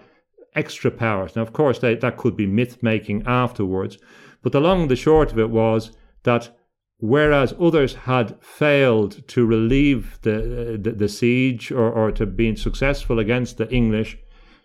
extra 0.56 0.90
powers. 0.90 1.36
Now, 1.36 1.42
of 1.42 1.54
course, 1.54 1.80
they, 1.80 1.96
that 1.96 2.18
could 2.18 2.38
be 2.38 2.48
myth 2.48 2.82
making 2.82 3.24
afterwards, 3.26 3.98
but 4.42 4.52
the 4.52 4.62
long 4.62 4.84
and 4.84 4.92
the 4.92 4.96
short 4.96 5.32
of 5.32 5.40
it 5.40 5.50
was 5.50 5.92
that 6.24 6.57
whereas 7.00 7.54
others 7.60 7.94
had 7.94 8.42
failed 8.42 9.28
to 9.28 9.46
relieve 9.46 10.20
the, 10.24 10.80
the, 10.82 10.92
the 10.92 11.10
siege 11.10 11.72
or, 11.72 11.92
or 11.92 12.12
to 12.12 12.26
be 12.26 12.56
successful 12.56 13.20
against 13.20 13.58
the 13.58 13.70
English, 13.72 14.18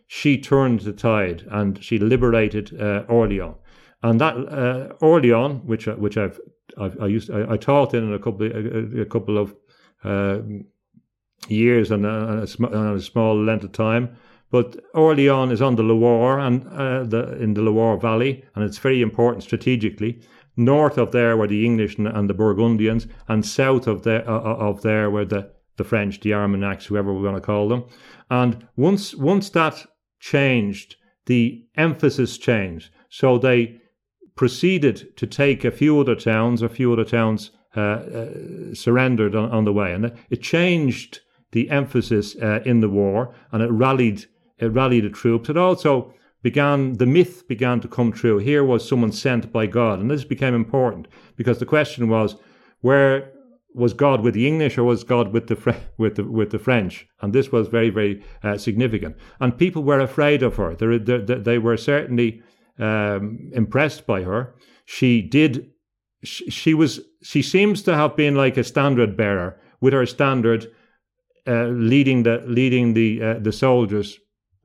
she 0.06 0.38
turned 0.38 0.80
the 0.80 0.92
tide 0.92 1.46
and 1.50 1.82
she 1.82 1.98
liberated 1.98 2.78
uh, 2.80 3.04
Orleans. 3.08 3.56
And 4.02 4.20
that 4.20 4.34
uh, 4.36 4.94
Orleans, 5.00 5.62
which 5.64 5.86
which 5.86 6.16
I've, 6.16 6.40
I've 6.76 7.00
i 7.00 7.06
used 7.06 7.30
I, 7.30 7.52
I, 7.52 7.56
taught 7.56 7.94
in 7.94 8.12
a 8.12 8.18
couple 8.18 8.46
a, 8.46 9.02
a 9.02 9.04
couple 9.06 9.38
of 9.38 9.54
uh, 10.02 10.40
years 11.48 11.90
and 11.90 12.04
a, 12.04 12.44
a, 12.60 12.94
a, 12.94 13.00
small 13.00 13.42
length 13.42 13.64
of 13.64 13.72
time, 13.72 14.16
but 14.50 14.76
Orleans 14.94 15.52
is 15.52 15.62
on 15.62 15.76
the 15.76 15.82
Loire 15.82 16.40
and 16.40 16.66
uh, 16.68 17.04
the, 17.04 17.36
in 17.40 17.54
the 17.54 17.62
Loire 17.62 17.96
Valley, 17.96 18.44
and 18.54 18.64
it's 18.64 18.78
very 18.78 19.00
important 19.00 19.44
strategically. 19.44 20.20
North 20.56 20.98
of 20.98 21.12
there 21.12 21.36
were 21.36 21.46
the 21.46 21.64
English 21.64 21.96
and, 21.98 22.28
the 22.28 22.34
Burgundians, 22.34 23.06
and 23.28 23.44
south 23.44 23.86
of 23.86 24.02
there 24.02 24.28
uh, 24.28 24.38
uh, 24.38 24.56
of 24.56 24.82
there 24.82 25.10
were 25.10 25.24
the 25.24 25.50
the 25.78 25.84
French, 25.84 26.20
the 26.20 26.34
Armagnacs, 26.34 26.84
whoever 26.84 27.14
we're 27.14 27.22
going 27.22 27.34
to 27.34 27.40
call 27.40 27.68
them. 27.68 27.84
And 28.30 28.66
once 28.76 29.14
once 29.14 29.48
that 29.50 29.86
changed, 30.20 30.96
the 31.26 31.66
emphasis 31.76 32.36
changed. 32.38 32.90
So 33.08 33.38
they 33.38 33.80
proceeded 34.34 35.16
to 35.16 35.26
take 35.26 35.64
a 35.64 35.70
few 35.70 35.98
other 36.00 36.14
towns, 36.14 36.62
a 36.62 36.68
few 36.68 36.92
other 36.92 37.04
towns 37.04 37.50
uh, 37.76 37.80
uh, 37.80 38.74
surrendered 38.74 39.34
on, 39.34 39.50
on, 39.50 39.64
the 39.64 39.72
way, 39.72 39.92
and 39.94 40.12
it 40.28 40.42
changed 40.42 41.20
the 41.52 41.70
emphasis 41.70 42.36
uh, 42.36 42.60
in 42.64 42.80
the 42.80 42.88
war, 42.88 43.34
and 43.50 43.62
it 43.62 43.70
rallied 43.70 44.26
it 44.58 44.68
rallied 44.68 45.04
the 45.04 45.10
troops. 45.10 45.48
It 45.48 45.56
also 45.56 46.12
began 46.42 46.94
the 46.94 47.06
myth 47.06 47.46
began 47.48 47.80
to 47.80 47.88
come 47.88 48.12
true. 48.12 48.38
Here 48.38 48.64
was 48.64 48.86
someone 48.86 49.12
sent 49.12 49.52
by 49.52 49.66
God, 49.66 50.00
and 50.00 50.10
this 50.10 50.24
became 50.24 50.54
important 50.54 51.08
because 51.36 51.58
the 51.58 51.66
question 51.66 52.08
was 52.08 52.36
where 52.80 53.32
was 53.74 53.94
God 53.94 54.20
with 54.20 54.34
the 54.34 54.46
English 54.46 54.76
or 54.76 54.84
was 54.84 55.04
God 55.04 55.32
with 55.32 55.46
the 55.46 55.76
with 55.98 56.16
the 56.16 56.24
with 56.24 56.50
the 56.50 56.58
French? 56.58 57.06
And 57.20 57.32
this 57.32 57.52
was 57.52 57.68
very 57.68 57.90
very 57.90 58.22
uh, 58.42 58.58
significant. 58.58 59.16
And 59.40 59.56
people 59.56 59.82
were 59.82 60.00
afraid 60.00 60.42
of 60.42 60.56
her. 60.56 60.74
They, 60.74 60.98
they, 60.98 61.38
they 61.38 61.58
were 61.58 61.76
certainly 61.76 62.42
um, 62.78 63.50
impressed 63.52 64.06
by 64.06 64.22
her. 64.22 64.54
She 64.84 65.22
did. 65.22 65.70
She, 66.24 66.72
was. 66.72 67.00
She 67.22 67.42
seems 67.42 67.82
to 67.82 67.94
have 67.96 68.16
been 68.16 68.36
like 68.36 68.56
a 68.56 68.64
standard 68.64 69.16
bearer 69.16 69.58
with 69.80 69.92
her 69.92 70.06
standard, 70.06 70.70
uh, 71.46 71.64
leading 71.64 72.22
the 72.22 72.42
leading 72.46 72.94
the 72.94 73.22
uh, 73.22 73.38
the 73.40 73.52
soldiers 73.52 74.18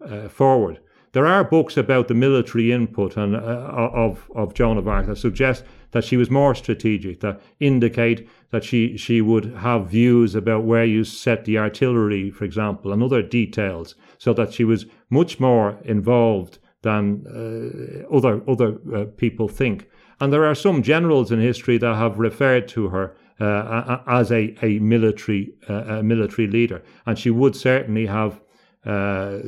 uh, 0.06 0.28
forward. 0.30 0.80
There 1.14 1.26
are 1.26 1.44
books 1.44 1.78
about 1.78 2.08
the 2.08 2.14
military 2.14 2.72
input 2.72 3.18
and, 3.18 3.36
uh, 3.36 3.40
of, 3.40 4.30
of 4.36 4.54
Joan 4.54 4.78
of 4.78 4.88
Arc 4.88 5.08
that 5.08 5.18
suggest 5.18 5.64
that 5.92 6.04
she 6.04 6.18
was 6.18 6.30
more 6.30 6.54
strategic, 6.54 7.22
that 7.22 7.42
indicate 7.60 8.28
that 8.52 8.64
she, 8.64 8.98
she 8.98 9.22
would 9.22 9.46
have 9.56 9.90
views 9.90 10.36
about 10.36 10.64
where 10.64 10.86
you 10.86 11.04
set 11.04 11.46
the 11.46 11.58
artillery, 11.58 12.30
for 12.30 12.44
example, 12.46 12.92
and 12.92 13.02
other 13.02 13.22
details, 13.22 13.96
so 14.18 14.34
that 14.34 14.54
she 14.54 14.64
was 14.64 14.86
much 15.10 15.40
more 15.40 15.80
involved 15.86 16.60
than 16.82 17.26
uh, 17.28 18.16
other, 18.16 18.42
other 18.48 18.78
uh, 18.94 19.06
people 19.18 19.48
think. 19.48 19.88
And 20.20 20.34
there 20.34 20.46
are 20.46 20.56
some 20.56 20.84
generals 20.84 21.32
in 21.32 21.40
history 21.40 21.78
that 21.78 21.96
have 21.96 22.20
referred 22.20 22.68
to 22.70 22.90
her 22.90 23.16
uh, 23.40 24.00
as 24.08 24.32
a, 24.32 24.56
a 24.64 24.80
military 24.80 25.54
uh, 25.70 26.00
a 26.00 26.04
military 26.04 26.48
leader, 26.48 26.82
and 27.06 27.20
she 27.20 27.30
would 27.30 27.56
certainly 27.56 28.08
have 28.08 28.42
uh, 28.88 29.40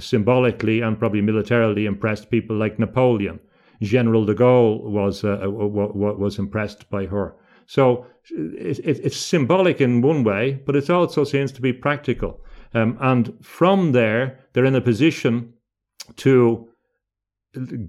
symbolically 0.00 0.80
and 0.80 0.98
probably 0.98 1.22
militarily 1.22 1.86
impressed 1.86 2.30
people 2.30 2.56
like 2.56 2.78
Napoleon. 2.78 3.38
General 3.80 4.24
de 4.24 4.34
Gaulle 4.34 4.82
was 4.82 5.24
uh, 5.24 5.38
uh 5.42 5.48
was 5.48 6.38
impressed 6.38 6.90
by 6.90 7.06
her. 7.06 7.34
So 7.66 8.06
it, 8.30 8.78
it, 8.80 9.00
it's 9.04 9.16
symbolic 9.16 9.80
in 9.80 10.02
one 10.02 10.24
way, 10.24 10.60
but 10.66 10.76
it 10.76 10.90
also 10.90 11.24
seems 11.24 11.52
to 11.52 11.62
be 11.62 11.72
practical. 11.72 12.40
Um, 12.72 12.98
and 13.00 13.32
from 13.40 13.92
there, 13.92 14.40
they're 14.52 14.64
in 14.64 14.74
a 14.74 14.80
position 14.80 15.54
to 16.16 16.68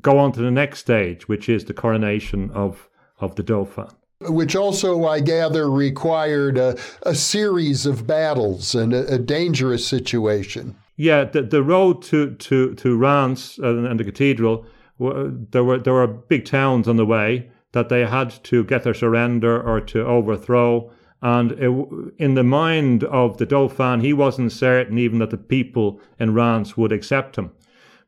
go 0.01 0.19
on 0.19 0.31
to 0.33 0.41
the 0.41 0.51
next 0.51 0.79
stage, 0.79 1.27
which 1.27 1.49
is 1.49 1.65
the 1.65 1.73
coronation 1.73 2.51
of 2.51 2.89
of 3.19 3.35
the 3.35 3.43
Dauphin 3.43 3.87
which 4.27 4.55
also, 4.55 5.05
I 5.05 5.19
gather, 5.19 5.69
required 5.69 6.57
a, 6.57 6.77
a 7.03 7.15
series 7.15 7.85
of 7.85 8.07
battles 8.07 8.75
and 8.75 8.93
a, 8.93 9.15
a, 9.15 9.19
dangerous 9.19 9.85
situation. 9.85 10.75
Yeah, 10.97 11.25
the, 11.25 11.41
the 11.41 11.63
road 11.63 12.01
to, 12.03 12.35
to, 12.35 12.75
to 12.75 12.97
Reims 12.97 13.59
and, 13.59 13.85
and 13.85 13.99
the 13.99 14.03
cathedral, 14.03 14.65
there 14.99 15.63
were 15.63 15.79
there 15.79 15.93
were 15.93 16.07
big 16.07 16.45
towns 16.45 16.87
on 16.87 16.95
the 16.95 17.05
way 17.05 17.49
that 17.73 17.89
they 17.89 18.05
had 18.05 18.31
to 18.45 18.63
get 18.63 18.83
their 18.83 18.93
surrender 18.93 19.61
or 19.61 19.81
to 19.81 20.05
overthrow. 20.05 20.89
And 21.21 21.51
it, 21.53 22.13
in 22.17 22.35
the 22.35 22.43
mind 22.43 23.03
of 23.03 23.37
the 23.37 23.45
Dauphin, 23.45 23.99
he 23.99 24.13
wasn't 24.13 24.51
certain 24.51 24.97
even 24.97 25.19
that 25.19 25.31
the 25.31 25.37
people 25.37 25.99
in 26.19 26.33
Reims 26.33 26.77
would 26.77 26.91
accept 26.91 27.35
him. 27.35 27.51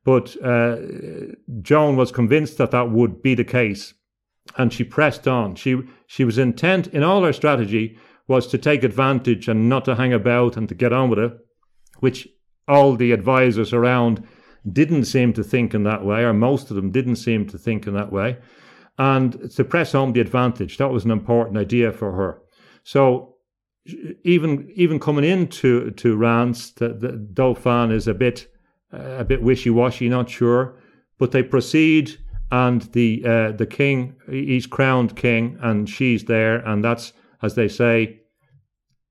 But 0.05 0.41
uh, 0.41 0.77
Joan 1.61 1.97
was 1.97 2.13
convinced 2.13 2.57
that 2.59 2.71
that 2.71 2.91
would 2.91 3.21
be 3.21 3.35
the 3.35 3.43
case 3.43 3.93
and 4.57 4.71
she 4.71 4.83
pressed 4.83 5.27
on. 5.27 5.55
She 5.55 5.81
she 6.07 6.23
was 6.23 6.37
intent 6.37 6.87
in 6.87 7.03
all 7.03 7.23
her 7.23 7.33
strategy 7.33 7.97
was 8.27 8.47
to 8.47 8.57
take 8.57 8.83
advantage 8.83 9.47
and 9.47 9.69
not 9.69 9.85
to 9.85 9.95
hang 9.95 10.13
about 10.13 10.57
and 10.57 10.67
to 10.69 10.75
get 10.75 10.93
on 10.93 11.09
with 11.09 11.19
it, 11.19 11.33
which 11.99 12.27
all 12.67 12.95
the 12.95 13.11
advisors 13.11 13.73
around 13.73 14.25
didn't 14.69 15.05
seem 15.05 15.31
to 15.33 15.43
think 15.43 15.73
in 15.73 15.83
that 15.83 16.03
way, 16.03 16.23
or 16.23 16.33
most 16.33 16.69
of 16.69 16.75
them 16.75 16.91
didn't 16.91 17.15
seem 17.15 17.47
to 17.47 17.57
think 17.57 17.87
in 17.87 17.93
that 17.93 18.11
way. 18.11 18.37
And 18.97 19.49
to 19.51 19.63
press 19.63 19.93
home 19.93 20.13
the 20.13 20.19
advantage, 20.21 20.77
that 20.77 20.91
was 20.91 21.05
an 21.05 21.11
important 21.11 21.57
idea 21.57 21.91
for 21.91 22.11
her. 22.13 22.41
So 22.83 23.35
even 24.23 24.69
even 24.75 24.99
coming 24.99 25.23
into 25.23 25.91
to 25.91 26.17
Reims, 26.17 26.73
the, 26.73 26.89
the 26.89 27.11
Dauphin 27.11 27.91
is 27.91 28.07
a 28.07 28.13
bit 28.13 28.47
uh, 28.93 29.17
a 29.19 29.23
bit 29.23 29.41
wishy 29.41 29.69
washy, 29.69 30.09
not 30.09 30.29
sure, 30.29 30.77
but 31.17 31.31
they 31.31 31.43
proceed 31.43 32.17
and 32.51 32.81
the 32.93 33.23
uh, 33.25 33.51
the 33.51 33.65
king 33.65 34.15
he's 34.29 34.65
crowned 34.65 35.15
king 35.15 35.57
and 35.61 35.89
she's 35.89 36.25
there 36.25 36.57
and 36.57 36.83
that's 36.83 37.13
as 37.41 37.55
they 37.55 37.67
say 37.67 38.21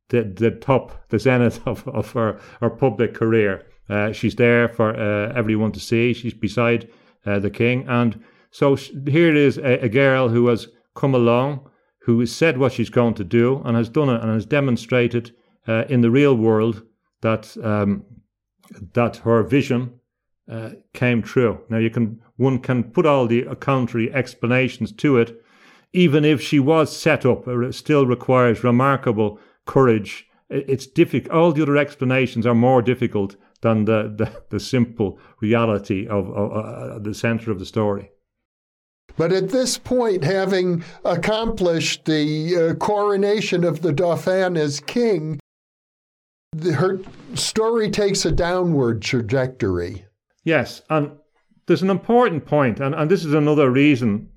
the 0.09 0.23
the 0.23 0.51
top 0.51 1.09
the 1.09 1.19
zenith 1.19 1.61
of, 1.67 1.87
of 1.89 2.13
her, 2.13 2.41
her 2.61 2.71
public 2.71 3.15
career. 3.15 3.65
Uh, 3.89 4.13
she's 4.13 4.35
there 4.35 4.69
for 4.69 4.91
uh, 4.97 5.33
everyone 5.35 5.73
to 5.73 5.81
see. 5.81 6.13
She's 6.13 6.35
beside 6.35 6.89
uh, 7.25 7.39
the 7.39 7.51
king. 7.51 7.87
And 7.89 8.23
so 8.51 8.75
here 8.75 9.31
it 9.31 9.37
is 9.37 9.59
a, 9.59 9.85
a, 9.85 9.89
girl 9.89 10.29
who 10.29 10.49
has 10.49 10.67
come 10.97 11.15
along 11.15 11.71
who 12.03 12.19
has 12.21 12.35
said 12.35 12.59
what 12.59 12.73
she's 12.73 12.91
going 12.91 13.15
to 13.15 13.25
do 13.25 13.63
and 13.65 13.77
has 13.77 13.89
done 13.89 14.09
it 14.09 14.23
and 14.23 14.33
has 14.33 14.47
demonstrated 14.47 15.35
uh, 15.69 15.85
in 15.89 16.01
the 16.01 16.11
real 16.11 16.37
world 16.37 16.83
that 17.21 17.57
um, 17.63 18.05
that 18.95 19.19
her 19.19 19.43
vision 19.43 20.01
uh, 20.51 20.71
came 20.95 21.23
true. 21.23 21.61
Now 21.69 21.79
you 21.79 21.91
can 21.91 22.21
one 22.37 22.59
can 22.59 22.85
put 22.85 23.07
all 23.07 23.27
the 23.27 23.45
contrary 23.61 24.13
explanations 24.13 24.93
to 24.93 25.19
it. 25.19 25.43
Even 25.93 26.25
if 26.25 26.43
she 26.43 26.59
was 26.59 26.95
set 26.95 27.25
up, 27.25 27.49
it 27.49 27.75
still 27.75 28.07
requires 28.07 28.65
remarkable 28.65 29.39
courage. 29.65 30.29
It's 30.51 30.87
difficult. 30.87 31.35
All 31.35 31.53
the 31.53 31.63
other 31.63 31.77
explanations 31.77 32.47
are 32.47 32.55
more 32.55 32.83
difficult 32.83 33.37
than 33.63 33.85
the, 33.85 34.15
the, 34.17 34.43
the 34.51 34.61
simple 34.61 35.19
reality 35.41 36.07
of, 36.07 36.29
of 36.31 36.53
uh, 36.53 36.99
the 36.99 37.15
center 37.15 37.51
of 37.51 37.59
the 37.59 37.67
story. 37.67 38.11
But 39.17 39.33
at 39.33 39.49
this 39.49 39.79
point, 39.79 40.25
having 40.25 40.85
accomplished 41.05 42.05
the 42.05 42.57
uh, 42.57 42.75
coronation 42.75 43.65
of 43.65 43.81
the 43.81 43.93
Dauphin 43.93 44.57
as 44.57 44.81
king, 44.81 45.41
the, 46.53 46.75
her 46.75 47.01
story 47.35 47.91
takes 47.91 48.25
a 48.25 48.33
downward 48.33 49.03
trajectory. 49.03 50.06
Yes, 50.47 50.81
and 50.89 51.11
there's 51.67 51.83
an 51.83 51.91
important 51.91 52.47
point, 52.47 52.79
and, 52.79 52.95
and 52.95 53.11
this 53.11 53.25
is 53.25 53.35
another 53.35 53.69
reason 53.69 54.29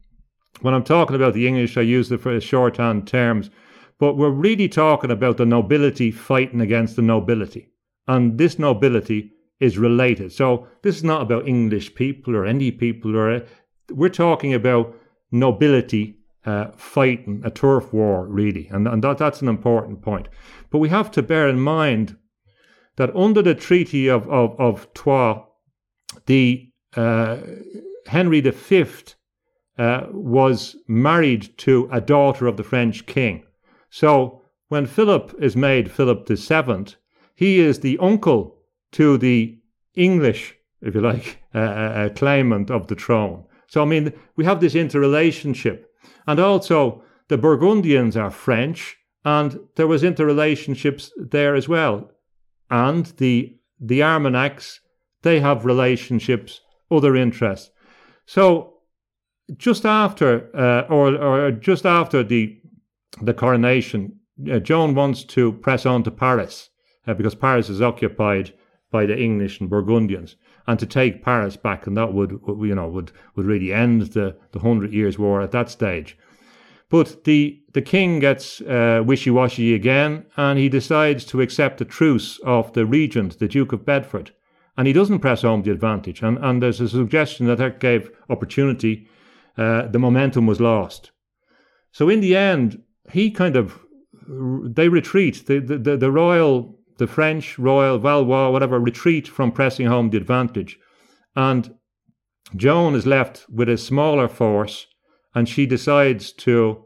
when 0.62 0.74
I'm 0.74 0.84
talking 0.84 1.16
about 1.16 1.36
the 1.36 1.47
English, 1.47 1.78
I 1.78 1.82
use 1.82 2.10
the 2.10 2.39
shorthand 2.41 3.07
terms, 3.07 3.51
but 3.99 4.18
we're 4.18 4.32
really 4.32 4.68
talking 4.68 5.12
about 5.12 5.38
the 5.38 5.45
nobility 5.45 6.10
fighting 6.10 6.62
against 6.62 6.95
the 6.95 7.03
nobility. 7.03 7.70
And 8.07 8.39
this 8.39 8.57
nobility 8.57 9.34
is 9.60 9.78
related. 9.78 10.32
So 10.32 10.68
this 10.82 10.95
is 10.95 11.03
not 11.03 11.22
about 11.22 11.47
English 11.47 11.93
people 11.93 12.36
or 12.36 12.43
any 12.43 12.72
people, 12.72 13.16
or 13.16 13.45
we're 13.91 14.10
talking 14.10 14.55
about 14.55 14.95
nobility 15.32 16.18
uh, 16.43 16.72
fighting 16.76 17.43
a 17.45 17.51
turf 17.51 17.93
war, 17.93 18.26
really. 18.26 18.68
And, 18.70 18.88
and 18.88 19.03
that, 19.03 19.20
that's 19.20 19.43
an 19.43 19.47
important 19.47 20.01
point. 20.01 20.28
But 20.72 20.80
we 20.80 20.89
have 20.89 21.12
to 21.12 21.22
bear 21.22 21.47
in 21.47 21.60
mind 21.60 22.18
that 22.95 23.16
under 23.16 23.43
the 23.43 23.53
Treaty 23.53 24.07
of, 24.07 24.28
of, 24.28 24.60
of 24.60 24.91
Troyes, 24.95 25.43
the 26.26 26.72
uh, 26.95 27.38
Henry 28.07 28.41
V 28.41 28.86
uh, 29.78 30.07
was 30.12 30.76
married 30.88 31.57
to 31.60 31.88
a 31.91 32.01
daughter 32.01 32.47
of 32.47 32.57
the 32.57 32.64
French 32.64 33.05
king. 33.05 33.43
So 33.89 34.41
when 34.68 34.86
Philip 34.86 35.36
is 35.39 35.55
made 35.55 35.91
Philip 35.91 36.28
VII, 36.28 36.95
he 37.36 37.60
is 37.60 37.80
the 37.80 37.97
uncle 37.99 38.57
to 38.91 39.18
the 39.18 39.57
English, 39.95 40.55
if 40.82 40.95
you 40.95 41.01
like, 41.01 41.41
uh, 41.53 42.10
claimant 42.16 42.70
of 42.70 42.88
the 42.88 42.95
throne. 42.95 43.45
So, 43.68 43.82
I 43.82 43.86
mean, 43.86 44.14
we 44.36 44.45
have 44.45 44.60
this 44.60 44.76
interrelationship. 44.76 45.91
And 46.28 46.39
also, 46.39 47.03
the 47.28 47.38
Burgundians 47.38 48.18
are 48.18 48.32
French, 48.32 48.97
and 49.24 49.60
there 49.76 49.88
was 49.88 50.03
interrelationships 50.03 51.12
there 51.18 51.55
as 51.55 51.70
well. 51.70 52.12
And 52.70 53.05
the, 53.18 53.55
the 53.80 54.01
Armagnacs, 54.01 54.80
they 55.22 55.39
have 55.39 55.65
relationships, 55.65 56.61
other 56.89 57.15
interests. 57.15 57.72
So, 58.26 58.76
just 59.57 59.86
after, 59.86 60.49
uh, 60.55 60.82
or, 60.93 61.15
or 61.15 61.51
just 61.51 61.86
after 61.86 62.24
the 62.24 62.55
the 63.22 63.34
coronation, 63.34 64.20
uh, 64.51 64.59
Joan 64.59 64.93
wants 64.93 65.24
to 65.24 65.53
press 65.53 65.86
on 65.86 66.03
to 66.03 66.11
Paris 66.11 66.70
uh, 67.07 67.13
because 67.15 67.36
Paris 67.36 67.70
is 67.70 67.82
occupied 67.82 68.53
by 68.91 69.05
the 69.05 69.20
English 69.20 69.59
and 69.59 69.70
Burgundians, 69.70 70.36
and 70.67 70.80
to 70.80 70.86
take 70.86 71.24
Paris 71.24 71.57
back, 71.57 71.88
and 71.88 71.97
that 71.97 72.13
would, 72.13 72.32
you 72.32 72.76
know, 72.76 72.88
would 72.88 73.11
would 73.36 73.45
really 73.45 73.74
end 73.74 74.01
the 74.13 74.38
the 74.51 74.59
Hundred 74.59 74.93
Years' 74.93 75.20
War 75.20 75.41
at 75.41 75.51
that 75.51 75.70
stage. 75.70 76.17
But 76.89 77.24
the 77.24 77.61
the 77.74 77.82
king 77.82 78.20
gets 78.20 78.61
uh, 78.61 79.03
wishy 79.05 79.30
washy 79.30 79.74
again, 79.74 80.26
and 80.38 80.57
he 80.57 80.70
decides 80.70 81.26
to 81.26 81.41
accept 81.41 81.78
the 81.78 81.86
truce 81.86 82.39
of 82.43 82.74
the 82.74 82.86
regent, 82.86 83.39
the 83.39 83.47
Duke 83.47 83.74
of 83.74 83.86
Bedford, 83.86 84.32
and 84.80 84.88
he 84.88 84.93
doesn't 84.93 85.19
press 85.19 85.41
home 85.41 85.61
the 85.61 85.71
advantage. 85.71 86.21
And 86.21 86.38
and 86.38 86.63
there's 86.63 86.80
a 86.80 86.88
suggestion 86.88 87.47
that 87.47 87.57
that 87.57 87.82
gave 87.82 88.09
opportunity 88.30 89.09
uh, 89.57 89.88
the 89.88 89.99
momentum 89.99 90.47
was 90.47 90.61
lost. 90.61 91.11
So 91.91 92.07
in 92.07 92.21
the 92.21 92.34
end, 92.34 92.82
he 93.11 93.30
kind 93.30 93.57
of 93.57 93.77
they 94.77 94.88
retreat. 94.88 95.47
The, 95.47 95.59
the, 95.59 95.97
the, 95.97 96.11
royal, 96.11 96.80
the 96.97 97.07
French 97.07 97.59
royal 97.59 97.97
Valois, 97.97 98.51
whatever, 98.51 98.80
retreat 98.80 99.27
from 99.27 99.51
pressing 99.51 99.88
home 99.88 100.11
the 100.11 100.17
advantage, 100.17 100.80
and 101.36 101.75
Joan 102.55 102.95
is 102.95 103.05
left 103.05 103.45
with 103.49 103.67
a 103.67 103.77
smaller 103.77 104.30
force, 104.30 104.88
and 105.36 105.49
she 105.49 105.65
decides 105.65 106.32
to, 106.45 106.86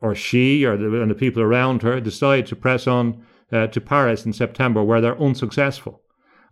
or 0.00 0.14
she 0.14 0.64
or 0.64 0.78
the, 0.78 1.02
and 1.02 1.10
the 1.10 1.14
people 1.14 1.42
around 1.42 1.82
her 1.82 2.00
decide 2.00 2.46
to 2.46 2.56
press 2.56 2.86
on 2.86 3.26
uh, 3.52 3.66
to 3.66 3.80
Paris 3.80 4.24
in 4.24 4.32
September, 4.32 4.82
where 4.82 5.02
they're 5.02 5.20
unsuccessful. 5.20 6.00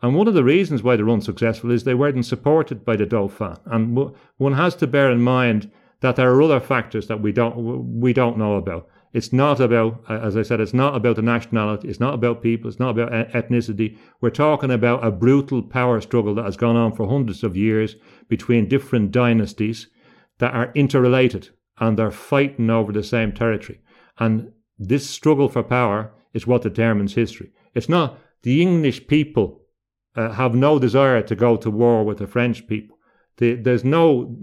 And 0.02 0.14
one 0.14 0.28
of 0.28 0.34
the 0.34 0.44
reasons 0.44 0.82
why 0.82 0.96
they're 0.96 1.08
unsuccessful 1.08 1.70
is 1.70 1.84
they 1.84 1.94
weren't 1.94 2.26
supported 2.26 2.84
by 2.84 2.96
the 2.96 3.06
Dauphin. 3.06 3.56
And 3.66 3.94
w- 3.96 4.14
one 4.36 4.52
has 4.54 4.74
to 4.76 4.86
bear 4.86 5.10
in 5.10 5.22
mind 5.22 5.70
that 6.00 6.16
there 6.16 6.30
are 6.30 6.42
other 6.42 6.60
factors 6.60 7.06
that 7.06 7.22
we 7.22 7.32
don't 7.32 8.00
we 8.00 8.12
don't 8.12 8.38
know 8.38 8.56
about. 8.56 8.88
It's 9.14 9.32
not 9.32 9.60
about, 9.60 10.02
as 10.10 10.36
I 10.36 10.42
said, 10.42 10.60
it's 10.60 10.74
not 10.74 10.96
about 10.96 11.14
the 11.14 11.22
nationality. 11.22 11.88
It's 11.88 12.00
not 12.00 12.14
about 12.14 12.42
people. 12.42 12.68
It's 12.68 12.80
not 12.80 12.98
about 12.98 13.12
ethnicity. 13.30 13.96
We're 14.20 14.30
talking 14.30 14.72
about 14.72 15.06
a 15.06 15.12
brutal 15.12 15.62
power 15.62 16.00
struggle 16.00 16.34
that 16.34 16.44
has 16.44 16.56
gone 16.56 16.74
on 16.74 16.92
for 16.92 17.08
hundreds 17.08 17.44
of 17.44 17.56
years 17.56 17.94
between 18.28 18.68
different 18.68 19.12
dynasties 19.12 19.86
that 20.38 20.52
are 20.52 20.72
interrelated 20.74 21.50
and 21.78 21.96
they're 21.96 22.10
fighting 22.10 22.70
over 22.70 22.90
the 22.92 23.04
same 23.04 23.30
territory. 23.32 23.80
And 24.18 24.50
this 24.78 25.08
struggle 25.08 25.48
for 25.48 25.62
power 25.62 26.12
is 26.32 26.46
what 26.46 26.62
determines 26.62 27.14
history. 27.14 27.52
It's 27.72 27.88
not 27.88 28.18
the 28.42 28.60
English 28.60 29.06
people 29.06 29.60
uh, 30.16 30.32
have 30.32 30.54
no 30.54 30.78
desire 30.78 31.22
to 31.22 31.34
go 31.34 31.56
to 31.56 31.70
war 31.70 32.04
with 32.04 32.18
the 32.18 32.26
French 32.26 32.66
people. 32.66 32.98
The, 33.38 33.54
there's 33.54 33.84
no 33.84 34.36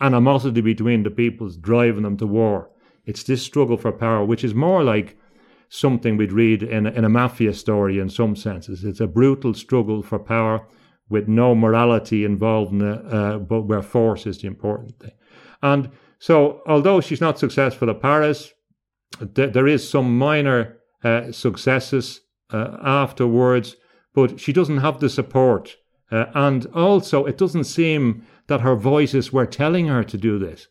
animosity 0.00 0.60
between 0.60 1.02
the 1.02 1.10
peoples 1.10 1.56
driving 1.56 2.04
them 2.04 2.16
to 2.18 2.26
war. 2.26 2.70
It's 3.04 3.24
this 3.24 3.42
struggle 3.42 3.76
for 3.76 3.90
power, 3.90 4.24
which 4.24 4.44
is 4.44 4.54
more 4.54 4.84
like 4.84 5.16
something 5.68 6.16
we'd 6.16 6.32
read 6.32 6.62
in 6.62 6.86
a, 6.86 6.90
in 6.90 7.04
a 7.04 7.08
mafia 7.08 7.52
story 7.52 7.98
in 7.98 8.08
some 8.08 8.36
senses. 8.36 8.84
It's 8.84 9.00
a 9.00 9.06
brutal 9.06 9.54
struggle 9.54 10.02
for 10.02 10.18
power 10.18 10.66
with 11.08 11.26
no 11.26 11.54
morality 11.54 12.24
involved 12.24 12.72
in 12.72 12.82
uh, 12.82 13.38
but 13.38 13.62
where 13.62 13.82
force 13.82 14.26
is 14.26 14.38
the 14.38 14.46
important 14.46 14.98
thing. 15.00 15.12
And 15.62 15.90
so, 16.18 16.62
although 16.66 17.00
she's 17.00 17.20
not 17.20 17.38
successful 17.38 17.90
at 17.90 18.00
Paris, 18.00 18.52
th- 19.34 19.52
there 19.52 19.66
is 19.66 19.88
some 19.88 20.18
minor 20.18 20.78
uh, 21.02 21.32
successes 21.32 22.20
uh, 22.52 22.76
afterwards 22.82 23.76
but 24.18 24.40
she 24.40 24.52
doesn't 24.52 24.78
have 24.78 24.98
the 24.98 25.08
support. 25.08 25.76
Uh, 26.10 26.24
and 26.34 26.66
also, 26.74 27.24
it 27.24 27.38
doesn't 27.38 27.64
seem 27.64 28.26
that 28.48 28.62
her 28.62 28.74
voices 28.74 29.32
were 29.32 29.46
telling 29.46 29.86
her 29.86 30.02
to 30.02 30.18
do 30.18 30.40
this. 30.40 30.66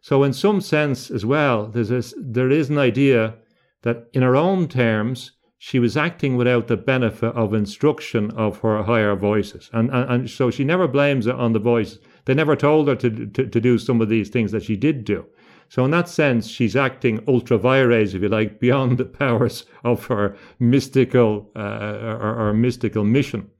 So, 0.00 0.22
in 0.22 0.32
some 0.32 0.60
sense, 0.60 1.10
as 1.10 1.26
well, 1.26 1.66
there's 1.66 1.88
this, 1.88 2.14
there 2.16 2.50
is 2.50 2.70
an 2.70 2.78
idea 2.78 3.34
that, 3.82 4.08
in 4.12 4.22
her 4.22 4.36
own 4.36 4.68
terms, 4.68 5.32
she 5.58 5.80
was 5.80 5.96
acting 5.96 6.36
without 6.36 6.68
the 6.68 6.76
benefit 6.76 7.34
of 7.34 7.54
instruction 7.54 8.30
of 8.32 8.58
her 8.58 8.84
higher 8.84 9.16
voices. 9.16 9.68
And, 9.72 9.90
and, 9.90 10.10
and 10.12 10.30
so 10.30 10.50
she 10.52 10.62
never 10.62 10.86
blames 10.86 11.26
it 11.26 11.34
on 11.34 11.52
the 11.52 11.58
voice. 11.58 11.98
They 12.26 12.34
never 12.34 12.54
told 12.54 12.86
her 12.86 12.96
to, 12.96 13.26
to, 13.26 13.46
to 13.48 13.60
do 13.60 13.78
some 13.78 14.00
of 14.00 14.08
these 14.10 14.28
things 14.28 14.52
that 14.52 14.62
she 14.62 14.76
did 14.76 15.04
do. 15.04 15.26
So 15.72 15.86
in 15.86 15.90
that 15.92 16.10
sense, 16.10 16.48
she's 16.48 16.76
acting 16.76 17.24
ultra 17.26 17.56
vires, 17.56 18.14
if 18.14 18.20
you 18.20 18.28
like, 18.28 18.60
beyond 18.60 18.98
the 18.98 19.06
powers 19.06 19.64
of 19.82 20.04
her 20.08 20.36
mystical 20.58 21.50
uh, 21.56 22.18
or, 22.20 22.48
or, 22.48 22.52
mystical 22.52 23.04
mission, 23.04 23.50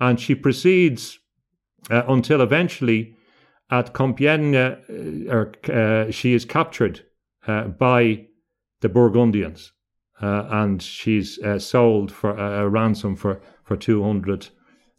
and 0.00 0.18
she 0.18 0.34
proceeds 0.34 1.20
uh, 1.88 2.02
until 2.08 2.40
eventually, 2.40 3.14
at 3.70 3.94
Compiègne, 3.94 4.56
uh, 4.56 5.32
or, 5.32 5.52
uh, 5.72 6.10
she 6.10 6.34
is 6.34 6.44
captured 6.44 7.04
uh, 7.46 7.68
by 7.68 8.26
the 8.80 8.88
Burgundians, 8.88 9.70
uh, 10.20 10.48
and 10.50 10.82
she's 10.82 11.38
sold 11.58 12.10
for 12.10 12.30
a 12.30 12.68
ransom 12.68 13.14
for 13.14 13.40
for 13.62 13.76
two 13.76 14.02
hundred 14.02 14.48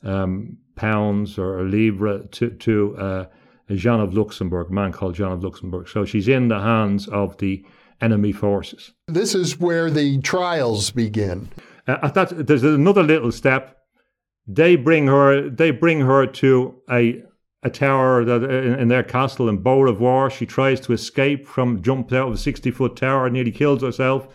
um, 0.06 0.58
pounds 0.78 1.38
or 1.38 1.60
a 1.60 1.64
livre 1.66 2.20
to 2.32 2.50
to 2.50 3.28
Jean 3.76 4.00
of 4.00 4.14
Luxembourg, 4.14 4.70
a 4.70 4.74
man 4.74 4.92
called 4.92 5.16
Jean 5.16 5.32
of 5.32 5.44
Luxembourg. 5.44 5.88
So 5.88 6.06
she's 6.06 6.28
in 6.28 6.48
the 6.48 6.60
hands 6.60 7.08
of 7.08 7.38
the 7.38 7.66
enemy 8.02 8.32
forces. 8.32 8.94
This 9.08 9.36
is 9.36 9.60
where 9.60 9.92
the 9.92 10.20
trials 10.22 10.92
begin. 10.92 11.50
Uh, 11.88 11.98
at 12.04 12.14
that, 12.16 12.48
there's 12.48 12.64
another 12.64 13.04
little 13.04 13.32
step. 13.32 13.78
They 14.48 14.76
bring 14.76 15.08
her. 15.08 15.50
They 15.50 15.72
bring 15.72 16.02
her 16.02 16.26
to 16.26 16.82
a 16.90 17.24
a 17.64 17.70
tower 17.70 18.26
that 18.26 18.44
in, 18.44 18.80
in 18.80 18.88
their 18.88 19.04
castle 19.04 19.48
in 19.48 19.64
Beaurevoir. 19.64 20.32
She 20.32 20.48
tries 20.48 20.80
to 20.82 20.94
escape 20.94 21.48
from, 21.48 21.84
jumps 21.84 22.12
out 22.12 22.28
of 22.28 22.34
a 22.34 22.38
sixty 22.38 22.72
foot 22.72 22.96
tower, 22.96 23.30
nearly 23.30 23.52
kills 23.52 23.84
herself, 23.84 24.28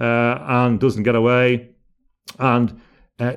uh, 0.00 0.38
and 0.40 0.80
doesn't 0.80 1.04
get 1.04 1.14
away. 1.14 1.70
And 2.40 2.80
uh, 3.20 3.36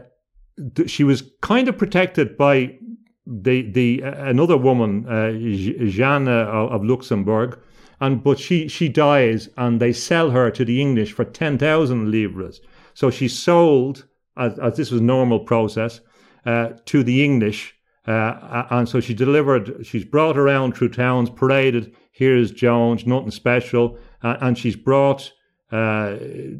th- 0.75 0.89
she 0.89 1.03
was 1.03 1.23
kind 1.41 1.67
of 1.67 1.77
protected 1.77 2.37
by 2.37 2.79
the 3.25 3.63
the 3.71 4.03
uh, 4.03 4.25
another 4.25 4.57
woman, 4.57 5.07
uh, 5.07 5.31
Jeanne 5.31 6.27
of, 6.27 6.71
of, 6.71 6.83
Luxembourg, 6.83 7.59
and 7.99 8.23
but 8.23 8.39
she 8.39 8.67
she 8.67 8.87
dies, 8.89 9.49
and 9.57 9.79
they 9.79 9.93
sell 9.93 10.31
her 10.31 10.51
to 10.51 10.63
the 10.63 10.79
English 10.79 11.13
for 11.13 11.25
ten 11.25 11.57
thousand 11.57 12.11
livres. 12.11 12.61
So 12.93 13.09
she's 13.09 13.37
sold, 13.37 14.05
as, 14.37 14.57
as 14.59 14.77
this 14.77 14.91
was 14.91 15.01
normal 15.01 15.39
process, 15.39 16.01
uh, 16.45 16.69
to 16.85 17.03
the 17.03 17.23
English, 17.23 17.75
uh, 18.07 18.65
and 18.69 18.87
so 18.87 18.99
she 18.99 19.13
delivered. 19.13 19.85
She's 19.85 20.05
brought 20.05 20.37
around 20.37 20.75
through 20.75 20.89
towns, 20.89 21.29
paraded. 21.29 21.95
Here's 22.11 22.51
Jones, 22.51 23.05
nothing 23.05 23.31
special, 23.31 23.97
and 24.21 24.57
she's 24.57 24.75
brought 24.75 25.31
uh, 25.71 26.17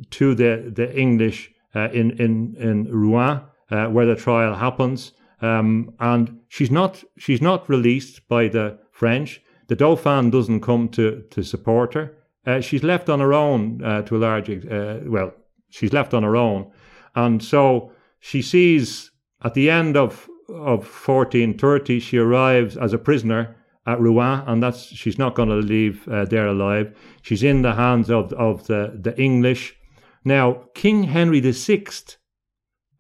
to 0.09 0.35
the 0.35 0.71
the 0.73 0.91
English 0.97 1.51
uh, 1.75 1.89
in 1.91 2.11
in 2.19 2.55
in 2.57 2.91
Rouen, 2.91 3.41
where 3.69 4.07
the 4.07 4.15
trial 4.15 4.55
happens 4.55 5.11
Um, 5.41 5.93
and 5.99 6.39
she's 6.47 6.71
not 6.71 7.03
she's 7.17 7.41
not 7.41 7.69
released 7.69 8.27
by 8.27 8.47
the 8.47 8.79
French. 8.91 9.41
The 9.67 9.75
Dauphin 9.75 10.29
doesn't 10.29 10.61
come 10.61 10.89
to 10.89 11.23
to 11.31 11.43
support 11.43 11.93
her. 11.93 12.17
Uh, 12.45 12.61
she's 12.61 12.83
left 12.83 13.09
on 13.09 13.19
her 13.19 13.33
own 13.33 13.83
uh, 13.83 14.03
to 14.03 14.17
a 14.17 14.19
large 14.19 14.49
uh, 14.49 14.99
well, 15.05 15.33
she's 15.69 15.93
left 15.93 16.13
on 16.13 16.23
her 16.23 16.35
own, 16.35 16.71
and 17.15 17.43
so 17.43 17.91
she 18.19 18.41
sees 18.41 19.11
at 19.43 19.53
the 19.53 19.69
end 19.69 19.97
of 19.97 20.29
of 20.47 20.85
1430 20.85 21.99
she 21.99 22.17
arrives 22.17 22.77
as 22.77 22.93
a 22.93 22.99
prisoner 22.99 23.55
at 23.87 23.99
Rouen, 23.99 24.43
and 24.47 24.63
that's 24.63 24.85
she's 24.85 25.17
not 25.17 25.35
going 25.35 25.49
to 25.49 25.55
leave 25.55 26.07
uh, 26.07 26.25
there 26.25 26.47
alive. 26.47 26.95
She's 27.21 27.43
in 27.43 27.61
the 27.61 27.73
hands 27.73 28.09
of 28.09 28.31
of 28.33 28.67
the 28.67 28.97
the 29.01 29.19
English. 29.19 29.75
Now 30.23 30.65
King 30.73 31.03
Henry 31.03 31.39
VI, 31.39 31.85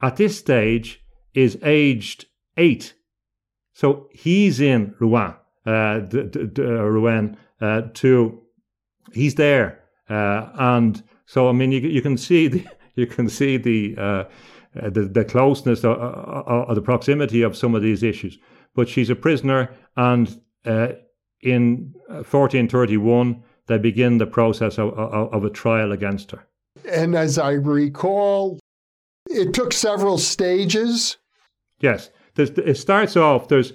at 0.01 0.17
this 0.17 0.37
stage, 0.37 1.04
is 1.35 1.57
aged 1.63 2.25
eight, 2.57 2.93
so 3.73 4.09
he's 4.11 4.59
in 4.59 4.95
Rouen, 4.99 5.35
uh, 5.65 5.99
d- 5.99 6.23
d- 6.23 6.47
d- 6.47 6.63
uh, 6.63 6.65
Rouen 6.65 7.37
uh, 7.61 7.83
to 7.95 8.41
he's 9.13 9.35
there, 9.35 9.83
uh, 10.09 10.49
and 10.55 11.03
so 11.25 11.49
I 11.49 11.51
mean 11.51 11.71
you 11.71 11.81
you 11.81 12.01
can 12.01 12.17
see 12.17 12.47
the 12.47 12.65
you 12.95 13.07
can 13.07 13.29
see 13.29 13.57
the. 13.57 13.95
Uh, 13.97 14.23
the, 14.89 15.03
the 15.05 15.23
closeness 15.23 15.85
or, 15.85 15.95
or, 15.95 16.65
or, 16.67 16.75
the 16.75 16.81
proximity 16.81 17.41
of 17.41 17.55
some 17.55 17.75
of 17.75 17.81
these 17.81 18.03
issues. 18.03 18.37
But 18.75 18.89
she's 18.89 19.09
a 19.09 19.15
prisoner, 19.15 19.73
and 19.95 20.27
uh, 20.65 20.89
in 21.41 21.93
1431 22.07 23.41
they 23.67 23.77
begin 23.77 24.17
the 24.17 24.27
process 24.27 24.77
of, 24.77 24.89
of, 24.93 25.33
of 25.33 25.43
a 25.43 25.49
trial 25.49 25.91
against 25.91 26.31
her. 26.31 26.45
And 26.89 27.15
as 27.15 27.37
I 27.37 27.51
recall, 27.51 28.59
it 29.29 29.53
took 29.53 29.73
several 29.73 30.17
stages. 30.17 31.17
Yes, 31.85 32.09
there's, 32.33 32.49
it 32.49 32.77
starts 32.77 33.15
off. 33.15 33.47
There's 33.47 33.73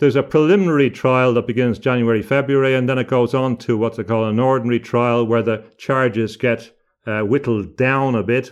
there's 0.00 0.16
a 0.16 0.22
preliminary 0.22 0.90
trial 0.90 1.32
that 1.34 1.46
begins 1.46 1.78
January, 1.78 2.22
February, 2.22 2.74
and 2.74 2.86
then 2.86 2.98
it 2.98 3.08
goes 3.08 3.32
on 3.34 3.56
to 3.56 3.78
what 3.78 3.96
they 3.96 4.04
call 4.04 4.26
an 4.26 4.38
ordinary 4.38 4.80
trial, 4.80 5.24
where 5.24 5.42
the 5.42 5.64
charges 5.78 6.36
get 6.36 6.70
uh, 7.06 7.22
whittled 7.22 7.74
down 7.76 8.14
a 8.14 8.22
bit, 8.22 8.46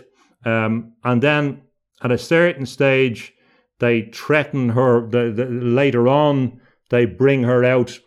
um, 0.45 0.93
and 1.03 1.21
then 1.21 1.61
at 2.01 2.11
a 2.11 2.17
certain 2.17 2.65
stage, 2.65 3.33
they 3.77 4.09
threaten 4.13 4.69
her. 4.69 5.07
The, 5.07 5.31
the, 5.31 5.45
later 5.45 6.07
on, 6.07 6.59
they 6.89 7.05
bring 7.05 7.43
her 7.43 7.63
out 7.63 7.99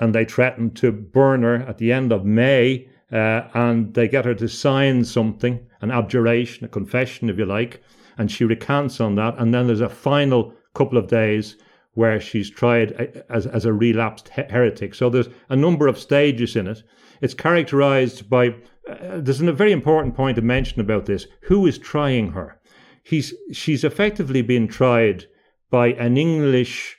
and 0.00 0.14
they 0.14 0.24
threaten 0.24 0.70
to 0.74 0.92
burn 0.92 1.42
her 1.42 1.56
at 1.56 1.78
the 1.78 1.92
end 1.92 2.12
of 2.12 2.24
May. 2.24 2.88
Uh, 3.10 3.42
and 3.54 3.92
they 3.94 4.08
get 4.08 4.24
her 4.24 4.34
to 4.34 4.48
sign 4.48 5.04
something, 5.04 5.66
an 5.82 5.90
abjuration, 5.90 6.64
a 6.64 6.68
confession, 6.68 7.28
if 7.28 7.36
you 7.38 7.44
like, 7.44 7.82
and 8.22 8.30
she 8.30 8.44
recants 8.44 9.00
on 9.00 9.16
that. 9.16 9.34
And 9.38 9.52
then 9.52 9.66
there's 9.66 9.80
a 9.80 9.88
final 9.88 10.54
couple 10.74 10.96
of 10.96 11.08
days 11.08 11.56
where 11.94 12.20
she's 12.20 12.48
tried 12.48 12.92
as, 13.28 13.46
as 13.46 13.64
a 13.64 13.72
relapsed 13.72 14.28
heretic. 14.28 14.94
So 14.94 15.10
there's 15.10 15.28
a 15.48 15.56
number 15.56 15.88
of 15.88 15.98
stages 15.98 16.56
in 16.56 16.66
it. 16.68 16.82
It's 17.20 17.34
characterized 17.34 18.30
by, 18.30 18.48
uh, 18.88 19.20
there's 19.20 19.40
a 19.40 19.52
very 19.52 19.72
important 19.72 20.14
point 20.14 20.36
to 20.36 20.42
mention 20.42 20.80
about 20.80 21.06
this 21.06 21.26
who 21.42 21.66
is 21.66 21.78
trying 21.78 22.30
her? 22.30 22.60
he's 23.02 23.34
she's 23.52 23.84
effectively 23.84 24.42
been 24.42 24.68
tried 24.68 25.26
by 25.70 25.88
an 25.88 26.16
English 26.16 26.96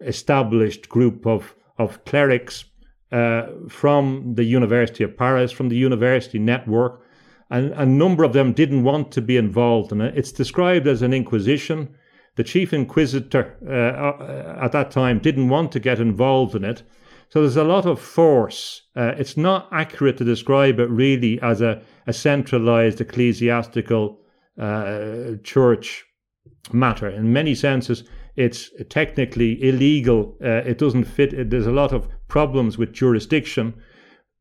established 0.00 0.88
group 0.88 1.26
of 1.26 1.54
of 1.78 2.04
clerics 2.04 2.64
uh, 3.12 3.46
from 3.68 4.34
the 4.34 4.44
University 4.44 5.04
of 5.04 5.16
Paris, 5.16 5.52
from 5.52 5.68
the 5.68 5.76
university 5.76 6.38
network, 6.38 7.02
and 7.50 7.72
a 7.72 7.86
number 7.86 8.24
of 8.24 8.32
them 8.32 8.52
didn't 8.52 8.82
want 8.82 9.12
to 9.12 9.22
be 9.22 9.36
involved 9.36 9.92
in 9.92 10.00
it. 10.00 10.16
It's 10.16 10.32
described 10.32 10.86
as 10.86 11.02
an 11.02 11.12
inquisition. 11.12 11.94
The 12.34 12.44
chief 12.44 12.72
inquisitor 12.72 13.56
uh, 13.66 13.72
uh 13.72 14.64
at 14.64 14.72
that 14.72 14.90
time 14.90 15.18
didn't 15.20 15.48
want 15.48 15.72
to 15.72 15.80
get 15.80 16.00
involved 16.00 16.54
in 16.54 16.64
it. 16.64 16.82
So 17.28 17.40
there's 17.40 17.56
a 17.56 17.64
lot 17.64 17.86
of 17.86 18.00
force. 18.00 18.82
Uh, 18.94 19.14
it's 19.18 19.36
not 19.36 19.68
accurate 19.72 20.16
to 20.18 20.24
describe 20.24 20.78
it 20.78 20.88
really 20.90 21.40
as 21.40 21.60
a, 21.60 21.82
a 22.06 22.12
centralized 22.12 23.00
ecclesiastical 23.00 24.20
uh, 24.58 25.32
church 25.42 26.04
matter. 26.72 27.08
In 27.08 27.32
many 27.32 27.54
senses, 27.54 28.04
it's 28.36 28.70
technically 28.90 29.62
illegal. 29.62 30.36
Uh, 30.42 30.62
it 30.64 30.78
doesn't 30.78 31.04
fit. 31.04 31.50
There's 31.50 31.66
a 31.66 31.72
lot 31.72 31.92
of 31.92 32.08
problems 32.28 32.78
with 32.78 32.92
jurisdiction. 32.92 33.74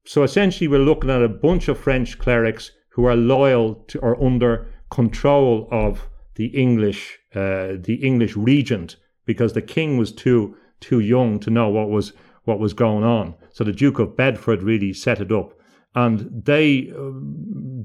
So 0.06 0.24
essentially, 0.24 0.68
we're 0.68 0.80
looking 0.80 1.10
at 1.10 1.24
a 1.24 1.30
bunch 1.30 1.68
of 1.68 1.80
French 1.80 2.20
clerics 2.20 2.72
who 2.96 3.06
are 3.06 3.16
loyal 3.16 3.76
to 3.88 4.00
or 4.00 4.22
under 4.24 4.68
control 4.90 5.68
of 5.72 6.08
the 6.36 6.48
English, 6.48 7.20
uh, 7.34 7.74
the 7.80 8.00
English 8.02 8.36
regent, 8.36 8.96
because 9.26 9.54
the 9.54 9.62
king 9.62 9.98
was 9.98 10.12
too 10.12 10.56
too 10.80 11.00
young 11.00 11.40
to 11.40 11.50
know 11.50 11.70
what 11.70 11.90
was 11.90 12.14
what 12.46 12.60
was 12.60 12.74
going 12.74 13.04
on. 13.04 13.34
So 13.52 13.64
the 13.64 13.72
Duke 13.72 14.00
of 14.00 14.16
Bedford 14.16 14.64
really 14.64 14.94
set 14.94 15.20
it 15.20 15.32
up 15.32 15.54
and 15.96 16.44
they 16.46 16.92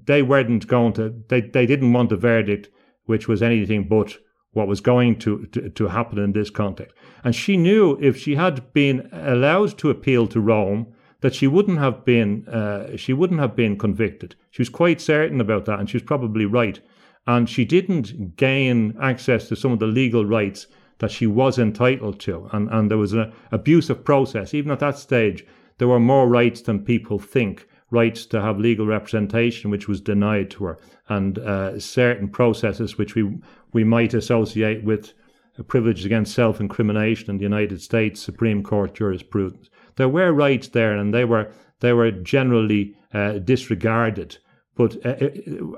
they 0.04 0.22
weren't 0.22 0.66
going 0.66 0.92
to 0.94 1.14
they, 1.28 1.40
they 1.40 1.66
didn't 1.66 1.92
want 1.92 2.12
a 2.12 2.16
verdict 2.16 2.68
which 3.06 3.26
was 3.26 3.42
anything 3.42 3.88
but 3.88 4.18
what 4.52 4.68
was 4.68 4.80
going 4.80 5.16
to, 5.16 5.46
to, 5.46 5.70
to 5.70 5.86
happen 5.88 6.18
in 6.18 6.32
this 6.32 6.50
context. 6.50 6.94
And 7.22 7.34
she 7.34 7.56
knew 7.56 7.96
if 8.00 8.16
she 8.16 8.34
had 8.34 8.72
been 8.72 9.08
allowed 9.12 9.78
to 9.78 9.90
appeal 9.90 10.26
to 10.28 10.40
Rome, 10.40 10.92
that 11.20 11.34
she 11.34 11.46
wouldn't 11.46 11.78
have 11.78 12.04
been 12.04 12.46
uh, 12.48 12.96
she 12.96 13.12
wouldn't 13.12 13.40
have 13.40 13.54
been 13.54 13.78
convicted. 13.78 14.34
She 14.50 14.62
was 14.62 14.68
quite 14.68 15.00
certain 15.00 15.40
about 15.40 15.64
that, 15.66 15.78
and 15.78 15.88
she 15.88 15.96
was 15.96 16.02
probably 16.02 16.46
right. 16.46 16.80
And 17.26 17.48
she 17.48 17.64
didn't 17.64 18.36
gain 18.36 18.96
access 19.00 19.48
to 19.48 19.56
some 19.56 19.72
of 19.72 19.78
the 19.78 19.86
legal 19.86 20.24
rights 20.24 20.66
that 20.98 21.10
she 21.10 21.26
was 21.26 21.58
entitled 21.58 22.20
to, 22.20 22.48
and 22.52 22.68
and 22.70 22.90
there 22.90 22.98
was 22.98 23.12
an 23.12 23.32
abusive 23.52 24.04
process. 24.04 24.54
Even 24.54 24.72
at 24.72 24.80
that 24.80 24.98
stage, 24.98 25.44
there 25.78 25.88
were 25.88 26.00
more 26.00 26.28
rights 26.28 26.62
than 26.62 26.84
people 26.84 27.18
think 27.18 27.66
rights 27.90 28.24
to 28.26 28.40
have 28.40 28.58
legal 28.58 28.86
representation, 28.86 29.70
which 29.70 29.88
was 29.88 30.00
denied 30.00 30.50
to 30.50 30.64
her, 30.64 30.78
and 31.08 31.38
uh, 31.38 31.78
certain 31.78 32.28
processes 32.28 32.98
which 32.98 33.14
we 33.14 33.38
we 33.72 33.84
might 33.84 34.14
associate 34.14 34.84
with 34.84 35.12
a 35.58 35.62
privilege 35.62 36.06
against 36.06 36.34
self-incrimination 36.34 37.30
in 37.30 37.36
the 37.36 37.42
United 37.42 37.82
States 37.82 38.20
Supreme 38.20 38.62
Court 38.62 38.94
jurisprudence. 38.94 39.69
There 39.96 40.08
were 40.08 40.32
rights 40.32 40.68
there, 40.68 40.96
and 40.96 41.12
they 41.12 41.24
were 41.24 41.50
they 41.80 41.92
were 41.92 42.10
generally 42.10 42.96
uh, 43.12 43.38
disregarded. 43.38 44.38
But 44.74 45.04
uh, 45.04 45.16
uh 45.20 45.30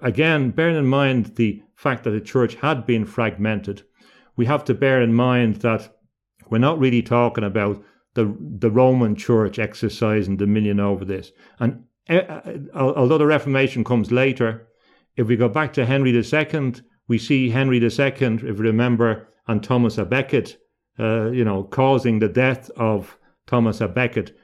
again, 0.03 0.51
bearing 0.51 0.77
in 0.77 0.87
mind 0.87 1.37
the 1.37 1.63
fact 1.75 2.05
that 2.05 2.11
the 2.11 2.21
church 2.21 2.55
had 2.57 2.87
been 2.87 3.05
fragmented, 3.05 3.83
we 4.37 4.47
have 4.47 4.65
to 4.65 4.75
bear 4.75 5.03
in 5.03 5.15
mind 5.15 5.57
that 5.57 5.97
we're 6.51 6.59
not 6.59 6.79
really 6.79 7.03
talking 7.03 7.45
about 7.45 7.83
the 8.15 8.35
the 8.39 8.71
Roman 8.71 9.17
Church 9.17 9.59
exercising 9.59 10.37
dominion 10.37 10.81
over 10.81 11.05
this. 11.05 11.33
And 11.59 11.85
Eh, 12.09 12.17
eh, 12.17 12.59
although 12.75 13.19
the 13.19 13.27
Reformation 13.27 13.85
comes 13.85 14.11
later, 14.11 14.67
if 15.17 15.29
we 15.29 15.37
go 15.37 15.49
back 15.49 15.73
to 15.75 15.87
Henry 15.87 16.11
II, 16.11 16.75
we 17.07 17.19
see 17.19 17.51
Henry 17.51 17.79
II, 17.79 17.89
if 17.89 18.43
you 18.43 18.53
remember, 18.55 19.29
and 19.47 19.63
Thomas 19.63 19.97
à 19.97 20.09
Becket, 20.09 20.59
uh, 20.99 21.31
you 21.31 21.45
know, 21.45 21.65
causing 21.65 22.19
the 22.19 22.29
death 22.29 22.71
of 22.77 23.17
Thomas 23.53 23.81
à 23.81 23.95
Becket. 23.95 24.35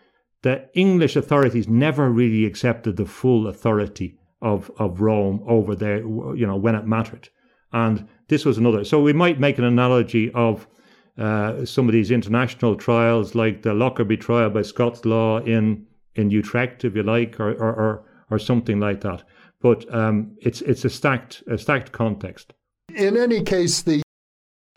The 0.43 0.69
English 0.75 1.17
authorities 1.17 1.67
never 1.67 2.11
really 2.11 2.45
accepted 2.45 2.97
the 2.97 3.07
full 3.07 3.49
authority 3.49 4.19
of, 4.43 4.71
of 4.79 5.01
Rome 5.01 5.43
over 5.49 5.75
there, 5.75 6.01
you 6.37 6.47
know, 6.47 6.57
when 6.57 6.75
it 6.75 6.87
mattered. 6.87 7.31
And 7.73 8.07
this 8.29 8.45
was 8.45 8.59
another. 8.59 8.85
So 8.85 9.01
we 9.01 9.15
might 9.15 9.41
make 9.41 9.57
an 9.57 9.65
analogy 9.65 10.31
of 10.33 10.69
uh, 11.17 11.65
some 11.65 11.89
of 11.89 11.95
these 11.95 12.11
international 12.11 12.77
trials, 12.77 13.35
like 13.35 13.63
the 13.63 13.73
Lockerbie 13.73 14.19
trial 14.19 14.51
by 14.51 14.63
Scots 14.63 15.05
Law 15.05 15.39
in 15.39 15.87
in 16.15 16.31
Utrecht, 16.31 16.85
if 16.85 16.95
you 16.95 17.03
like, 17.03 17.41
or 17.41 17.53
or, 17.53 17.75
or, 17.75 18.05
or 18.31 18.39
something 18.39 18.79
like 18.79 19.01
that. 19.01 19.25
But 19.61 19.93
um, 19.93 20.37
it's 20.43 20.61
it's 20.63 20.85
a 20.85 20.91
stacked 20.91 21.43
a 21.47 21.57
stacked 21.57 21.93
context. 21.93 22.53
In 22.95 23.17
any 23.17 23.43
case, 23.43 23.83
the 23.83 24.03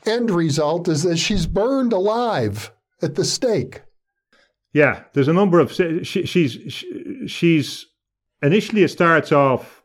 end 0.05 0.31
result 0.31 0.87
is 0.87 1.03
that 1.03 1.17
she's 1.17 1.45
burned 1.45 1.93
alive 1.93 2.71
at 3.01 3.15
the 3.15 3.25
stake. 3.25 3.81
Yeah, 4.73 5.03
there's 5.13 5.27
a 5.27 5.33
number 5.33 5.59
of 5.59 5.71
she, 5.71 6.03
she's 6.03 6.57
she, 6.69 7.27
she's 7.27 7.85
initially 8.41 8.83
it 8.83 8.89
starts 8.89 9.31
off 9.31 9.83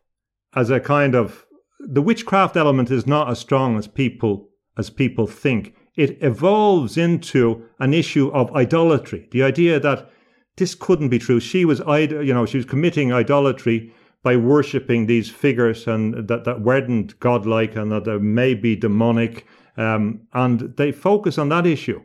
as 0.54 0.70
a 0.70 0.80
kind 0.80 1.14
of 1.14 1.44
the 1.80 2.02
witchcraft 2.02 2.56
element 2.56 2.90
is 2.90 3.06
not 3.06 3.30
as 3.30 3.38
strong 3.38 3.76
as 3.76 3.88
people 3.88 4.48
as 4.78 4.90
people 4.90 5.26
think. 5.26 5.74
It 5.96 6.18
evolves 6.22 6.98
into 6.98 7.64
an 7.80 7.94
issue 7.94 8.28
of 8.28 8.54
idolatry. 8.54 9.28
The 9.32 9.42
idea 9.42 9.80
that 9.80 10.10
this 10.56 10.74
couldn't 10.74 11.08
be 11.08 11.18
true. 11.18 11.40
She 11.40 11.64
was, 11.64 11.80
you 11.80 12.34
know, 12.34 12.46
she 12.46 12.58
was 12.58 12.66
committing 12.66 13.12
idolatry 13.12 13.92
by 14.22 14.36
worshipping 14.36 15.06
these 15.06 15.30
figures 15.30 15.86
and 15.86 16.28
that, 16.28 16.44
that 16.44 16.60
weren't 16.60 17.18
godlike 17.20 17.76
and 17.76 17.92
that 17.92 18.04
they 18.04 18.18
may 18.18 18.54
be 18.54 18.76
demonic. 18.76 19.46
Um, 19.76 20.26
and 20.32 20.74
they 20.76 20.92
focus 20.92 21.38
on 21.38 21.50
that 21.50 21.66
issue. 21.66 22.02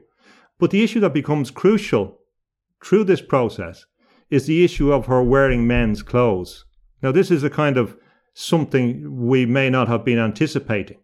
But 0.59 0.71
the 0.71 0.83
issue 0.83 0.99
that 0.99 1.13
becomes 1.13 1.51
crucial 1.51 2.19
through 2.83 3.05
this 3.05 3.21
process 3.21 3.85
is 4.29 4.45
the 4.45 4.63
issue 4.63 4.91
of 4.91 5.05
her 5.05 5.21
wearing 5.21 5.67
men's 5.67 6.01
clothes. 6.01 6.65
Now, 7.01 7.11
this 7.11 7.31
is 7.31 7.43
a 7.43 7.49
kind 7.49 7.77
of 7.77 7.97
something 8.33 9.25
we 9.27 9.45
may 9.45 9.69
not 9.69 9.87
have 9.87 10.05
been 10.05 10.19
anticipating. 10.19 10.97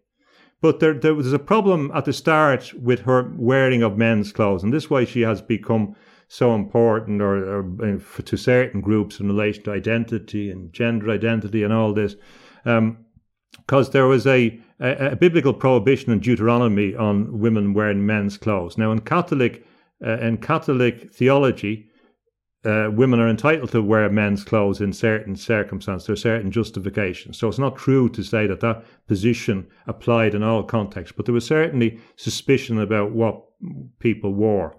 But 0.60 0.80
there, 0.80 0.94
there 0.94 1.14
was 1.14 1.32
a 1.32 1.38
problem 1.38 1.90
at 1.94 2.04
the 2.04 2.12
start 2.12 2.72
with 2.74 3.00
her 3.00 3.32
wearing 3.36 3.82
of 3.82 3.96
men's 3.96 4.32
clothes, 4.32 4.64
and 4.64 4.72
this 4.72 4.84
is 4.84 4.90
why 4.90 5.04
she 5.04 5.20
has 5.20 5.40
become 5.40 5.94
so 6.26 6.54
important 6.54 7.22
or, 7.22 7.60
or 7.60 7.98
to 8.22 8.36
certain 8.36 8.80
groups 8.80 9.20
in 9.20 9.28
relation 9.28 9.62
to 9.64 9.72
identity 9.72 10.50
and 10.50 10.72
gender 10.72 11.10
identity 11.10 11.62
and 11.62 11.72
all 11.72 11.94
this. 11.94 12.16
Because 12.64 13.86
um, 13.86 13.92
there 13.92 14.06
was 14.06 14.26
a, 14.26 14.60
a, 14.80 15.12
a, 15.12 15.16
biblical 15.16 15.54
prohibition 15.54 16.12
in 16.12 16.18
Deuteronomy 16.18 16.94
on 16.94 17.38
women 17.38 17.72
wearing 17.72 18.04
men's 18.04 18.36
clothes. 18.36 18.76
Now, 18.76 18.92
in 18.92 19.00
Catholic 19.00 19.64
in 20.00 20.38
Catholic 20.38 21.12
theology, 21.12 21.86
uh, 22.64 22.90
women 22.92 23.20
are 23.20 23.28
entitled 23.28 23.70
to 23.70 23.82
wear 23.82 24.10
men's 24.10 24.44
clothes 24.44 24.80
in 24.80 24.92
certain 24.92 25.36
circumstances. 25.36 26.06
There 26.06 26.14
are 26.14 26.16
certain 26.16 26.50
justifications. 26.50 27.38
So 27.38 27.48
it's 27.48 27.58
not 27.58 27.76
true 27.76 28.08
to 28.10 28.22
say 28.22 28.46
that 28.46 28.60
that 28.60 28.84
position 29.06 29.66
applied 29.86 30.34
in 30.34 30.42
all 30.42 30.64
contexts, 30.64 31.14
but 31.16 31.24
there 31.26 31.34
was 31.34 31.46
certainly 31.46 32.00
suspicion 32.16 32.80
about 32.80 33.12
what 33.12 33.44
people 34.00 34.34
wore 34.34 34.76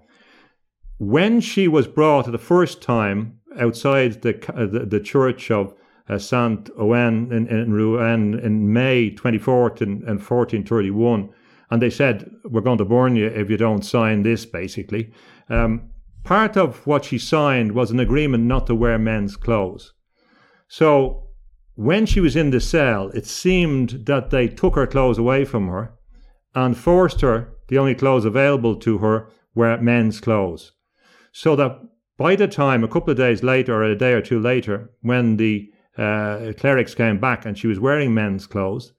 when 0.99 1.39
she 1.39 1.67
was 1.67 1.87
brought 1.87 2.29
the 2.31 2.37
first 2.37 2.81
time 2.81 3.39
outside 3.57 4.21
the 4.21 4.35
uh, 4.53 4.65
the, 4.67 4.85
the, 4.85 4.99
church 4.99 5.49
of 5.49 5.73
uh, 6.09 6.17
Saint 6.17 6.69
Ouen 6.77 7.31
in, 7.31 7.47
in 7.47 7.73
Rouen 7.73 8.37
in 8.39 8.71
May 8.71 9.11
24th 9.11 9.81
and, 9.81 10.03
and 10.03 10.19
1431, 10.19 11.29
and 11.69 11.81
they 11.81 11.89
said, 11.89 12.29
We're 12.43 12.61
going 12.61 12.77
to 12.79 12.85
burn 12.85 13.15
you 13.15 13.27
if 13.27 13.49
you 13.49 13.57
don't 13.57 13.83
sign 13.83 14.23
this, 14.23 14.45
basically. 14.45 15.11
Um, 15.49 15.89
part 16.23 16.57
of 16.57 16.85
what 16.85 17.05
she 17.05 17.17
signed 17.17 17.71
was 17.73 17.91
an 17.91 17.99
agreement 17.99 18.43
not 18.43 18.67
to 18.67 18.75
wear 18.75 18.97
men's 18.97 19.35
clothes. 19.35 19.93
So 20.67 21.29
when 21.75 22.05
she 22.05 22.19
was 22.19 22.35
in 22.35 22.51
the 22.51 22.59
cell, 22.59 23.09
it 23.09 23.25
seemed 23.25 24.05
that 24.05 24.29
they 24.29 24.47
took 24.47 24.75
her 24.75 24.87
clothes 24.87 25.17
away 25.17 25.45
from 25.45 25.67
her 25.67 25.93
and 26.53 26.77
forced 26.77 27.21
her, 27.21 27.53
the 27.67 27.77
only 27.77 27.95
clothes 27.95 28.25
available 28.25 28.75
to 28.77 28.97
her 28.97 29.29
were 29.55 29.77
men's 29.77 30.19
clothes. 30.19 30.73
So 31.31 31.55
that 31.55 31.79
by 32.17 32.35
the 32.35 32.47
time, 32.47 32.83
a 32.83 32.87
couple 32.87 33.11
of 33.11 33.17
days 33.17 33.43
later 33.43 33.75
or 33.75 33.83
a 33.83 33.95
day 33.95 34.13
or 34.13 34.21
two 34.21 34.39
later, 34.39 34.89
when 35.01 35.37
the 35.37 35.69
uh, 35.97 36.53
clerics 36.57 36.95
came 36.95 37.19
back 37.19 37.45
and 37.45 37.57
she 37.57 37.67
was 37.67 37.79
wearing 37.79 38.13
men's 38.13 38.45
clothes, 38.45 38.93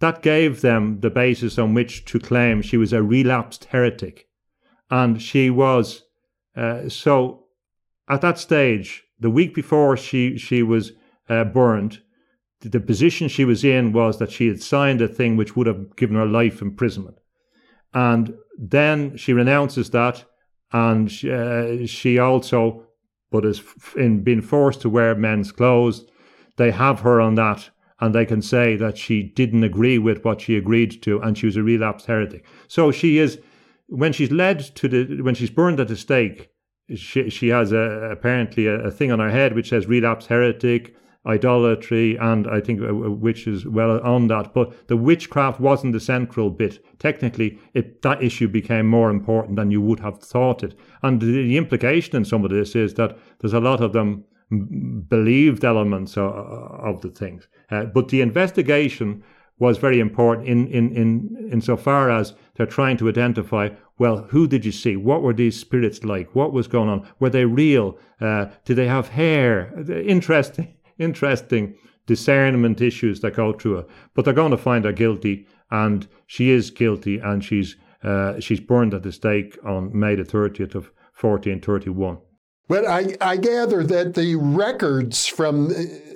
that 0.00 0.22
gave 0.22 0.60
them 0.60 1.00
the 1.00 1.10
basis 1.10 1.58
on 1.58 1.74
which 1.74 2.04
to 2.06 2.18
claim 2.18 2.62
she 2.62 2.76
was 2.76 2.92
a 2.92 3.02
relapsed 3.02 3.66
heretic. 3.66 4.26
And 4.90 5.20
she 5.22 5.50
was, 5.50 6.02
uh, 6.56 6.88
so 6.88 7.44
at 8.08 8.22
that 8.22 8.38
stage, 8.38 9.04
the 9.20 9.30
week 9.30 9.54
before 9.54 9.96
she, 9.96 10.36
she 10.36 10.62
was 10.62 10.92
uh, 11.28 11.44
burned, 11.44 12.00
the 12.62 12.80
position 12.80 13.28
she 13.28 13.44
was 13.44 13.64
in 13.64 13.92
was 13.92 14.18
that 14.18 14.32
she 14.32 14.48
had 14.48 14.62
signed 14.62 15.00
a 15.00 15.08
thing 15.08 15.36
which 15.36 15.54
would 15.54 15.66
have 15.66 15.96
given 15.96 16.16
her 16.16 16.26
life 16.26 16.60
imprisonment. 16.60 17.18
And 17.94 18.34
then 18.58 19.16
she 19.16 19.32
renounces 19.32 19.90
that 19.90 20.24
and 20.72 21.10
she, 21.10 21.30
uh, 21.30 21.86
she 21.86 22.18
also, 22.18 22.86
but 23.30 23.44
is 23.44 23.62
in 23.96 24.22
being 24.22 24.42
forced 24.42 24.82
to 24.82 24.90
wear 24.90 25.14
men's 25.14 25.52
clothes, 25.52 26.04
they 26.56 26.70
have 26.70 27.00
her 27.00 27.20
on 27.20 27.34
that, 27.36 27.70
and 28.00 28.14
they 28.14 28.26
can 28.26 28.42
say 28.42 28.76
that 28.76 28.96
she 28.96 29.22
didn't 29.22 29.64
agree 29.64 29.98
with 29.98 30.24
what 30.24 30.40
she 30.40 30.56
agreed 30.56 31.02
to, 31.02 31.20
and 31.20 31.36
she 31.36 31.46
was 31.46 31.56
a 31.56 31.62
relapsed 31.62 32.06
heretic. 32.06 32.44
So 32.68 32.90
she 32.90 33.18
is, 33.18 33.38
when 33.86 34.12
she's 34.12 34.30
led 34.30 34.60
to 34.76 34.88
the, 34.88 35.22
when 35.22 35.34
she's 35.34 35.50
burned 35.50 35.80
at 35.80 35.88
the 35.88 35.96
stake, 35.96 36.50
she 36.94 37.30
she 37.30 37.48
has 37.48 37.72
a 37.72 38.10
apparently 38.10 38.66
a, 38.66 38.74
a 38.80 38.90
thing 38.90 39.12
on 39.12 39.20
her 39.20 39.30
head 39.30 39.54
which 39.54 39.68
says 39.68 39.86
relapsed 39.86 40.28
heretic 40.28 40.94
idolatry, 41.26 42.16
and 42.16 42.46
I 42.48 42.60
think 42.60 42.80
uh, 42.80 42.86
uh, 42.86 43.10
which 43.10 43.46
is 43.46 43.66
well 43.66 44.00
on 44.00 44.28
that. 44.28 44.54
But 44.54 44.88
the 44.88 44.96
witchcraft 44.96 45.60
wasn't 45.60 45.92
the 45.92 46.00
central 46.00 46.50
bit. 46.50 46.82
Technically, 46.98 47.58
it, 47.74 48.02
that 48.02 48.22
issue 48.22 48.48
became 48.48 48.86
more 48.86 49.10
important 49.10 49.56
than 49.56 49.70
you 49.70 49.80
would 49.82 50.00
have 50.00 50.20
thought 50.20 50.62
it. 50.62 50.74
And 51.02 51.20
the, 51.20 51.26
the 51.26 51.56
implication 51.56 52.16
in 52.16 52.24
some 52.24 52.44
of 52.44 52.50
this 52.50 52.74
is 52.74 52.94
that 52.94 53.18
there's 53.40 53.52
a 53.52 53.60
lot 53.60 53.82
of 53.82 53.92
them 53.92 54.24
believed 54.50 55.64
elements 55.64 56.16
of, 56.16 56.32
of 56.32 57.00
the 57.02 57.10
things. 57.10 57.48
Uh, 57.70 57.84
but 57.84 58.08
the 58.08 58.20
investigation 58.20 59.22
was 59.58 59.78
very 59.78 60.00
important 60.00 60.48
in, 60.48 60.66
in, 60.68 60.90
in, 60.96 61.50
insofar 61.52 62.10
as 62.10 62.34
they're 62.54 62.66
trying 62.66 62.96
to 62.96 63.08
identify 63.08 63.68
well, 63.98 64.22
who 64.30 64.48
did 64.48 64.64
you 64.64 64.72
see? 64.72 64.96
What 64.96 65.20
were 65.20 65.34
these 65.34 65.60
spirits 65.60 66.04
like? 66.04 66.34
What 66.34 66.54
was 66.54 66.66
going 66.66 66.88
on? 66.88 67.06
Were 67.18 67.28
they 67.28 67.44
real? 67.44 67.98
Uh, 68.18 68.46
did 68.64 68.76
they 68.76 68.86
have 68.86 69.08
hair? 69.08 69.78
Interesting 69.90 70.74
interesting 70.98 71.74
discernment 72.06 72.80
issues 72.80 73.20
that 73.20 73.36
go 73.36 73.52
through 73.52 73.74
her. 73.76 73.86
But 74.14 74.24
they're 74.24 74.32
going 74.32 74.52
to 74.52 74.56
find 74.56 74.86
her 74.86 74.92
guilty, 74.92 75.46
and 75.70 76.08
she 76.26 76.48
is 76.50 76.70
guilty, 76.70 77.18
and 77.18 77.44
she's 77.44 77.76
uh, 78.02 78.40
she's 78.40 78.60
burned 78.60 78.94
at 78.94 79.02
the 79.02 79.12
stake 79.12 79.58
on 79.64 79.90
May 79.92 80.14
the 80.14 80.24
30th 80.24 80.74
of 80.74 80.90
1431. 81.20 82.18
But 82.70 82.86
I, 82.86 83.16
I 83.20 83.36
gather 83.36 83.82
that 83.82 84.14
the 84.14 84.36
records 84.36 85.26
from 85.26 85.70
uh, 85.70 85.72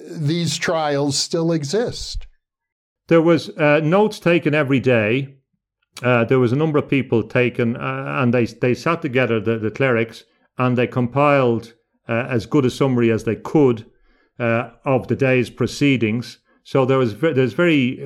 these 0.09 0.57
trials 0.57 1.19
still 1.19 1.51
exist. 1.51 2.29
There 3.09 3.21
was 3.21 3.49
uh, 3.59 3.81
notes 3.83 4.21
taken 4.21 4.55
every 4.55 4.79
day. 4.79 5.35
Uh, 6.01 6.23
there 6.25 6.39
was 6.39 6.53
a 6.53 6.57
number 6.57 6.79
of 6.79 6.89
people 6.89 7.25
taken, 7.25 7.77
uh, 7.77 8.21
and 8.21 8.33
they 8.33 8.47
they 8.47 8.73
sat 8.73 9.03
together, 9.03 9.41
the, 9.41 9.59
the 9.59 9.73
clerics, 9.73 10.23
and 10.57 10.79
they 10.79 10.87
compiled 10.87 11.75
uh, 12.09 12.27
as 12.31 12.47
good 12.47 12.65
a 12.65 12.71
summary 12.71 13.11
as 13.11 13.25
they 13.25 13.35
could 13.35 13.85
uh, 14.39 14.71
of 14.85 15.09
the 15.09 15.17
day's 15.17 15.51
proceedings. 15.51 16.39
So 16.63 16.87
there 16.87 16.99
was 16.99 17.19
there's 17.19 17.55
very 17.55 17.97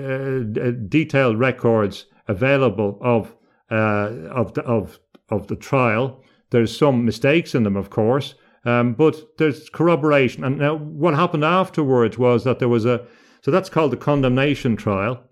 detailed 0.88 1.38
records 1.38 2.06
available 2.26 2.98
of 3.02 3.36
of 3.68 4.54
the, 4.54 4.62
of 4.62 5.00
of 5.28 5.48
the 5.48 5.56
trial. 5.56 6.24
There's 6.50 6.76
some 6.76 7.04
mistakes 7.04 7.54
in 7.54 7.62
them, 7.62 7.76
of 7.76 7.90
course, 7.90 8.34
um, 8.64 8.94
but 8.94 9.38
there's 9.38 9.68
corroboration. 9.68 10.44
And 10.44 10.58
now, 10.58 10.76
what 10.76 11.14
happened 11.14 11.44
afterwards 11.44 12.18
was 12.18 12.44
that 12.44 12.58
there 12.58 12.68
was 12.68 12.86
a 12.86 13.06
so 13.40 13.50
that's 13.50 13.70
called 13.70 13.92
the 13.92 13.96
condemnation 13.96 14.76
trial. 14.76 15.22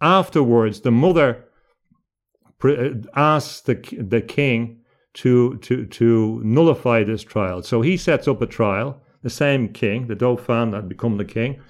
Afterwards, 0.00 0.80
the 0.80 0.90
mother 0.90 1.44
uh, 2.62 2.88
asked 3.14 3.66
the 3.66 3.74
the 3.98 4.20
king 4.20 4.80
to 5.14 5.58
to 5.58 5.86
to 5.86 6.40
nullify 6.44 7.04
this 7.04 7.22
trial. 7.22 7.62
So 7.62 7.82
he 7.82 7.96
sets 7.96 8.26
up 8.26 8.40
a 8.40 8.46
trial 8.46 9.00
the 9.24 9.30
same 9.30 9.70
king, 9.70 10.06
the 10.06 10.14
Dauphin 10.14 10.74
had 10.74 10.88
become 10.88 11.16
the 11.16 11.24
king. 11.24 11.60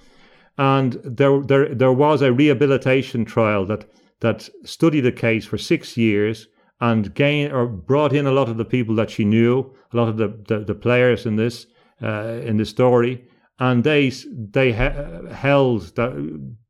And 0.59 0.95
there, 1.05 1.41
there, 1.41 1.75
there 1.75 1.93
was 1.93 2.21
a 2.21 2.33
rehabilitation 2.33 3.25
trial 3.25 3.65
that, 3.67 3.89
that 4.21 4.49
studied 4.65 5.03
the 5.03 5.13
case 5.13 5.47
for 5.47 5.57
six 5.57 5.97
years 5.97 6.49
and 6.81 7.15
gained 7.15 7.53
or 7.53 7.67
brought 7.67 8.13
in 8.13 8.27
a 8.27 8.33
lot 8.33 8.49
of 8.49 8.57
the 8.57 8.65
people 8.65 8.95
that 8.97 9.11
she 9.11 9.25
knew, 9.25 9.75
a 9.93 9.97
lot 9.97 10.09
of 10.09 10.17
the, 10.17 10.29
the, 10.49 10.65
the 10.65 10.75
players 10.75 11.27
in 11.27 11.37
this 11.37 11.67
uh, 12.03 12.41
in 12.45 12.57
the 12.57 12.65
story, 12.65 13.27
and 13.59 13.85
they 13.85 14.11
they 14.11 14.73
ha- 14.73 15.33
held 15.33 15.95
that 15.97 16.13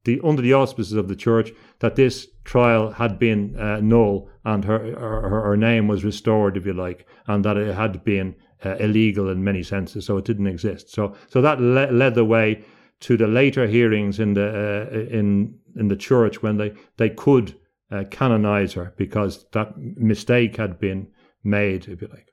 the 0.04 0.20
under 0.22 0.42
the 0.42 0.52
auspices 0.52 0.92
of 0.92 1.08
the 1.08 1.16
church 1.16 1.52
that 1.78 1.96
this 1.96 2.28
trial 2.44 2.90
had 2.90 3.18
been 3.18 3.56
uh, 3.56 3.80
null 3.80 4.28
and 4.44 4.64
her, 4.64 4.78
her 4.78 5.40
her 5.42 5.56
name 5.56 5.88
was 5.88 6.04
restored, 6.04 6.56
if 6.56 6.66
you 6.66 6.74
like, 6.74 7.06
and 7.26 7.44
that 7.44 7.56
it 7.56 7.74
had 7.74 8.04
been 8.04 8.34
uh, 8.64 8.76
illegal 8.76 9.30
in 9.30 9.42
many 9.42 9.62
senses, 9.62 10.04
so 10.06 10.16
it 10.16 10.24
didn't 10.24 10.46
exist. 10.46 10.90
So, 10.90 11.14
so 11.28 11.40
that 11.40 11.60
le- 11.60 11.92
led 11.92 12.14
the 12.14 12.24
way 12.24 12.64
to 13.00 13.16
the 13.16 13.26
later 13.26 13.66
hearings 13.66 14.20
in 14.20 14.34
the 14.34 14.88
uh, 14.92 14.98
in 14.98 15.58
in 15.76 15.88
the 15.88 15.96
church 15.96 16.42
when 16.42 16.56
they 16.56 16.72
they 16.96 17.10
could 17.10 17.54
uh, 17.90 18.04
canonize 18.10 18.72
her 18.74 18.94
because 18.96 19.46
that 19.52 19.76
mistake 19.76 20.56
had 20.56 20.78
been 20.78 21.08
made, 21.42 21.88
if 21.88 22.00
you 22.00 22.08
like. 22.08 22.28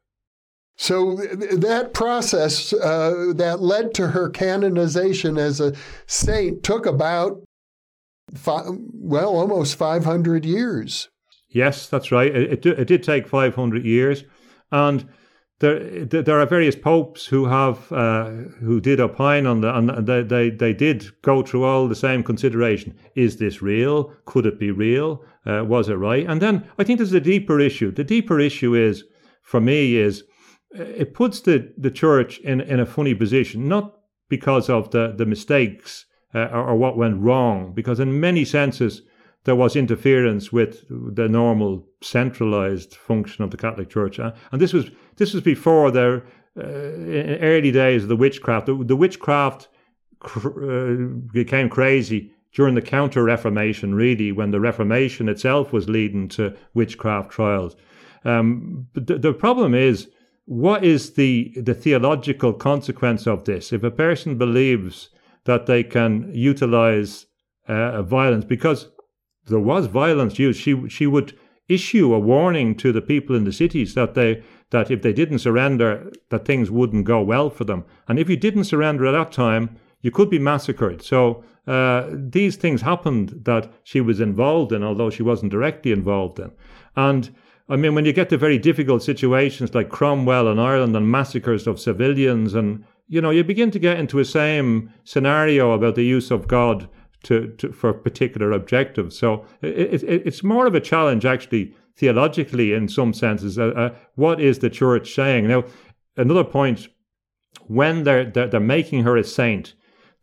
So 0.77 1.17
th- 1.17 1.59
that 1.59 1.93
process 1.93 2.73
uh, 2.73 3.33
that 3.35 3.61
led 3.61 3.93
to 3.95 4.07
her 4.07 4.29
canonization 4.29 5.37
as 5.37 5.59
a 5.59 5.73
saint 6.07 6.63
took 6.63 6.85
about 6.85 7.43
five, 8.33 8.65
well 8.93 9.35
almost 9.35 9.75
500 9.75 10.45
years. 10.45 11.09
Yes, 11.49 11.87
that's 11.87 12.11
right. 12.11 12.33
It, 12.33 12.65
it, 12.65 12.79
it 12.79 12.87
did 12.87 13.03
take 13.03 13.27
500 13.27 13.85
years, 13.85 14.23
and 14.71 15.07
there, 15.61 16.23
there 16.23 16.39
are 16.39 16.45
various 16.45 16.75
popes 16.75 17.25
who 17.25 17.45
have 17.45 17.91
uh, 17.91 18.25
who 18.59 18.81
did 18.81 18.99
opine 18.99 19.45
on 19.45 19.61
the 19.61 19.73
and 19.75 20.07
they, 20.07 20.23
they 20.23 20.49
they 20.49 20.73
did 20.73 21.09
go 21.21 21.43
through 21.43 21.63
all 21.63 21.87
the 21.87 21.95
same 21.95 22.23
consideration. 22.23 22.97
Is 23.15 23.37
this 23.37 23.61
real? 23.61 24.11
Could 24.25 24.45
it 24.45 24.59
be 24.59 24.71
real? 24.71 25.23
Uh, 25.45 25.63
was 25.63 25.87
it 25.87 25.95
right? 25.95 26.25
And 26.27 26.41
then 26.41 26.67
I 26.79 26.83
think 26.83 26.97
there's 26.97 27.13
a 27.13 27.19
deeper 27.19 27.59
issue. 27.59 27.91
The 27.91 28.03
deeper 28.03 28.39
issue 28.39 28.73
is 28.73 29.03
for 29.43 29.61
me 29.61 29.95
is 29.95 30.23
uh, 30.77 30.83
it 30.83 31.13
puts 31.13 31.41
the 31.41 31.71
the 31.77 31.91
church 31.91 32.39
in 32.39 32.61
in 32.61 32.79
a 32.79 32.85
funny 32.85 33.13
position, 33.13 33.67
not 33.67 33.93
because 34.29 34.69
of 34.69 34.89
the 34.89 35.13
the 35.15 35.25
mistakes 35.25 36.05
uh, 36.33 36.47
or, 36.51 36.69
or 36.69 36.75
what 36.75 36.97
went 36.97 37.21
wrong, 37.21 37.73
because 37.73 37.99
in 37.99 38.19
many 38.19 38.45
senses 38.45 39.03
there 39.43 39.55
was 39.55 39.75
interference 39.75 40.51
with 40.51 40.83
the 40.89 41.27
normal 41.27 41.87
centralized 42.01 42.95
function 42.95 43.43
of 43.43 43.49
the 43.51 43.57
Catholic 43.57 43.89
Church, 43.89 44.19
uh, 44.19 44.31
and 44.51 44.61
this 44.61 44.73
was 44.73 44.91
this 45.17 45.33
was 45.33 45.43
before 45.43 45.91
the 45.91 46.23
uh, 46.57 46.61
early 46.61 47.71
days 47.71 48.03
of 48.03 48.09
the 48.09 48.15
witchcraft. 48.15 48.65
The, 48.65 48.75
the 48.83 48.95
witchcraft 48.95 49.69
cr- 50.19 50.71
uh, 50.71 50.95
became 51.33 51.69
crazy 51.69 52.31
during 52.53 52.75
the 52.75 52.81
Counter 52.81 53.23
Reformation, 53.23 53.95
really, 53.95 54.31
when 54.31 54.51
the 54.51 54.59
Reformation 54.59 55.29
itself 55.29 55.71
was 55.71 55.87
leading 55.87 56.27
to 56.29 56.55
witchcraft 56.73 57.31
trials. 57.31 57.75
Um, 58.25 58.87
but 58.93 59.07
the, 59.07 59.17
the 59.17 59.33
problem 59.33 59.73
is, 59.73 60.09
what 60.45 60.83
is 60.83 61.13
the, 61.13 61.53
the 61.55 61.73
theological 61.73 62.53
consequence 62.53 63.25
of 63.25 63.45
this? 63.45 63.71
If 63.71 63.83
a 63.83 63.91
person 63.91 64.37
believes 64.37 65.09
that 65.45 65.65
they 65.65 65.83
can 65.83 66.29
utilize 66.33 67.25
uh, 67.67 68.01
violence, 68.01 68.45
because 68.45 68.89
there 69.47 69.59
was 69.59 69.85
violence 69.85 70.37
used, 70.37 70.59
she 70.59 70.87
she 70.89 71.07
would 71.07 71.37
issue 71.67 72.13
a 72.13 72.19
warning 72.19 72.75
to 72.75 72.91
the 72.91 73.01
people 73.01 73.35
in 73.35 73.45
the 73.45 73.53
cities 73.53 73.93
that 73.93 74.13
they 74.13 74.43
that 74.71 74.89
if 74.89 75.01
they 75.01 75.13
didn't 75.13 75.39
surrender, 75.39 76.11
that 76.29 76.45
things 76.45 76.69
wouldn't 76.69 77.05
go 77.05 77.21
well 77.21 77.49
for 77.49 77.63
them. 77.63 77.85
And 78.07 78.19
if 78.19 78.29
you 78.29 78.35
didn't 78.35 78.65
surrender 78.65 79.05
at 79.05 79.11
that 79.11 79.31
time, 79.31 79.77
you 80.01 80.11
could 80.11 80.29
be 80.29 80.39
massacred. 80.39 81.03
So 81.03 81.43
uh, 81.67 82.09
these 82.11 82.55
things 82.55 82.81
happened 82.81 83.41
that 83.43 83.71
she 83.83 84.01
was 84.01 84.19
involved 84.19 84.71
in, 84.71 84.83
although 84.83 85.09
she 85.09 85.23
wasn't 85.23 85.51
directly 85.51 85.91
involved 85.91 86.39
in. 86.39 86.51
And 86.95 87.33
I 87.69 87.75
mean, 87.75 87.95
when 87.95 88.05
you 88.05 88.13
get 88.13 88.29
to 88.29 88.37
very 88.37 88.57
difficult 88.57 89.03
situations 89.03 89.73
like 89.73 89.89
Cromwell 89.89 90.47
in 90.47 90.59
Ireland 90.59 90.95
and 90.95 91.09
massacres 91.09 91.67
of 91.67 91.79
civilians, 91.79 92.53
and 92.53 92.83
you 93.07 93.21
know, 93.21 93.29
you 93.29 93.43
begin 93.43 93.71
to 93.71 93.79
get 93.79 93.99
into 93.99 94.19
a 94.19 94.25
same 94.25 94.91
scenario 95.03 95.71
about 95.71 95.95
the 95.95 96.03
use 96.03 96.31
of 96.31 96.47
God 96.47 96.89
to, 97.23 97.49
to 97.57 97.71
for 97.71 97.93
particular 97.93 98.51
objectives. 98.51 99.17
So 99.17 99.45
it, 99.61 100.03
it, 100.03 100.23
it's 100.25 100.43
more 100.43 100.65
of 100.65 100.75
a 100.75 100.79
challenge, 100.79 101.25
actually, 101.25 101.75
theologically, 101.97 102.73
in 102.73 102.87
some 102.87 103.13
senses. 103.13 103.57
Uh, 103.57 103.67
uh, 103.67 103.95
what 104.15 104.39
is 104.39 104.59
the 104.59 104.69
church 104.69 105.13
saying 105.13 105.47
now? 105.47 105.63
Another 106.17 106.43
point: 106.43 106.87
when 107.67 108.03
they're, 108.03 108.25
they're 108.25 108.47
they're 108.47 108.59
making 108.59 109.03
her 109.03 109.17
a 109.17 109.23
saint, 109.23 109.73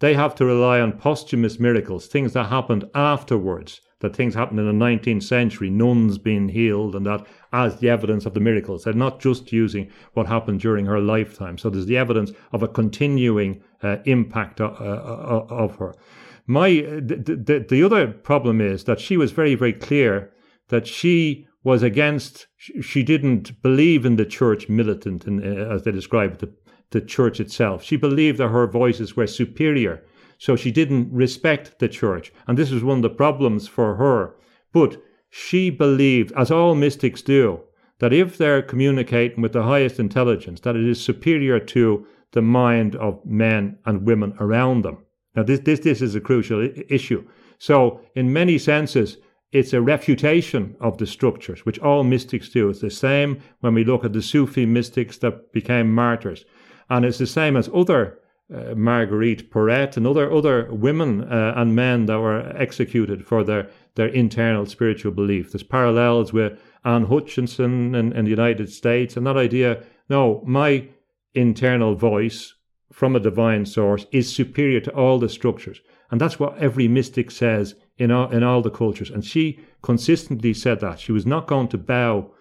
they 0.00 0.14
have 0.14 0.34
to 0.36 0.44
rely 0.44 0.80
on 0.80 0.92
posthumous 0.92 1.58
miracles, 1.58 2.06
things 2.06 2.32
that 2.32 2.44
happened 2.44 2.84
afterwards, 2.94 3.80
that 4.00 4.14
things 4.14 4.34
happened 4.34 4.60
in 4.60 4.66
the 4.66 4.84
19th 4.84 5.24
century, 5.24 5.70
nuns 5.70 6.18
being 6.18 6.48
healed, 6.48 6.94
and 6.94 7.04
that 7.06 7.26
as 7.52 7.78
the 7.80 7.90
evidence 7.90 8.24
of 8.24 8.34
the 8.34 8.40
miracles. 8.40 8.84
They're 8.84 8.92
not 8.92 9.20
just 9.20 9.50
using 9.52 9.90
what 10.12 10.26
happened 10.26 10.60
during 10.60 10.86
her 10.86 11.00
lifetime. 11.00 11.58
So 11.58 11.68
there's 11.68 11.86
the 11.86 11.96
evidence 11.96 12.30
of 12.52 12.62
a 12.62 12.68
continuing 12.68 13.60
uh, 13.82 13.96
impact 14.04 14.60
of, 14.60 14.80
uh, 14.80 14.84
uh, 14.84 15.46
of 15.48 15.76
her. 15.76 15.94
My 16.46 16.70
the, 16.70 17.42
the, 17.44 17.66
the 17.68 17.82
other 17.82 18.06
problem 18.06 18.60
is 18.60 18.84
that 18.84 19.00
she 19.00 19.16
was 19.16 19.32
very 19.32 19.54
very 19.54 19.72
clear 19.72 20.32
that 20.68 20.86
she 20.86 21.47
was 21.68 21.82
against. 21.82 22.46
She 22.56 23.02
didn't 23.02 23.62
believe 23.62 24.06
in 24.06 24.16
the 24.16 24.24
church 24.24 24.68
militant, 24.68 25.26
in, 25.26 25.34
uh, 25.40 25.74
as 25.74 25.82
they 25.82 25.92
describe 25.92 26.38
the, 26.38 26.50
the 26.90 27.02
church 27.02 27.40
itself. 27.40 27.84
She 27.84 27.96
believed 27.96 28.38
that 28.38 28.48
her 28.48 28.66
voices 28.66 29.14
were 29.14 29.26
superior, 29.26 30.02
so 30.38 30.56
she 30.56 30.72
didn't 30.72 31.12
respect 31.12 31.78
the 31.78 31.88
church. 31.88 32.32
And 32.46 32.56
this 32.56 32.70
was 32.70 32.82
one 32.82 32.98
of 32.98 33.02
the 33.02 33.18
problems 33.24 33.68
for 33.68 33.96
her. 33.96 34.34
But 34.72 34.96
she 35.28 35.68
believed, 35.68 36.32
as 36.36 36.50
all 36.50 36.74
mystics 36.74 37.20
do, 37.20 37.60
that 37.98 38.14
if 38.14 38.38
they're 38.38 38.62
communicating 38.62 39.42
with 39.42 39.52
the 39.52 39.62
highest 39.62 40.00
intelligence, 40.00 40.60
that 40.60 40.76
it 40.76 40.88
is 40.88 41.04
superior 41.04 41.60
to 41.60 42.06
the 42.32 42.42
mind 42.42 42.96
of 42.96 43.24
men 43.26 43.78
and 43.84 44.06
women 44.06 44.32
around 44.40 44.82
them. 44.84 44.98
Now, 45.36 45.42
this, 45.42 45.60
this, 45.60 45.80
this 45.80 46.00
is 46.00 46.14
a 46.14 46.20
crucial 46.20 46.62
I- 46.62 46.84
issue. 46.88 47.28
So, 47.58 48.00
in 48.14 48.32
many 48.32 48.56
senses, 48.56 49.18
it's 49.50 49.72
a 49.72 49.80
refutation 49.80 50.76
of 50.80 50.98
the 50.98 51.06
structures, 51.06 51.64
which 51.64 51.78
all 51.78 52.04
mystics 52.04 52.50
do. 52.50 52.68
It's 52.68 52.80
the 52.80 52.90
same 52.90 53.40
when 53.60 53.74
we 53.74 53.84
look 53.84 54.04
at 54.04 54.12
the 54.12 54.22
Sufi 54.22 54.66
mystics 54.66 55.18
that 55.18 55.52
became 55.52 55.94
martyrs. 55.94 56.44
And 56.90 57.04
it's 57.04 57.18
the 57.18 57.26
same 57.26 57.56
as 57.56 57.70
other 57.74 58.18
uh, 58.54 58.74
Marguerite 58.74 59.50
Porete 59.50 59.96
and 59.96 60.06
other 60.06 60.32
other 60.32 60.72
women 60.72 61.22
uh, 61.24 61.52
and 61.56 61.76
men 61.76 62.06
that 62.06 62.18
were 62.18 62.50
executed 62.56 63.26
for 63.26 63.44
their 63.44 63.68
their 63.94 64.08
internal 64.08 64.64
spiritual 64.64 65.12
belief. 65.12 65.52
There's 65.52 65.62
parallels 65.62 66.32
with 66.32 66.58
Anne 66.84 67.04
Hutchinson 67.04 67.94
in, 67.94 68.12
in 68.12 68.24
the 68.24 68.30
United 68.30 68.70
States, 68.70 69.16
and 69.16 69.26
that 69.26 69.36
idea. 69.36 69.84
No, 70.08 70.42
my 70.46 70.88
internal 71.34 71.94
voice 71.94 72.54
from 72.90 73.14
a 73.14 73.20
divine 73.20 73.66
source 73.66 74.06
is 74.12 74.34
superior 74.34 74.80
to 74.80 74.94
all 74.94 75.18
the 75.18 75.28
structures, 75.28 75.82
and 76.10 76.18
that's 76.18 76.40
what 76.40 76.56
every 76.56 76.88
mystic 76.88 77.30
says 77.30 77.74
in 77.98 78.10
all 78.10 78.30
in 78.30 78.42
all 78.42 78.62
the 78.62 78.70
cultures. 78.70 79.10
And 79.10 79.24
she 79.24 79.60
consistently 79.82 80.54
said 80.54 80.80
that 80.80 81.00
she 81.00 81.12
was 81.12 81.26
not 81.26 81.46
going 81.46 81.68
to 81.68 81.78
bow, 81.78 82.32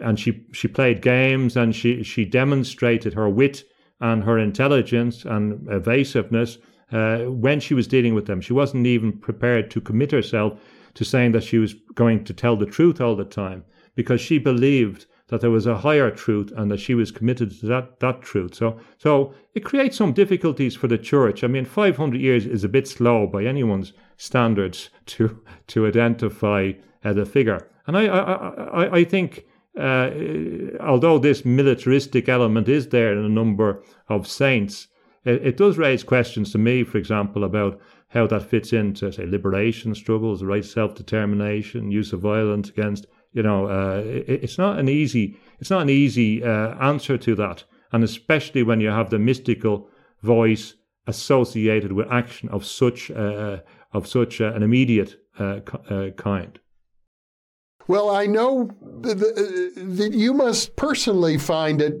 and 0.00 0.18
she 0.18 0.44
she 0.52 0.68
played 0.68 1.02
games 1.02 1.56
and 1.56 1.74
she 1.74 2.02
she 2.02 2.24
demonstrated 2.24 3.14
her 3.14 3.28
wit 3.28 3.64
and 4.00 4.24
her 4.24 4.38
intelligence 4.38 5.24
and 5.24 5.66
evasiveness 5.70 6.58
uh, 6.90 7.18
when 7.20 7.60
she 7.60 7.74
was 7.74 7.86
dealing 7.86 8.14
with 8.14 8.26
them. 8.26 8.40
She 8.40 8.52
wasn't 8.52 8.86
even 8.86 9.12
prepared 9.12 9.70
to 9.70 9.80
commit 9.80 10.10
herself 10.10 10.58
to 10.94 11.04
saying 11.04 11.32
that 11.32 11.44
she 11.44 11.58
was 11.58 11.74
going 11.94 12.24
to 12.24 12.34
tell 12.34 12.56
the 12.56 12.66
truth 12.66 13.00
all 13.00 13.16
the 13.16 13.24
time 13.24 13.64
because 13.94 14.20
she 14.20 14.38
believed 14.38 15.06
that 15.32 15.40
there 15.40 15.50
was 15.50 15.66
a 15.66 15.78
higher 15.78 16.10
truth 16.10 16.52
and 16.58 16.70
that 16.70 16.78
she 16.78 16.92
was 16.92 17.10
committed 17.10 17.58
to 17.58 17.64
that, 17.64 17.98
that 18.00 18.20
truth. 18.20 18.54
So, 18.54 18.78
so 18.98 19.32
it 19.54 19.64
creates 19.64 19.96
some 19.96 20.12
difficulties 20.12 20.76
for 20.76 20.88
the 20.88 20.98
church. 20.98 21.42
I 21.42 21.46
mean, 21.46 21.64
500 21.64 22.20
years 22.20 22.44
is 22.44 22.64
a 22.64 22.68
bit 22.68 22.86
slow 22.86 23.26
by 23.26 23.46
anyone's 23.46 23.94
standards 24.18 24.90
to, 25.06 25.42
to 25.68 25.86
identify 25.86 26.72
uh, 27.02 27.14
the 27.14 27.24
figure. 27.24 27.66
And 27.86 27.96
I, 27.96 28.08
I, 28.08 28.48
I, 28.84 28.94
I 28.96 29.04
think 29.04 29.46
uh, 29.80 30.10
although 30.80 31.18
this 31.18 31.46
militaristic 31.46 32.28
element 32.28 32.68
is 32.68 32.88
there 32.88 33.14
in 33.14 33.24
a 33.24 33.28
number 33.30 33.82
of 34.10 34.28
saints, 34.28 34.88
it, 35.24 35.46
it, 35.46 35.56
does 35.56 35.78
raise 35.78 36.04
questions 36.04 36.52
to 36.52 36.58
me, 36.58 36.84
for 36.84 36.98
example, 36.98 37.44
about 37.44 37.80
how 38.08 38.26
that 38.26 38.42
fits 38.42 38.74
into, 38.74 39.10
say, 39.10 39.24
liberation 39.24 39.94
struggles, 39.94 40.42
right 40.42 40.66
self 40.66 40.94
determination, 40.94 41.90
use 41.90 42.12
of 42.12 42.20
violence 42.20 42.68
against. 42.68 43.06
You 43.32 43.42
know, 43.42 43.66
uh, 43.66 44.02
it, 44.04 44.44
it's 44.44 44.58
not 44.58 44.78
an 44.78 44.88
easy, 44.88 45.38
it's 45.58 45.70
not 45.70 45.82
an 45.82 45.90
easy 45.90 46.44
uh, 46.44 46.74
answer 46.80 47.16
to 47.18 47.34
that, 47.36 47.64
and 47.92 48.04
especially 48.04 48.62
when 48.62 48.80
you 48.80 48.88
have 48.88 49.10
the 49.10 49.18
mystical 49.18 49.88
voice 50.22 50.74
associated 51.06 51.92
with 51.92 52.06
action 52.10 52.48
of 52.50 52.64
such 52.64 53.10
uh, 53.10 53.58
of 53.92 54.06
such 54.06 54.40
an 54.40 54.62
immediate 54.62 55.16
uh, 55.38 55.60
uh, 55.90 56.10
kind. 56.10 56.58
Well, 57.88 58.10
I 58.10 58.26
know 58.26 58.70
that 59.00 60.10
you 60.12 60.32
must 60.34 60.76
personally 60.76 61.36
find 61.36 61.80
it 61.82 61.94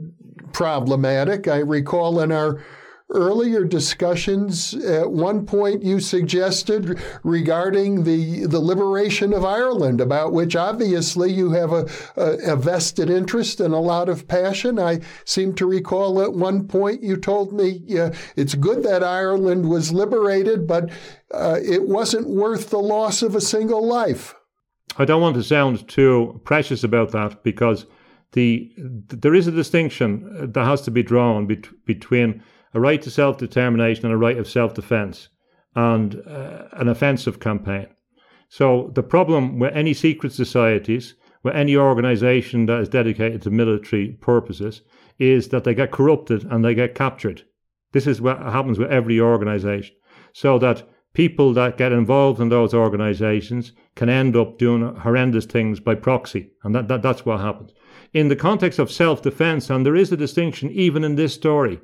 problematic. 0.52 1.48
I 1.48 1.58
recall 1.58 2.20
in 2.20 2.30
our 2.30 2.62
earlier 3.12 3.64
discussions, 3.64 4.74
at 4.74 5.10
one 5.10 5.46
point 5.46 5.82
you 5.82 6.00
suggested 6.00 7.00
regarding 7.22 8.04
the, 8.04 8.46
the 8.46 8.60
liberation 8.60 9.32
of 9.32 9.44
Ireland, 9.44 10.00
about 10.00 10.32
which 10.32 10.56
obviously 10.56 11.32
you 11.32 11.52
have 11.52 11.72
a, 11.72 11.88
a, 12.16 12.52
a, 12.52 12.56
vested 12.56 13.10
interest 13.10 13.60
and 13.60 13.74
a 13.74 13.78
lot 13.78 14.08
of 14.08 14.28
passion. 14.28 14.78
I 14.78 15.00
seem 15.24 15.54
to 15.54 15.66
recall 15.66 16.22
at 16.22 16.32
one 16.32 16.66
point 16.66 17.02
you 17.02 17.16
told 17.16 17.52
me 17.52 17.82
uh, 17.98 18.10
it's 18.36 18.54
good 18.54 18.82
that 18.82 19.04
Ireland 19.04 19.68
was 19.68 19.92
liberated, 19.92 20.66
but 20.66 20.90
uh, 21.32 21.58
it 21.62 21.88
wasn't 21.88 22.28
worth 22.28 22.70
the 22.70 22.78
loss 22.78 23.22
of 23.22 23.34
a 23.34 23.40
single 23.40 23.86
life. 23.86 24.34
I 24.96 25.04
don't 25.04 25.22
want 25.22 25.36
to 25.36 25.42
sound 25.42 25.88
too 25.88 26.40
precious 26.44 26.84
about 26.84 27.12
that 27.12 27.42
because 27.42 27.86
the 28.32 28.72
there 28.76 29.34
is 29.34 29.46
a 29.46 29.52
distinction 29.52 30.52
that 30.52 30.64
has 30.64 30.82
to 30.82 30.90
be 30.90 31.02
drawn 31.02 31.46
bet- 31.46 31.84
between 31.84 32.42
a 32.74 32.80
right 32.80 33.02
to 33.02 33.10
self 33.10 33.38
determination 33.38 34.06
and 34.06 34.14
a 34.14 34.18
right 34.18 34.38
of 34.38 34.48
self 34.48 34.74
defense 34.74 35.28
and 35.74 36.22
uh, 36.26 36.64
an 36.72 36.88
offensive 36.88 37.40
campaign. 37.40 37.86
So 38.48 38.90
the 38.94 39.02
problem 39.02 39.58
with 39.58 39.74
any 39.74 39.94
secret 39.94 40.32
societies, 40.32 41.14
with 41.42 41.54
any 41.54 41.76
organization 41.76 42.66
that 42.66 42.80
is 42.80 42.88
dedicated 42.88 43.42
to 43.42 43.50
military 43.50 44.18
purposes, 44.20 44.82
is 45.18 45.48
that 45.48 45.64
they 45.64 45.74
get 45.74 45.90
corrupted 45.90 46.44
and 46.44 46.64
they 46.64 46.74
get 46.74 46.94
captured. 46.94 47.42
This 47.92 48.06
is 48.06 48.20
what 48.20 48.38
happens 48.38 48.78
with 48.78 48.90
every 48.90 49.20
organization. 49.20 49.96
So 50.32 50.58
that 50.58 50.82
people 51.14 51.52
that 51.54 51.76
get 51.76 51.92
involved 51.92 52.40
in 52.40 52.48
those 52.48 52.74
organizations 52.74 53.72
can 53.94 54.08
end 54.08 54.34
up 54.36 54.58
doing 54.58 54.96
horrendous 54.96 55.44
things 55.44 55.78
by 55.80 55.94
proxy. 55.94 56.50
And 56.64 56.74
that, 56.74 56.88
that, 56.88 57.02
that's 57.02 57.26
what 57.26 57.40
happens. 57.40 57.72
In 58.12 58.28
the 58.28 58.36
context 58.36 58.78
of 58.78 58.90
self 58.90 59.22
defense, 59.22 59.70
and 59.70 59.84
there 59.84 59.96
is 59.96 60.12
a 60.12 60.16
distinction 60.16 60.70
even 60.70 61.04
in 61.04 61.16
this 61.16 61.34
story, 61.34 61.80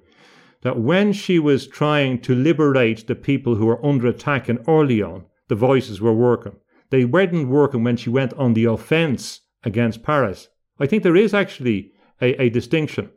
that 0.63 0.81
when 0.81 1.13
she 1.13 1.39
was 1.39 1.67
trying 1.67 2.21
to 2.21 2.35
liberate 2.35 3.07
the 3.07 3.15
people 3.15 3.55
who 3.55 3.67
were 3.67 3.85
under 3.85 4.09
attack 4.09 4.49
in 4.49 4.59
Orleans, 4.67 5.25
the 5.49 5.55
voices 5.55 6.01
were 6.01 6.15
working. 6.15 6.57
They 6.91 7.05
weren't 7.05 7.49
working 7.49 7.85
when 7.85 7.97
she 7.97 8.11
went 8.11 8.33
on 8.35 8.55
the 8.55 8.65
offense 8.65 9.41
against 9.65 10.03
Paris. 10.03 10.49
I 10.81 10.87
think 10.87 11.03
there 11.03 11.17
is 11.17 11.35
actually 11.35 11.93
a, 12.21 12.41
a 12.43 12.51
distinction. 12.51 13.11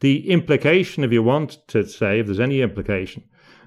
The 0.00 0.30
implication, 0.30 1.04
if 1.04 1.12
you 1.12 1.22
want 1.22 1.58
to 1.68 1.86
say, 1.86 2.20
if 2.20 2.26
there's 2.26 2.40
any 2.40 2.60
implication, 2.60 3.24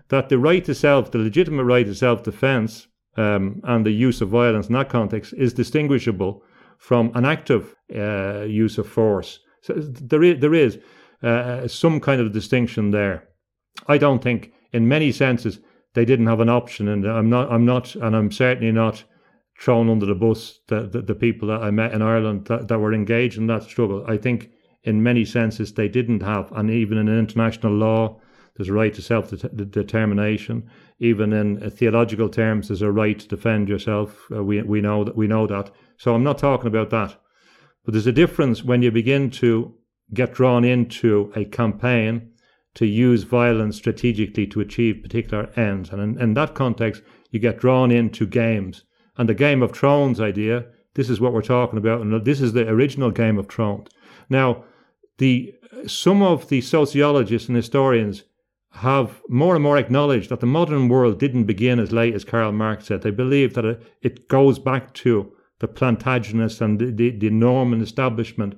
that 0.09 0.29
the 0.29 0.37
right 0.37 0.63
to 0.65 0.75
self, 0.75 1.11
the 1.11 1.17
legitimate 1.17 1.63
right 1.63 1.85
to 1.85 1.95
self 1.95 2.23
defense, 2.23 2.87
um, 3.17 3.61
and 3.63 3.85
the 3.85 3.91
use 3.91 4.21
of 4.21 4.29
violence 4.29 4.67
in 4.67 4.73
that 4.73 4.89
context 4.89 5.33
is 5.33 5.53
distinguishable 5.53 6.43
from 6.77 7.11
an 7.15 7.25
active 7.25 7.75
uh, 7.95 8.41
use 8.41 8.77
of 8.77 8.87
force. 8.87 9.39
So 9.61 9.73
there 9.73 10.23
is, 10.23 10.39
there 10.39 10.53
is 10.53 10.79
uh, 11.23 11.67
some 11.67 11.99
kind 11.99 12.21
of 12.21 12.31
distinction 12.31 12.91
there. 12.91 13.27
I 13.87 13.97
don't 13.97 14.21
think, 14.21 14.51
in 14.71 14.87
many 14.87 15.11
senses, 15.11 15.59
they 15.93 16.05
didn't 16.05 16.27
have 16.27 16.39
an 16.39 16.49
option. 16.49 16.87
And 16.87 17.05
I'm 17.05 17.29
not, 17.29 17.51
I'm 17.51 17.65
not, 17.65 17.95
and 17.95 18.15
I'm 18.15 18.31
certainly 18.31 18.71
not 18.71 19.03
thrown 19.59 19.89
under 19.89 20.05
the 20.05 20.15
bus 20.15 20.59
the, 20.67 20.81
the, 20.81 21.01
the 21.01 21.15
people 21.15 21.47
that 21.47 21.63
I 21.63 21.71
met 21.71 21.93
in 21.93 22.01
Ireland 22.01 22.45
that, 22.45 22.67
that 22.67 22.79
were 22.79 22.93
engaged 22.93 23.37
in 23.37 23.47
that 23.47 23.63
struggle. 23.63 24.05
I 24.07 24.17
think 24.17 24.51
in 24.83 25.01
many 25.01 25.25
senses 25.25 25.73
they 25.73 25.87
didn't 25.89 26.21
have, 26.21 26.51
and 26.51 26.69
even 26.69 26.97
in 26.97 27.07
international 27.07 27.73
law, 27.73 28.21
there's 28.55 28.69
a 28.69 28.73
right 28.73 28.93
to 28.93 29.01
self 29.01 29.29
determination. 29.29 30.69
Even 30.99 31.31
in 31.31 31.69
theological 31.69 32.29
terms, 32.29 32.67
there's 32.67 32.81
a 32.81 32.91
right 32.91 33.19
to 33.19 33.27
defend 33.27 33.69
yourself. 33.69 34.25
Uh, 34.31 34.43
we 34.43 34.61
we 34.63 34.81
know 34.81 35.03
that 35.03 35.15
we 35.15 35.27
know 35.27 35.45
that. 35.47 35.71
So 35.97 36.15
I'm 36.15 36.23
not 36.23 36.39
talking 36.39 36.67
about 36.67 36.89
that, 36.89 37.15
but 37.85 37.91
there's 37.91 38.07
a 38.07 38.11
difference 38.11 38.63
when 38.63 38.81
you 38.81 38.91
begin 38.91 39.29
to 39.31 39.73
get 40.13 40.33
drawn 40.33 40.63
into 40.63 41.31
a 41.35 41.45
campaign 41.45 42.31
to 42.75 42.85
use 42.85 43.23
violence 43.23 43.75
strategically 43.75 44.45
to 44.47 44.61
achieve 44.61 45.01
particular 45.01 45.49
ends, 45.55 45.89
and 45.89 46.01
in, 46.01 46.21
in 46.21 46.33
that 46.35 46.53
context, 46.53 47.01
you 47.31 47.39
get 47.39 47.59
drawn 47.59 47.91
into 47.91 48.25
games. 48.25 48.83
And 49.17 49.27
the 49.27 49.33
Game 49.33 49.63
of 49.63 49.71
Thrones 49.71 50.19
idea, 50.19 50.65
this 50.93 51.09
is 51.09 51.19
what 51.19 51.33
we're 51.33 51.41
talking 51.41 51.77
about, 51.77 52.01
and 52.01 52.23
this 52.23 52.39
is 52.39 52.53
the 52.53 52.67
original 52.69 53.11
Game 53.11 53.37
of 53.37 53.49
Thrones. 53.49 53.87
Now, 54.29 54.63
the 55.17 55.53
some 55.85 56.21
of 56.21 56.49
the 56.49 56.61
sociologists 56.61 57.47
and 57.47 57.55
historians 57.55 58.23
have 58.71 59.21
more 59.27 59.55
and 59.55 59.63
more 59.63 59.77
acknowledged 59.77 60.29
that 60.29 60.39
the 60.39 60.45
modern 60.45 60.87
world 60.87 61.19
didn't 61.19 61.45
begin 61.45 61.79
as 61.79 61.91
late 61.91 62.13
as 62.13 62.23
Karl 62.23 62.51
Marx 62.51 62.85
said. 62.85 63.01
They 63.01 63.11
believe 63.11 63.53
that 63.55 63.65
it, 63.65 63.83
it 64.01 64.27
goes 64.27 64.59
back 64.59 64.93
to 64.95 65.31
the 65.59 65.67
Plantagenets 65.67 66.61
and 66.61 66.79
the, 66.79 66.91
the, 66.91 67.09
the 67.17 67.29
Norman 67.31 67.81
establishment 67.81 68.55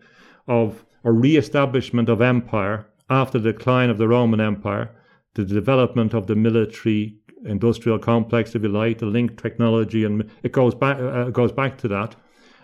of 0.47 0.83
or 1.03 1.13
re-establishment 1.13 2.09
of 2.09 2.21
empire 2.21 2.87
after 3.09 3.39
the 3.39 3.53
decline 3.53 3.89
of 3.89 3.97
the 3.97 4.07
Roman 4.07 4.39
Empire, 4.39 4.91
the 5.33 5.45
development 5.45 6.13
of 6.13 6.27
the 6.27 6.35
military 6.35 7.15
industrial 7.45 7.99
complex, 7.99 8.55
if 8.55 8.63
you 8.63 8.69
like, 8.69 8.97
the 8.97 9.05
link 9.05 9.41
technology, 9.41 10.03
and 10.03 10.29
it 10.43 10.51
goes 10.51 10.75
back 10.75 10.97
uh, 10.99 11.29
goes 11.29 11.51
back 11.51 11.77
to 11.77 11.87
that, 11.87 12.15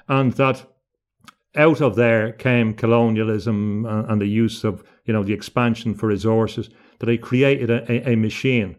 and 0.08 0.34
that 0.34 0.66
out 1.56 1.82
of 1.82 1.96
there 1.96 2.34
came 2.34 2.74
colonialism 2.74 3.86
and, 3.86 4.10
and 4.10 4.22
the 4.22 4.28
use 4.28 4.64
of 4.64 4.84
you 5.06 5.14
know 5.14 5.24
the 5.24 5.34
expansion 5.34 5.94
for 5.94 6.08
resources 6.08 6.70
that 7.00 7.06
they 7.06 7.18
created 7.18 7.70
a, 7.70 8.10
a 8.10 8.16
machine. 8.16 8.76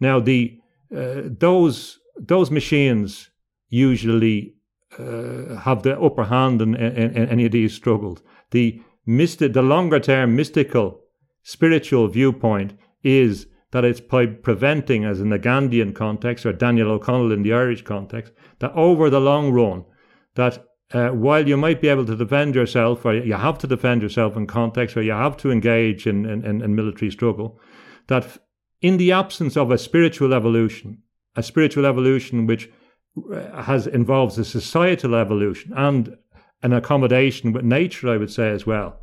Now, 0.00 0.20
the 0.20 0.58
uh, 0.94 1.22
those 1.24 1.98
those 2.16 2.50
machines 2.50 3.30
usually 3.68 4.54
uh, 4.98 5.56
have 5.56 5.82
the 5.82 6.00
upper 6.00 6.24
hand 6.24 6.62
in, 6.62 6.74
in, 6.74 7.16
in, 7.16 7.28
any 7.28 7.46
of 7.46 7.52
these 7.52 7.74
struggles. 7.74 8.22
The 8.50 8.80
mystic, 9.06 9.52
the 9.52 9.62
longer 9.62 10.00
term 10.00 10.36
mystical 10.36 11.00
spiritual 11.42 12.08
viewpoint 12.08 12.72
is 13.02 13.46
that 13.72 13.84
it's 13.84 14.00
by 14.00 14.26
preventing, 14.26 15.04
as 15.04 15.20
in 15.20 15.30
the 15.30 15.38
Gandhian 15.38 15.94
context 15.94 16.46
or 16.46 16.52
Daniel 16.52 16.92
O'Connell 16.92 17.32
in 17.32 17.42
the 17.42 17.52
Irish 17.52 17.82
context, 17.82 18.32
that 18.60 18.72
over 18.72 19.10
the 19.10 19.20
long 19.20 19.52
run, 19.52 19.84
that 20.36 20.64
uh, 20.92 21.08
while 21.08 21.48
you 21.48 21.56
might 21.56 21.80
be 21.80 21.88
able 21.88 22.06
to 22.06 22.16
defend 22.16 22.54
yourself, 22.54 23.04
or 23.04 23.14
you 23.14 23.34
have 23.34 23.58
to 23.58 23.66
defend 23.66 24.00
yourself 24.00 24.36
in 24.36 24.46
context, 24.46 24.96
or 24.96 25.02
you 25.02 25.10
have 25.10 25.36
to 25.38 25.50
engage 25.50 26.06
in, 26.06 26.24
in, 26.24 26.62
in 26.62 26.74
military 26.74 27.10
struggle, 27.10 27.58
that 28.06 28.38
in 28.80 28.96
the 28.96 29.10
absence 29.10 29.56
of 29.56 29.70
a 29.70 29.78
spiritual 29.78 30.32
evolution, 30.32 30.98
a 31.36 31.42
spiritual 31.42 31.84
evolution 31.84 32.46
which 32.46 32.70
uh, 33.32 33.62
has 33.62 33.86
involves 33.86 34.38
a 34.38 34.44
societal 34.44 35.14
evolution 35.14 35.72
and 35.74 36.16
an 36.64 36.72
accommodation 36.72 37.52
with 37.52 37.64
nature, 37.64 38.08
I 38.08 38.16
would 38.16 38.32
say 38.32 38.50
as 38.50 38.66
well, 38.66 38.98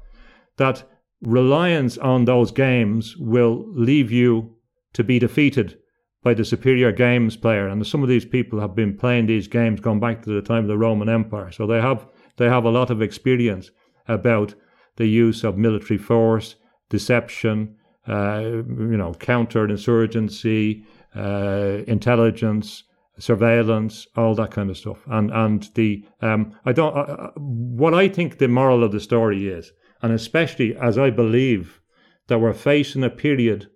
that 0.57 0.83
reliance 1.21 1.97
on 1.99 2.25
those 2.25 2.51
games 2.51 3.15
will 3.17 3.65
leave 3.73 4.11
you 4.11 4.55
to 4.93 5.03
be 5.03 5.19
defeated 5.19 5.77
by 6.23 6.33
the 6.33 6.43
superior 6.43 6.91
games 6.91 7.37
player. 7.37 7.67
And 7.67 7.85
some 7.85 8.03
of 8.03 8.09
these 8.09 8.25
people 8.25 8.59
have 8.59 8.75
been 8.75 8.97
playing 8.97 9.27
these 9.27 9.47
games 9.47 9.79
going 9.79 9.99
back 9.99 10.23
to 10.23 10.31
the 10.31 10.41
time 10.41 10.63
of 10.63 10.67
the 10.67 10.77
Roman 10.77 11.07
Empire. 11.07 11.51
So 11.51 11.65
they 11.67 11.79
have 11.79 12.07
they 12.37 12.49
have 12.49 12.65
a 12.65 12.71
lot 12.71 12.89
of 12.89 13.01
experience 13.01 13.71
about 14.07 14.55
the 14.95 15.05
use 15.05 15.43
of 15.43 15.57
military 15.57 15.97
force, 15.97 16.55
deception, 16.89 17.75
uh, 18.07 18.41
you 18.43 18.97
know, 18.97 19.13
counterinsurgency, 19.13 20.83
uh, 21.15 21.83
intelligence, 21.87 22.83
surveillance, 23.21 24.07
all 24.15 24.35
that 24.35 24.51
kind 24.51 24.69
of 24.69 24.77
stuff. 24.77 25.03
And 25.07 25.31
and 25.31 25.69
the 25.75 26.05
um, 26.21 26.53
I 26.65 26.73
don't 26.73 26.95
uh, 26.95 27.01
uh, 27.01 27.31
what 27.37 27.93
I 27.93 28.07
think 28.09 28.37
the 28.37 28.47
moral 28.47 28.83
of 28.83 28.91
the 28.91 28.99
story 28.99 29.47
is, 29.47 29.71
and 30.01 30.11
especially 30.11 30.75
as 30.75 30.97
I 30.97 31.09
believe 31.09 31.81
that 32.27 32.39
we're 32.39 32.53
facing 32.53 33.03
a 33.03 33.09
period 33.09 33.69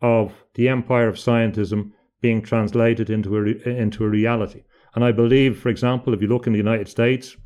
of 0.00 0.44
the 0.54 0.68
empire 0.68 1.08
of 1.08 1.16
scientism 1.16 1.92
being 2.20 2.42
translated 2.42 3.10
into 3.10 3.36
a, 3.36 3.68
into 3.68 4.04
a 4.04 4.08
reality. 4.08 4.62
And 4.94 5.04
I 5.04 5.12
believe, 5.12 5.58
for 5.58 5.68
example, 5.68 6.12
if 6.12 6.20
you 6.20 6.28
look 6.28 6.46
in 6.46 6.52
the 6.52 6.58
United 6.58 6.88
States, 6.88 7.36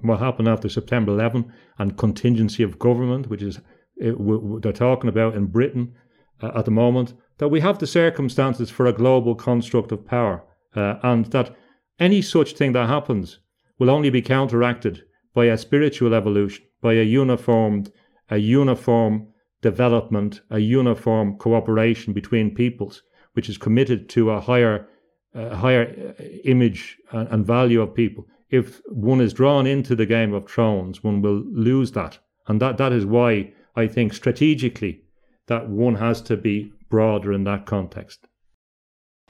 what 0.00 0.18
happened 0.18 0.48
after 0.48 0.68
September 0.68 1.12
11 1.12 1.52
and 1.78 1.96
contingency 1.96 2.62
of 2.62 2.78
government, 2.78 3.28
which 3.28 3.42
is 3.42 3.60
it, 3.96 4.14
they're 4.62 4.72
talking 4.72 5.08
about 5.08 5.34
in 5.34 5.46
Britain 5.46 5.94
uh, 6.42 6.50
at 6.54 6.64
the 6.64 6.70
moment, 6.70 7.14
that 7.38 7.48
we 7.48 7.60
have 7.60 7.78
the 7.78 7.86
circumstances 7.86 8.70
for 8.70 8.86
a 8.86 8.92
global 8.92 9.34
construct 9.34 9.92
of 9.92 10.06
power, 10.06 10.42
uh, 10.74 10.96
and 11.02 11.26
that 11.26 11.56
any 11.98 12.22
such 12.22 12.54
thing 12.54 12.72
that 12.72 12.88
happens 12.88 13.38
will 13.78 13.90
only 13.90 14.10
be 14.10 14.22
counteracted 14.22 15.02
by 15.34 15.46
a 15.46 15.58
spiritual 15.58 16.14
evolution, 16.14 16.64
by 16.80 16.94
a 16.94 17.02
uniformed, 17.02 17.92
a 18.30 18.38
uniform 18.38 19.26
development, 19.62 20.40
a 20.50 20.58
uniform 20.58 21.36
cooperation 21.36 22.12
between 22.12 22.54
peoples, 22.54 23.02
which 23.34 23.48
is 23.48 23.58
committed 23.58 24.08
to 24.08 24.30
a 24.30 24.40
higher, 24.40 24.88
uh, 25.34 25.54
higher 25.54 26.14
uh, 26.18 26.22
image 26.44 26.98
and, 27.12 27.28
and 27.28 27.46
value 27.46 27.80
of 27.80 27.94
people. 27.94 28.26
If 28.48 28.80
one 28.88 29.20
is 29.20 29.32
drawn 29.32 29.66
into 29.66 29.94
the 29.94 30.06
Game 30.06 30.32
of 30.32 30.48
Thrones, 30.48 31.04
one 31.04 31.22
will 31.22 31.44
lose 31.52 31.92
that, 31.92 32.18
and 32.48 32.60
that 32.60 32.78
that 32.78 32.92
is 32.92 33.06
why 33.06 33.52
I 33.76 33.86
think 33.86 34.12
strategically 34.12 35.02
that 35.46 35.68
one 35.68 35.96
has 35.96 36.20
to 36.22 36.36
be 36.36 36.72
broader 36.88 37.32
in 37.32 37.44
that 37.44 37.66
context. 37.66 38.26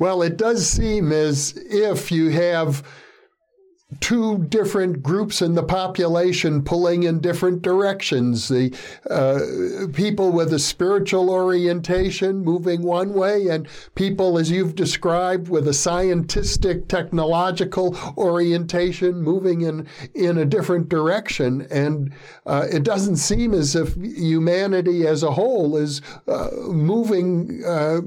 Well, 0.00 0.22
it 0.22 0.38
does 0.38 0.66
seem 0.66 1.12
as 1.12 1.52
if 1.56 2.10
you 2.10 2.30
have 2.30 2.82
two 3.98 4.38
different 4.44 5.02
groups 5.02 5.42
in 5.42 5.54
the 5.54 5.62
population 5.62 6.62
pulling 6.62 7.02
in 7.02 7.20
different 7.20 7.60
directions. 7.60 8.48
The 8.48 8.74
uh, 9.10 9.92
people 9.92 10.32
with 10.32 10.54
a 10.54 10.58
spiritual 10.58 11.28
orientation 11.28 12.38
moving 12.38 12.82
one 12.82 13.12
way, 13.12 13.48
and 13.48 13.68
people, 13.94 14.38
as 14.38 14.50
you've 14.50 14.74
described, 14.74 15.50
with 15.50 15.68
a 15.68 15.74
scientific, 15.74 16.88
technological 16.88 17.94
orientation 18.16 19.20
moving 19.20 19.60
in 19.60 19.86
in 20.14 20.38
a 20.38 20.46
different 20.46 20.88
direction. 20.88 21.66
And 21.70 22.14
uh, 22.46 22.68
it 22.72 22.84
doesn't 22.84 23.16
seem 23.16 23.52
as 23.52 23.76
if 23.76 23.96
humanity 23.96 25.06
as 25.06 25.22
a 25.22 25.32
whole 25.32 25.76
is 25.76 26.00
uh, 26.26 26.48
moving 26.68 27.62
uh, 27.66 28.00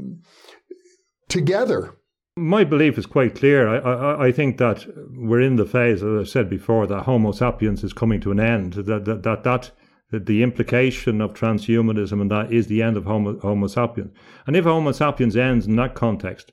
together. 1.30 1.95
My 2.36 2.64
belief 2.64 2.98
is 2.98 3.06
quite 3.06 3.36
clear. 3.36 3.68
I, 3.68 3.78
I, 3.78 4.26
I, 4.28 4.32
think 4.32 4.58
that 4.58 4.88
we're 5.16 5.41
in 5.41 5.56
the 5.56 5.66
phase, 5.66 6.02
as 6.02 6.22
I 6.22 6.24
said 6.24 6.50
before, 6.50 6.88
that 6.88 7.04
Homo 7.04 7.32
sapiens 7.32 7.84
is 7.84 7.94
coming 7.94 8.20
to 8.22 8.32
an 8.32 8.40
end. 8.40 8.74
That 8.74 9.06
that 9.06 9.24
that, 9.24 9.44
that, 9.44 9.72
that 10.10 10.26
the 10.26 10.41
implication 10.41 11.22
of 11.22 11.34
transhumanism 11.34 12.22
and 12.22 12.32
that 12.32 12.52
is 12.52 12.68
the 12.68 12.82
end 12.82 12.98
of 12.98 13.06
Homo, 13.06 13.40
Homo 13.40 13.68
sapiens. 13.68 14.12
And 14.48 14.56
if 14.56 14.66
Homo 14.66 14.91
sapiens 14.94 15.38
ends 15.38 15.68
in 15.68 15.76
that 15.76 15.94
context, 15.94 16.52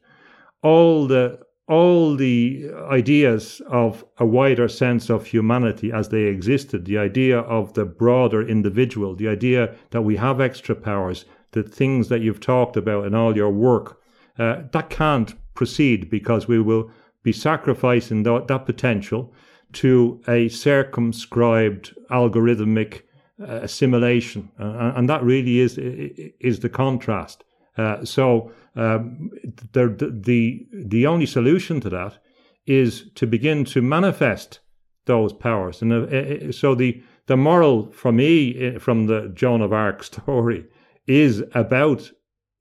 all 0.63 1.07
the 1.07 1.41
all 1.71 2.17
the 2.17 2.69
ideas 2.91 3.63
of 3.69 4.05
a 4.19 4.27
wider 4.27 4.67
sense 4.67 5.09
of 5.09 5.27
humanity 5.27 5.93
as 5.93 6.09
they 6.09 6.25
existed, 6.25 6.85
the 6.85 6.99
idea 6.99 7.39
of 7.39 7.73
the 7.75 7.85
broader 7.85 8.47
individual, 8.47 9.15
the 9.15 9.29
idea 9.29 9.73
that 9.91 10.03
we 10.03 10.17
have 10.17 10.41
extra 10.41 10.75
powers, 10.75 11.27
the 11.53 11.63
things 11.63 12.09
that 12.09 12.23
you've 12.23 12.41
talked 12.41 12.77
about 12.77 13.07
in 13.07 13.15
all 13.15 13.37
your 13.37 13.51
work, 13.51 14.00
uh, 14.39 14.63
that 14.73 14.91
can't 14.91 15.35
proceed 15.55 16.09
because 16.11 16.49
we 16.49 16.61
will 16.61 16.91
be 17.23 17.33
sacrificing 17.33 18.23
that, 18.23 18.47
that 18.49 18.67
potential 18.67 19.33
to 19.73 20.21
a 20.27 20.49
circumscribed 20.49 21.95
algorithmic 22.11 23.03
uh, 23.41 23.61
assimilation, 23.63 24.51
uh, 24.59 24.93
and 24.97 25.09
that 25.09 25.23
really 25.23 25.61
is 25.61 25.79
is 25.79 26.61
the 26.61 26.69
contrast. 26.69 27.45
Uh, 27.79 28.05
so 28.05 28.53
um, 28.77 29.31
the, 29.73 29.89
the 30.23 30.67
the 30.73 31.07
only 31.07 31.27
solution 31.27 31.81
to 31.81 31.89
that 31.89 32.19
is 32.67 33.11
to 33.15 33.27
begin 33.27 33.65
to 33.65 33.81
manifest 33.81 34.61
those 35.07 35.33
powers, 35.33 35.81
and 35.81 35.93
uh, 35.93 36.53
so 36.53 36.75
the 36.75 37.03
the 37.27 37.37
moral 37.37 37.91
for 37.93 38.13
me 38.13 38.79
from 38.79 39.07
the 39.07 39.31
Joan 39.35 39.63
of 39.63 39.73
Arc 39.73 40.03
story 40.13 40.67
is 41.07 41.43
about 41.55 42.11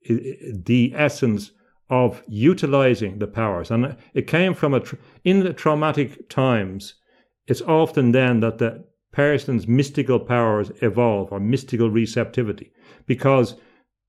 the 0.08 0.92
essence 0.96 1.52
of 1.90 2.22
utilizing 2.28 3.18
the 3.18 3.26
powers. 3.26 3.70
And 3.70 3.96
it 4.14 4.26
came 4.26 4.54
from 4.54 4.74
a, 4.74 4.82
in 5.24 5.40
the 5.40 5.52
traumatic 5.52 6.28
times, 6.28 6.94
it's 7.46 7.62
often 7.62 8.12
then 8.12 8.40
that 8.40 8.58
the 8.58 8.84
person's 9.12 9.66
mystical 9.66 10.20
powers 10.20 10.70
evolve 10.80 11.32
or 11.32 11.40
mystical 11.40 11.90
receptivity 11.90 12.72
because 13.06 13.56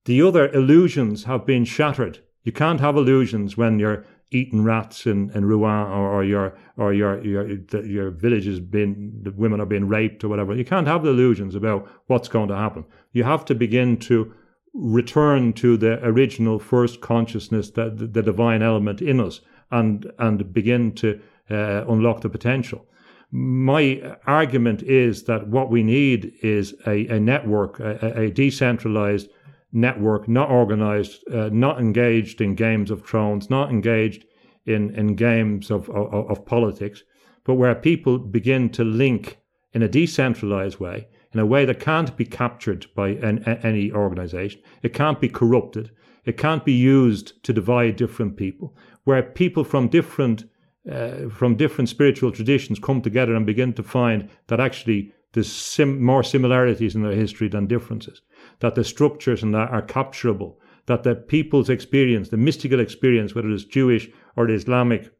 the 0.05 0.21
other 0.21 0.49
illusions 0.51 1.23
have 1.23 1.45
been 1.45 1.65
shattered 1.65 2.19
You 2.43 2.51
can't 2.51 2.79
have 2.79 2.97
illusions 2.97 3.55
when 3.55 3.79
you're 3.79 4.05
eating 4.31 4.63
rats 4.63 5.05
in, 5.05 5.29
in 5.31 5.45
Rouen 5.45 5.87
or, 5.87 6.09
or 6.09 6.23
your 6.23 6.57
or 6.77 6.93
your 6.93 7.23
your 7.23 7.47
your 7.83 8.09
village 8.09 8.47
is 8.47 8.59
being 8.59 9.11
the 9.21 9.31
women 9.31 9.61
are 9.61 9.65
being 9.65 9.87
raped 9.87 10.23
or 10.23 10.29
whatever. 10.29 10.55
You 10.55 10.65
can't 10.65 10.87
have 10.87 11.05
illusions 11.05 11.53
about 11.53 11.87
what's 12.07 12.27
going 12.27 12.49
to 12.49 12.55
happen. 12.55 12.85
You 13.11 13.23
have 13.23 13.45
to 13.45 13.55
begin 13.55 13.97
to 13.97 14.33
return 14.73 15.53
to 15.53 15.77
the 15.77 16.03
original 16.05 16.59
first 16.59 17.01
consciousness, 17.01 17.71
that 17.71 17.97
the, 17.97 18.07
the 18.07 18.23
divine 18.23 18.61
element 18.61 19.01
in 19.01 19.19
us, 19.19 19.41
and 19.69 20.11
and 20.19 20.53
begin 20.53 20.93
to 20.93 21.19
uh, 21.49 21.85
unlock 21.87 22.21
the 22.21 22.29
potential. 22.29 22.85
My 23.31 24.17
argument 24.27 24.83
is 24.83 25.23
that 25.23 25.47
what 25.47 25.69
we 25.69 25.83
need 25.83 26.33
is 26.41 26.75
a, 26.85 27.07
a 27.07 27.19
network, 27.19 27.79
a, 27.79 28.23
a 28.23 28.31
decentralized 28.31 29.29
network, 29.71 30.27
not 30.27 30.49
organized, 30.49 31.25
uh, 31.29 31.49
not 31.51 31.79
engaged 31.79 32.41
in 32.41 32.55
games 32.55 32.91
of 32.91 33.05
thrones, 33.05 33.49
not 33.49 33.69
engaged 33.69 34.25
in, 34.65 34.93
in 34.95 35.15
games 35.15 35.71
of, 35.71 35.89
of, 35.89 36.29
of 36.29 36.45
politics, 36.45 37.03
but 37.45 37.55
where 37.55 37.73
people 37.73 38.17
begin 38.19 38.69
to 38.69 38.83
link 38.83 39.37
in 39.73 39.81
a 39.81 39.87
decentralized 39.87 40.79
way, 40.79 41.07
in 41.33 41.39
a 41.39 41.45
way 41.45 41.65
that 41.65 41.79
can't 41.79 42.15
be 42.17 42.25
captured 42.25 42.85
by 42.95 43.09
an, 43.09 43.43
any 43.63 43.91
organization. 43.91 44.61
It 44.81 44.93
can't 44.93 45.21
be 45.21 45.29
corrupted. 45.29 45.91
It 46.25 46.37
can't 46.37 46.65
be 46.65 46.73
used 46.73 47.43
to 47.43 47.53
divide 47.53 47.95
different 47.95 48.37
people, 48.37 48.75
where 49.05 49.23
people 49.23 49.63
from 49.63 49.87
different 49.87 50.45
uh, 50.91 51.29
from 51.29 51.55
different 51.55 51.89
spiritual 51.89 52.31
traditions 52.31 52.79
come 52.79 53.01
together 53.01 53.35
and 53.35 53.45
begin 53.45 53.71
to 53.71 53.83
find 53.83 54.27
that 54.47 54.59
actually 54.59 55.13
there's 55.33 55.51
sim- 55.51 56.03
more 56.03 56.23
similarities 56.23 56.95
in 56.95 57.03
their 57.03 57.13
history 57.13 57.47
than 57.47 57.67
differences 57.67 58.21
that 58.59 58.73
the 58.73 58.83
structures 58.83 59.43
and 59.43 59.53
that 59.53 59.69
are 59.69 59.81
capturable, 59.83 60.57
that 60.87 61.03
the 61.03 61.15
people's 61.15 61.69
experience, 61.69 62.29
the 62.29 62.37
mystical 62.37 62.79
experience, 62.79 63.35
whether 63.35 63.49
it's 63.51 63.63
Jewish 63.63 64.09
or 64.35 64.49
Islamic 64.49 65.11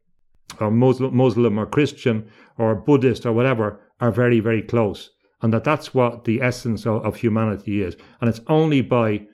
or 0.60 0.72
Muslim, 0.72 1.16
Muslim 1.16 1.60
or 1.60 1.66
Christian 1.66 2.30
or 2.58 2.76
Buddhist 2.76 3.26
or 3.26 3.34
whatever, 3.34 3.80
are 4.00 4.12
very, 4.12 4.40
very 4.40 4.62
close. 4.62 5.12
And 5.42 5.54
that 5.54 5.64
that's 5.64 5.94
what 5.94 6.26
the 6.26 6.42
essence 6.42 6.86
of, 6.86 7.04
of 7.06 7.16
humanity 7.16 7.82
is. 7.82 7.96
And 8.20 8.30
it's 8.30 8.42
only 8.48 8.82
by 8.82 9.28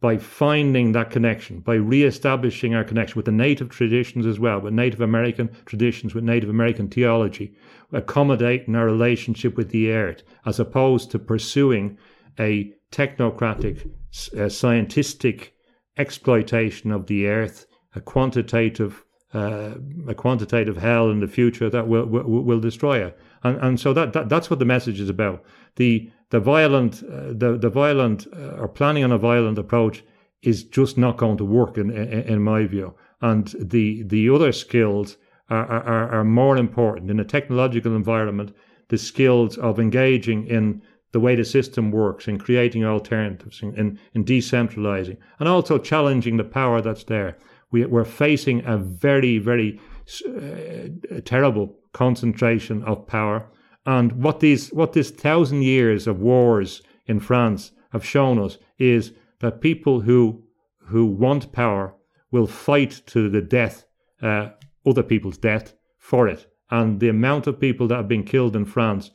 by 0.00 0.18
finding 0.18 0.92
that 0.92 1.10
connection, 1.10 1.60
by 1.60 1.76
re-establishing 1.76 2.74
our 2.74 2.84
connection 2.84 3.16
with 3.16 3.24
the 3.24 3.32
native 3.32 3.70
traditions 3.70 4.26
as 4.26 4.38
well, 4.38 4.60
with 4.60 4.74
Native 4.74 5.00
American 5.00 5.48
traditions, 5.64 6.14
with 6.14 6.22
Native 6.22 6.50
American 6.50 6.88
theology, 6.88 7.56
accommodating 7.90 8.76
our 8.76 8.84
relationship 8.84 9.56
with 9.56 9.70
the 9.70 9.90
earth, 9.90 10.22
as 10.44 10.60
opposed 10.60 11.10
to 11.10 11.18
pursuing 11.18 11.96
a 12.38 12.70
technocratic, 12.92 13.90
uh, 14.38 14.50
scientific 14.50 15.54
exploitation 15.96 16.92
of 16.92 17.06
the 17.06 17.26
earth, 17.26 17.64
a 17.94 18.00
quantitative, 18.02 19.06
uh, 19.32 19.70
a 20.06 20.14
quantitative 20.14 20.76
hell 20.76 21.10
in 21.10 21.20
the 21.20 21.28
future 21.28 21.70
that 21.70 21.88
will 21.88 22.04
will, 22.04 22.44
will 22.44 22.60
destroy 22.60 23.06
it. 23.06 23.18
And, 23.44 23.56
and 23.58 23.80
so 23.80 23.92
that, 23.92 24.12
that 24.14 24.28
that's 24.28 24.50
what 24.50 24.58
the 24.58 24.64
message 24.64 25.00
is 25.00 25.08
about. 25.08 25.44
The 25.76 26.10
the 26.30 26.40
violent, 26.40 27.02
uh, 27.04 27.28
the 27.28 27.58
the 27.60 27.70
violent, 27.70 28.26
uh, 28.32 28.60
or 28.60 28.68
planning 28.68 29.04
on 29.04 29.12
a 29.12 29.18
violent 29.18 29.58
approach 29.58 30.02
is 30.42 30.64
just 30.64 30.98
not 30.98 31.16
going 31.16 31.36
to 31.38 31.44
work 31.44 31.78
in 31.78 31.90
in, 31.90 32.22
in 32.22 32.42
my 32.42 32.66
view. 32.66 32.94
And 33.20 33.54
the 33.60 34.02
the 34.02 34.28
other 34.30 34.52
skills 34.52 35.16
are, 35.48 35.66
are, 35.66 36.10
are 36.10 36.24
more 36.24 36.56
important 36.56 37.10
in 37.10 37.20
a 37.20 37.24
technological 37.24 37.94
environment. 37.94 38.54
The 38.88 38.98
skills 38.98 39.58
of 39.58 39.78
engaging 39.78 40.46
in 40.46 40.82
the 41.12 41.20
way 41.20 41.36
the 41.36 41.44
system 41.44 41.90
works 41.92 42.26
in 42.26 42.38
creating 42.38 42.84
alternatives, 42.84 43.62
in, 43.62 43.74
in, 43.76 43.98
in 44.14 44.24
decentralizing, 44.24 45.16
and 45.38 45.48
also 45.48 45.78
challenging 45.78 46.36
the 46.36 46.44
power 46.44 46.80
that's 46.82 47.04
there. 47.04 47.38
We, 47.70 47.86
we're 47.86 48.04
facing 48.04 48.66
a 48.66 48.76
very, 48.76 49.38
very 49.38 49.80
uh, 50.26 51.20
terrible 51.24 51.78
concentration 51.94 52.82
of 52.82 53.06
power. 53.06 53.48
And 53.86 54.22
what 54.22 54.40
these, 54.40 54.68
what 54.68 54.92
this 54.92 55.10
thousand 55.10 55.62
years 55.62 56.06
of 56.06 56.20
wars 56.20 56.82
in 57.06 57.20
France 57.20 57.72
have 57.92 58.04
shown 58.04 58.38
us 58.38 58.58
is 58.78 59.12
that 59.40 59.62
people 59.62 60.00
who 60.00 60.42
who 60.88 61.06
want 61.06 61.52
power 61.52 61.94
will 62.30 62.46
fight 62.46 63.00
to 63.06 63.30
the 63.30 63.40
death, 63.40 63.86
uh, 64.20 64.50
other 64.84 65.02
people's 65.02 65.38
death, 65.38 65.74
for 65.98 66.28
it. 66.28 66.46
And 66.70 67.00
the 67.00 67.08
amount 67.08 67.46
of 67.46 67.60
people 67.60 67.86
that 67.88 67.96
have 67.96 68.08
been 68.08 68.24
killed 68.24 68.56
in 68.56 68.66
France 68.66 69.10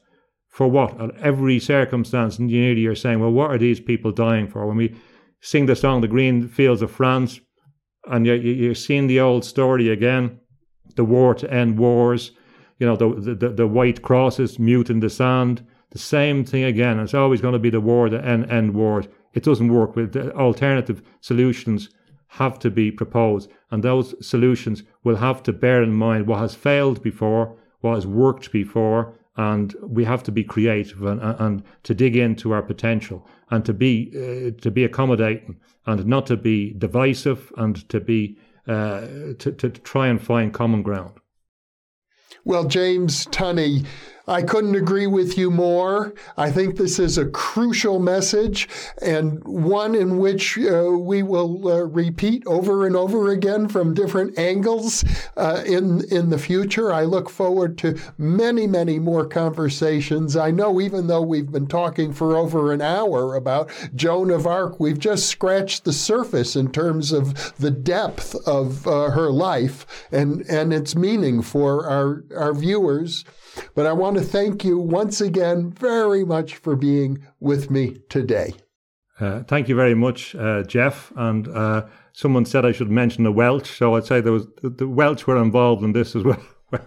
for 0.47 0.67
what? 0.67 0.99
At 0.99 1.15
every 1.17 1.59
circumstance, 1.59 2.39
nearly 2.39 2.81
you're 2.81 2.95
saying, 2.95 3.19
well, 3.19 3.31
what 3.31 3.51
are 3.51 3.57
these 3.57 3.79
people 3.79 4.11
dying 4.11 4.47
for? 4.47 4.65
When 4.65 4.77
we 4.77 4.95
sing 5.41 5.67
the 5.67 5.75
song, 5.75 6.01
The 6.01 6.07
Green 6.07 6.47
Fields 6.47 6.81
of 6.81 6.91
France, 6.91 7.39
and 8.05 8.25
you're, 8.25 8.35
you're 8.35 8.75
seeing 8.75 9.07
the 9.07 9.19
old 9.19 9.45
story 9.45 9.89
again, 9.89 10.39
the 10.95 11.05
war 11.05 11.35
to 11.35 11.53
end 11.53 11.77
wars, 11.77 12.31
you 12.79 12.87
know, 12.87 12.95
the, 12.95 13.35
the, 13.35 13.49
the 13.49 13.67
white 13.67 14.01
crosses 14.01 14.57
mute 14.57 14.89
in 14.89 15.01
the 15.01 15.09
sand, 15.09 15.65
the 15.91 15.99
same 15.99 16.43
thing 16.45 16.63
again. 16.63 16.99
It's 16.99 17.13
always 17.13 17.41
going 17.41 17.53
to 17.53 17.59
be 17.59 17.69
the 17.69 17.81
war 17.81 18.09
the 18.09 18.25
end, 18.25 18.49
end 18.51 18.73
wars. 18.73 19.05
It 19.33 19.43
doesn't 19.43 19.71
work 19.71 19.95
with 19.95 20.15
alternative 20.15 21.01
solutions 21.21 21.89
have 22.33 22.59
to 22.59 22.69
be 22.69 22.91
proposed, 22.91 23.49
and 23.71 23.83
those 23.83 24.13
solutions 24.25 24.83
will 25.03 25.15
have 25.15 25.41
to 25.43 25.51
bear 25.51 25.81
in 25.81 25.93
mind 25.93 26.27
what 26.27 26.39
has 26.39 26.53
failed 26.53 27.01
before, 27.01 27.57
what 27.81 27.95
has 27.95 28.05
worked 28.05 28.51
before, 28.51 29.15
and 29.35 29.75
we 29.81 30.03
have 30.03 30.21
to 30.21 30.31
be 30.31 30.43
creative 30.43 31.01
and, 31.03 31.21
and 31.21 31.63
to 31.83 31.93
dig 31.93 32.15
into 32.15 32.51
our 32.51 32.61
potential 32.61 33.25
and 33.49 33.65
to 33.65 33.73
be 33.73 34.11
uh, 34.13 34.61
to 34.61 34.69
be 34.69 34.83
accommodating 34.83 35.55
and 35.85 36.05
not 36.05 36.27
to 36.27 36.35
be 36.35 36.73
divisive 36.73 37.51
and 37.57 37.87
to 37.89 37.99
be 37.99 38.37
uh, 38.67 39.01
to, 39.39 39.51
to 39.57 39.69
try 39.69 40.07
and 40.07 40.21
find 40.21 40.53
common 40.53 40.83
ground. 40.83 41.13
Well, 42.45 42.63
James 42.65 43.25
Tunney, 43.27 43.85
I 44.29 44.43
couldn't 44.43 44.75
agree 44.75 45.07
with 45.07 45.39
you 45.39 45.49
more. 45.49 46.13
I 46.37 46.51
think 46.51 46.77
this 46.77 46.99
is 46.99 47.17
a 47.17 47.25
crucial 47.25 47.97
message 47.97 48.69
and 49.01 49.43
one 49.43 49.95
in 49.95 50.19
which 50.19 50.55
uh, 50.59 50.91
we 50.91 51.23
will 51.23 51.67
uh, 51.67 51.85
repeat 51.85 52.43
over 52.45 52.85
and 52.85 52.95
over 52.95 53.31
again 53.31 53.67
from 53.67 53.95
different 53.95 54.37
angles 54.37 55.03
uh, 55.35 55.63
in 55.65 56.03
in 56.11 56.29
the 56.29 56.37
future. 56.37 56.93
I 56.93 57.05
look 57.05 57.27
forward 57.27 57.75
to 57.79 57.99
many, 58.19 58.67
many 58.67 58.99
more 58.99 59.25
conversations. 59.25 60.37
I 60.37 60.51
know 60.51 60.79
even 60.79 61.07
though 61.07 61.23
we've 61.23 61.51
been 61.51 61.67
talking 61.67 62.13
for 62.13 62.37
over 62.37 62.71
an 62.71 62.81
hour 62.81 63.33
about 63.33 63.71
Joan 63.95 64.29
of 64.29 64.45
Arc, 64.45 64.79
we've 64.79 64.99
just 64.99 65.25
scratched 65.25 65.85
the 65.85 65.93
surface 65.93 66.55
in 66.55 66.71
terms 66.71 67.11
of 67.11 67.55
the 67.57 67.71
depth 67.71 68.35
of 68.47 68.85
uh, 68.85 69.09
her 69.09 69.31
life 69.31 70.07
and 70.11 70.41
and 70.47 70.71
its 70.71 70.95
meaning 70.95 71.41
for 71.41 71.87
our 71.87 72.23
our 72.37 72.53
viewers. 72.53 73.25
But 73.79 73.87
I 73.87 73.93
want 73.93 74.17
to 74.17 74.21
thank 74.21 74.65
you 74.65 74.77
once 74.77 75.21
again 75.21 75.71
very 75.71 76.25
much 76.25 76.55
for 76.55 76.75
being 76.75 77.25
with 77.39 77.71
me 77.71 77.95
today. 78.09 78.55
Uh, 79.21 79.43
thank 79.43 79.69
you 79.69 79.75
very 79.75 79.95
much, 79.95 80.35
uh, 80.35 80.63
Jeff. 80.63 81.13
And 81.15 81.47
uh, 81.47 81.85
someone 82.11 82.43
said 82.43 82.65
I 82.65 82.73
should 82.73 82.91
mention 82.91 83.23
the 83.23 83.31
Welsh, 83.31 83.77
so 83.77 83.95
I'd 83.95 84.05
say 84.05 84.19
there 84.19 84.33
was 84.33 84.47
the 84.63 84.85
Welsh 84.85 85.25
were 85.25 85.41
involved 85.41 85.81
in 85.81 85.93
this 85.93 86.13
as 86.13 86.23
well. 86.25 86.41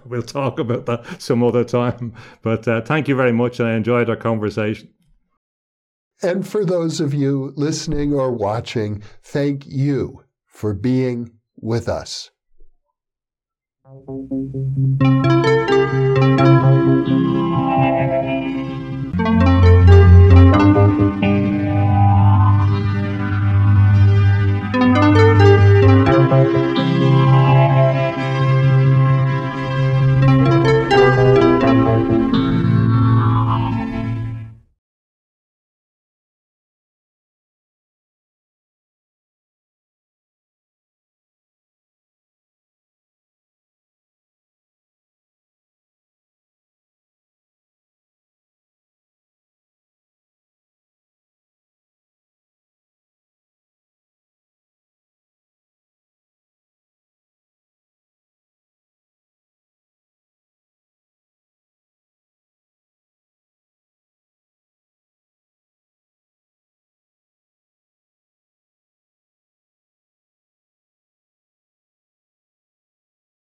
we'll 0.04 0.20
talk 0.20 0.58
about 0.58 0.84
that 0.84 1.22
some 1.22 1.42
other 1.42 1.64
time. 1.64 2.12
But 2.42 2.68
uh, 2.68 2.82
thank 2.82 3.08
you 3.08 3.16
very 3.16 3.32
much, 3.32 3.58
and 3.58 3.70
I 3.70 3.74
enjoyed 3.74 4.10
our 4.10 4.16
conversation. 4.16 4.90
And 6.20 6.46
for 6.46 6.62
those 6.62 7.00
of 7.00 7.14
you 7.14 7.54
listening 7.56 8.12
or 8.12 8.30
watching, 8.30 9.02
thank 9.22 9.64
you 9.66 10.24
for 10.44 10.74
being 10.74 11.38
with 11.56 11.88
us. 11.88 12.28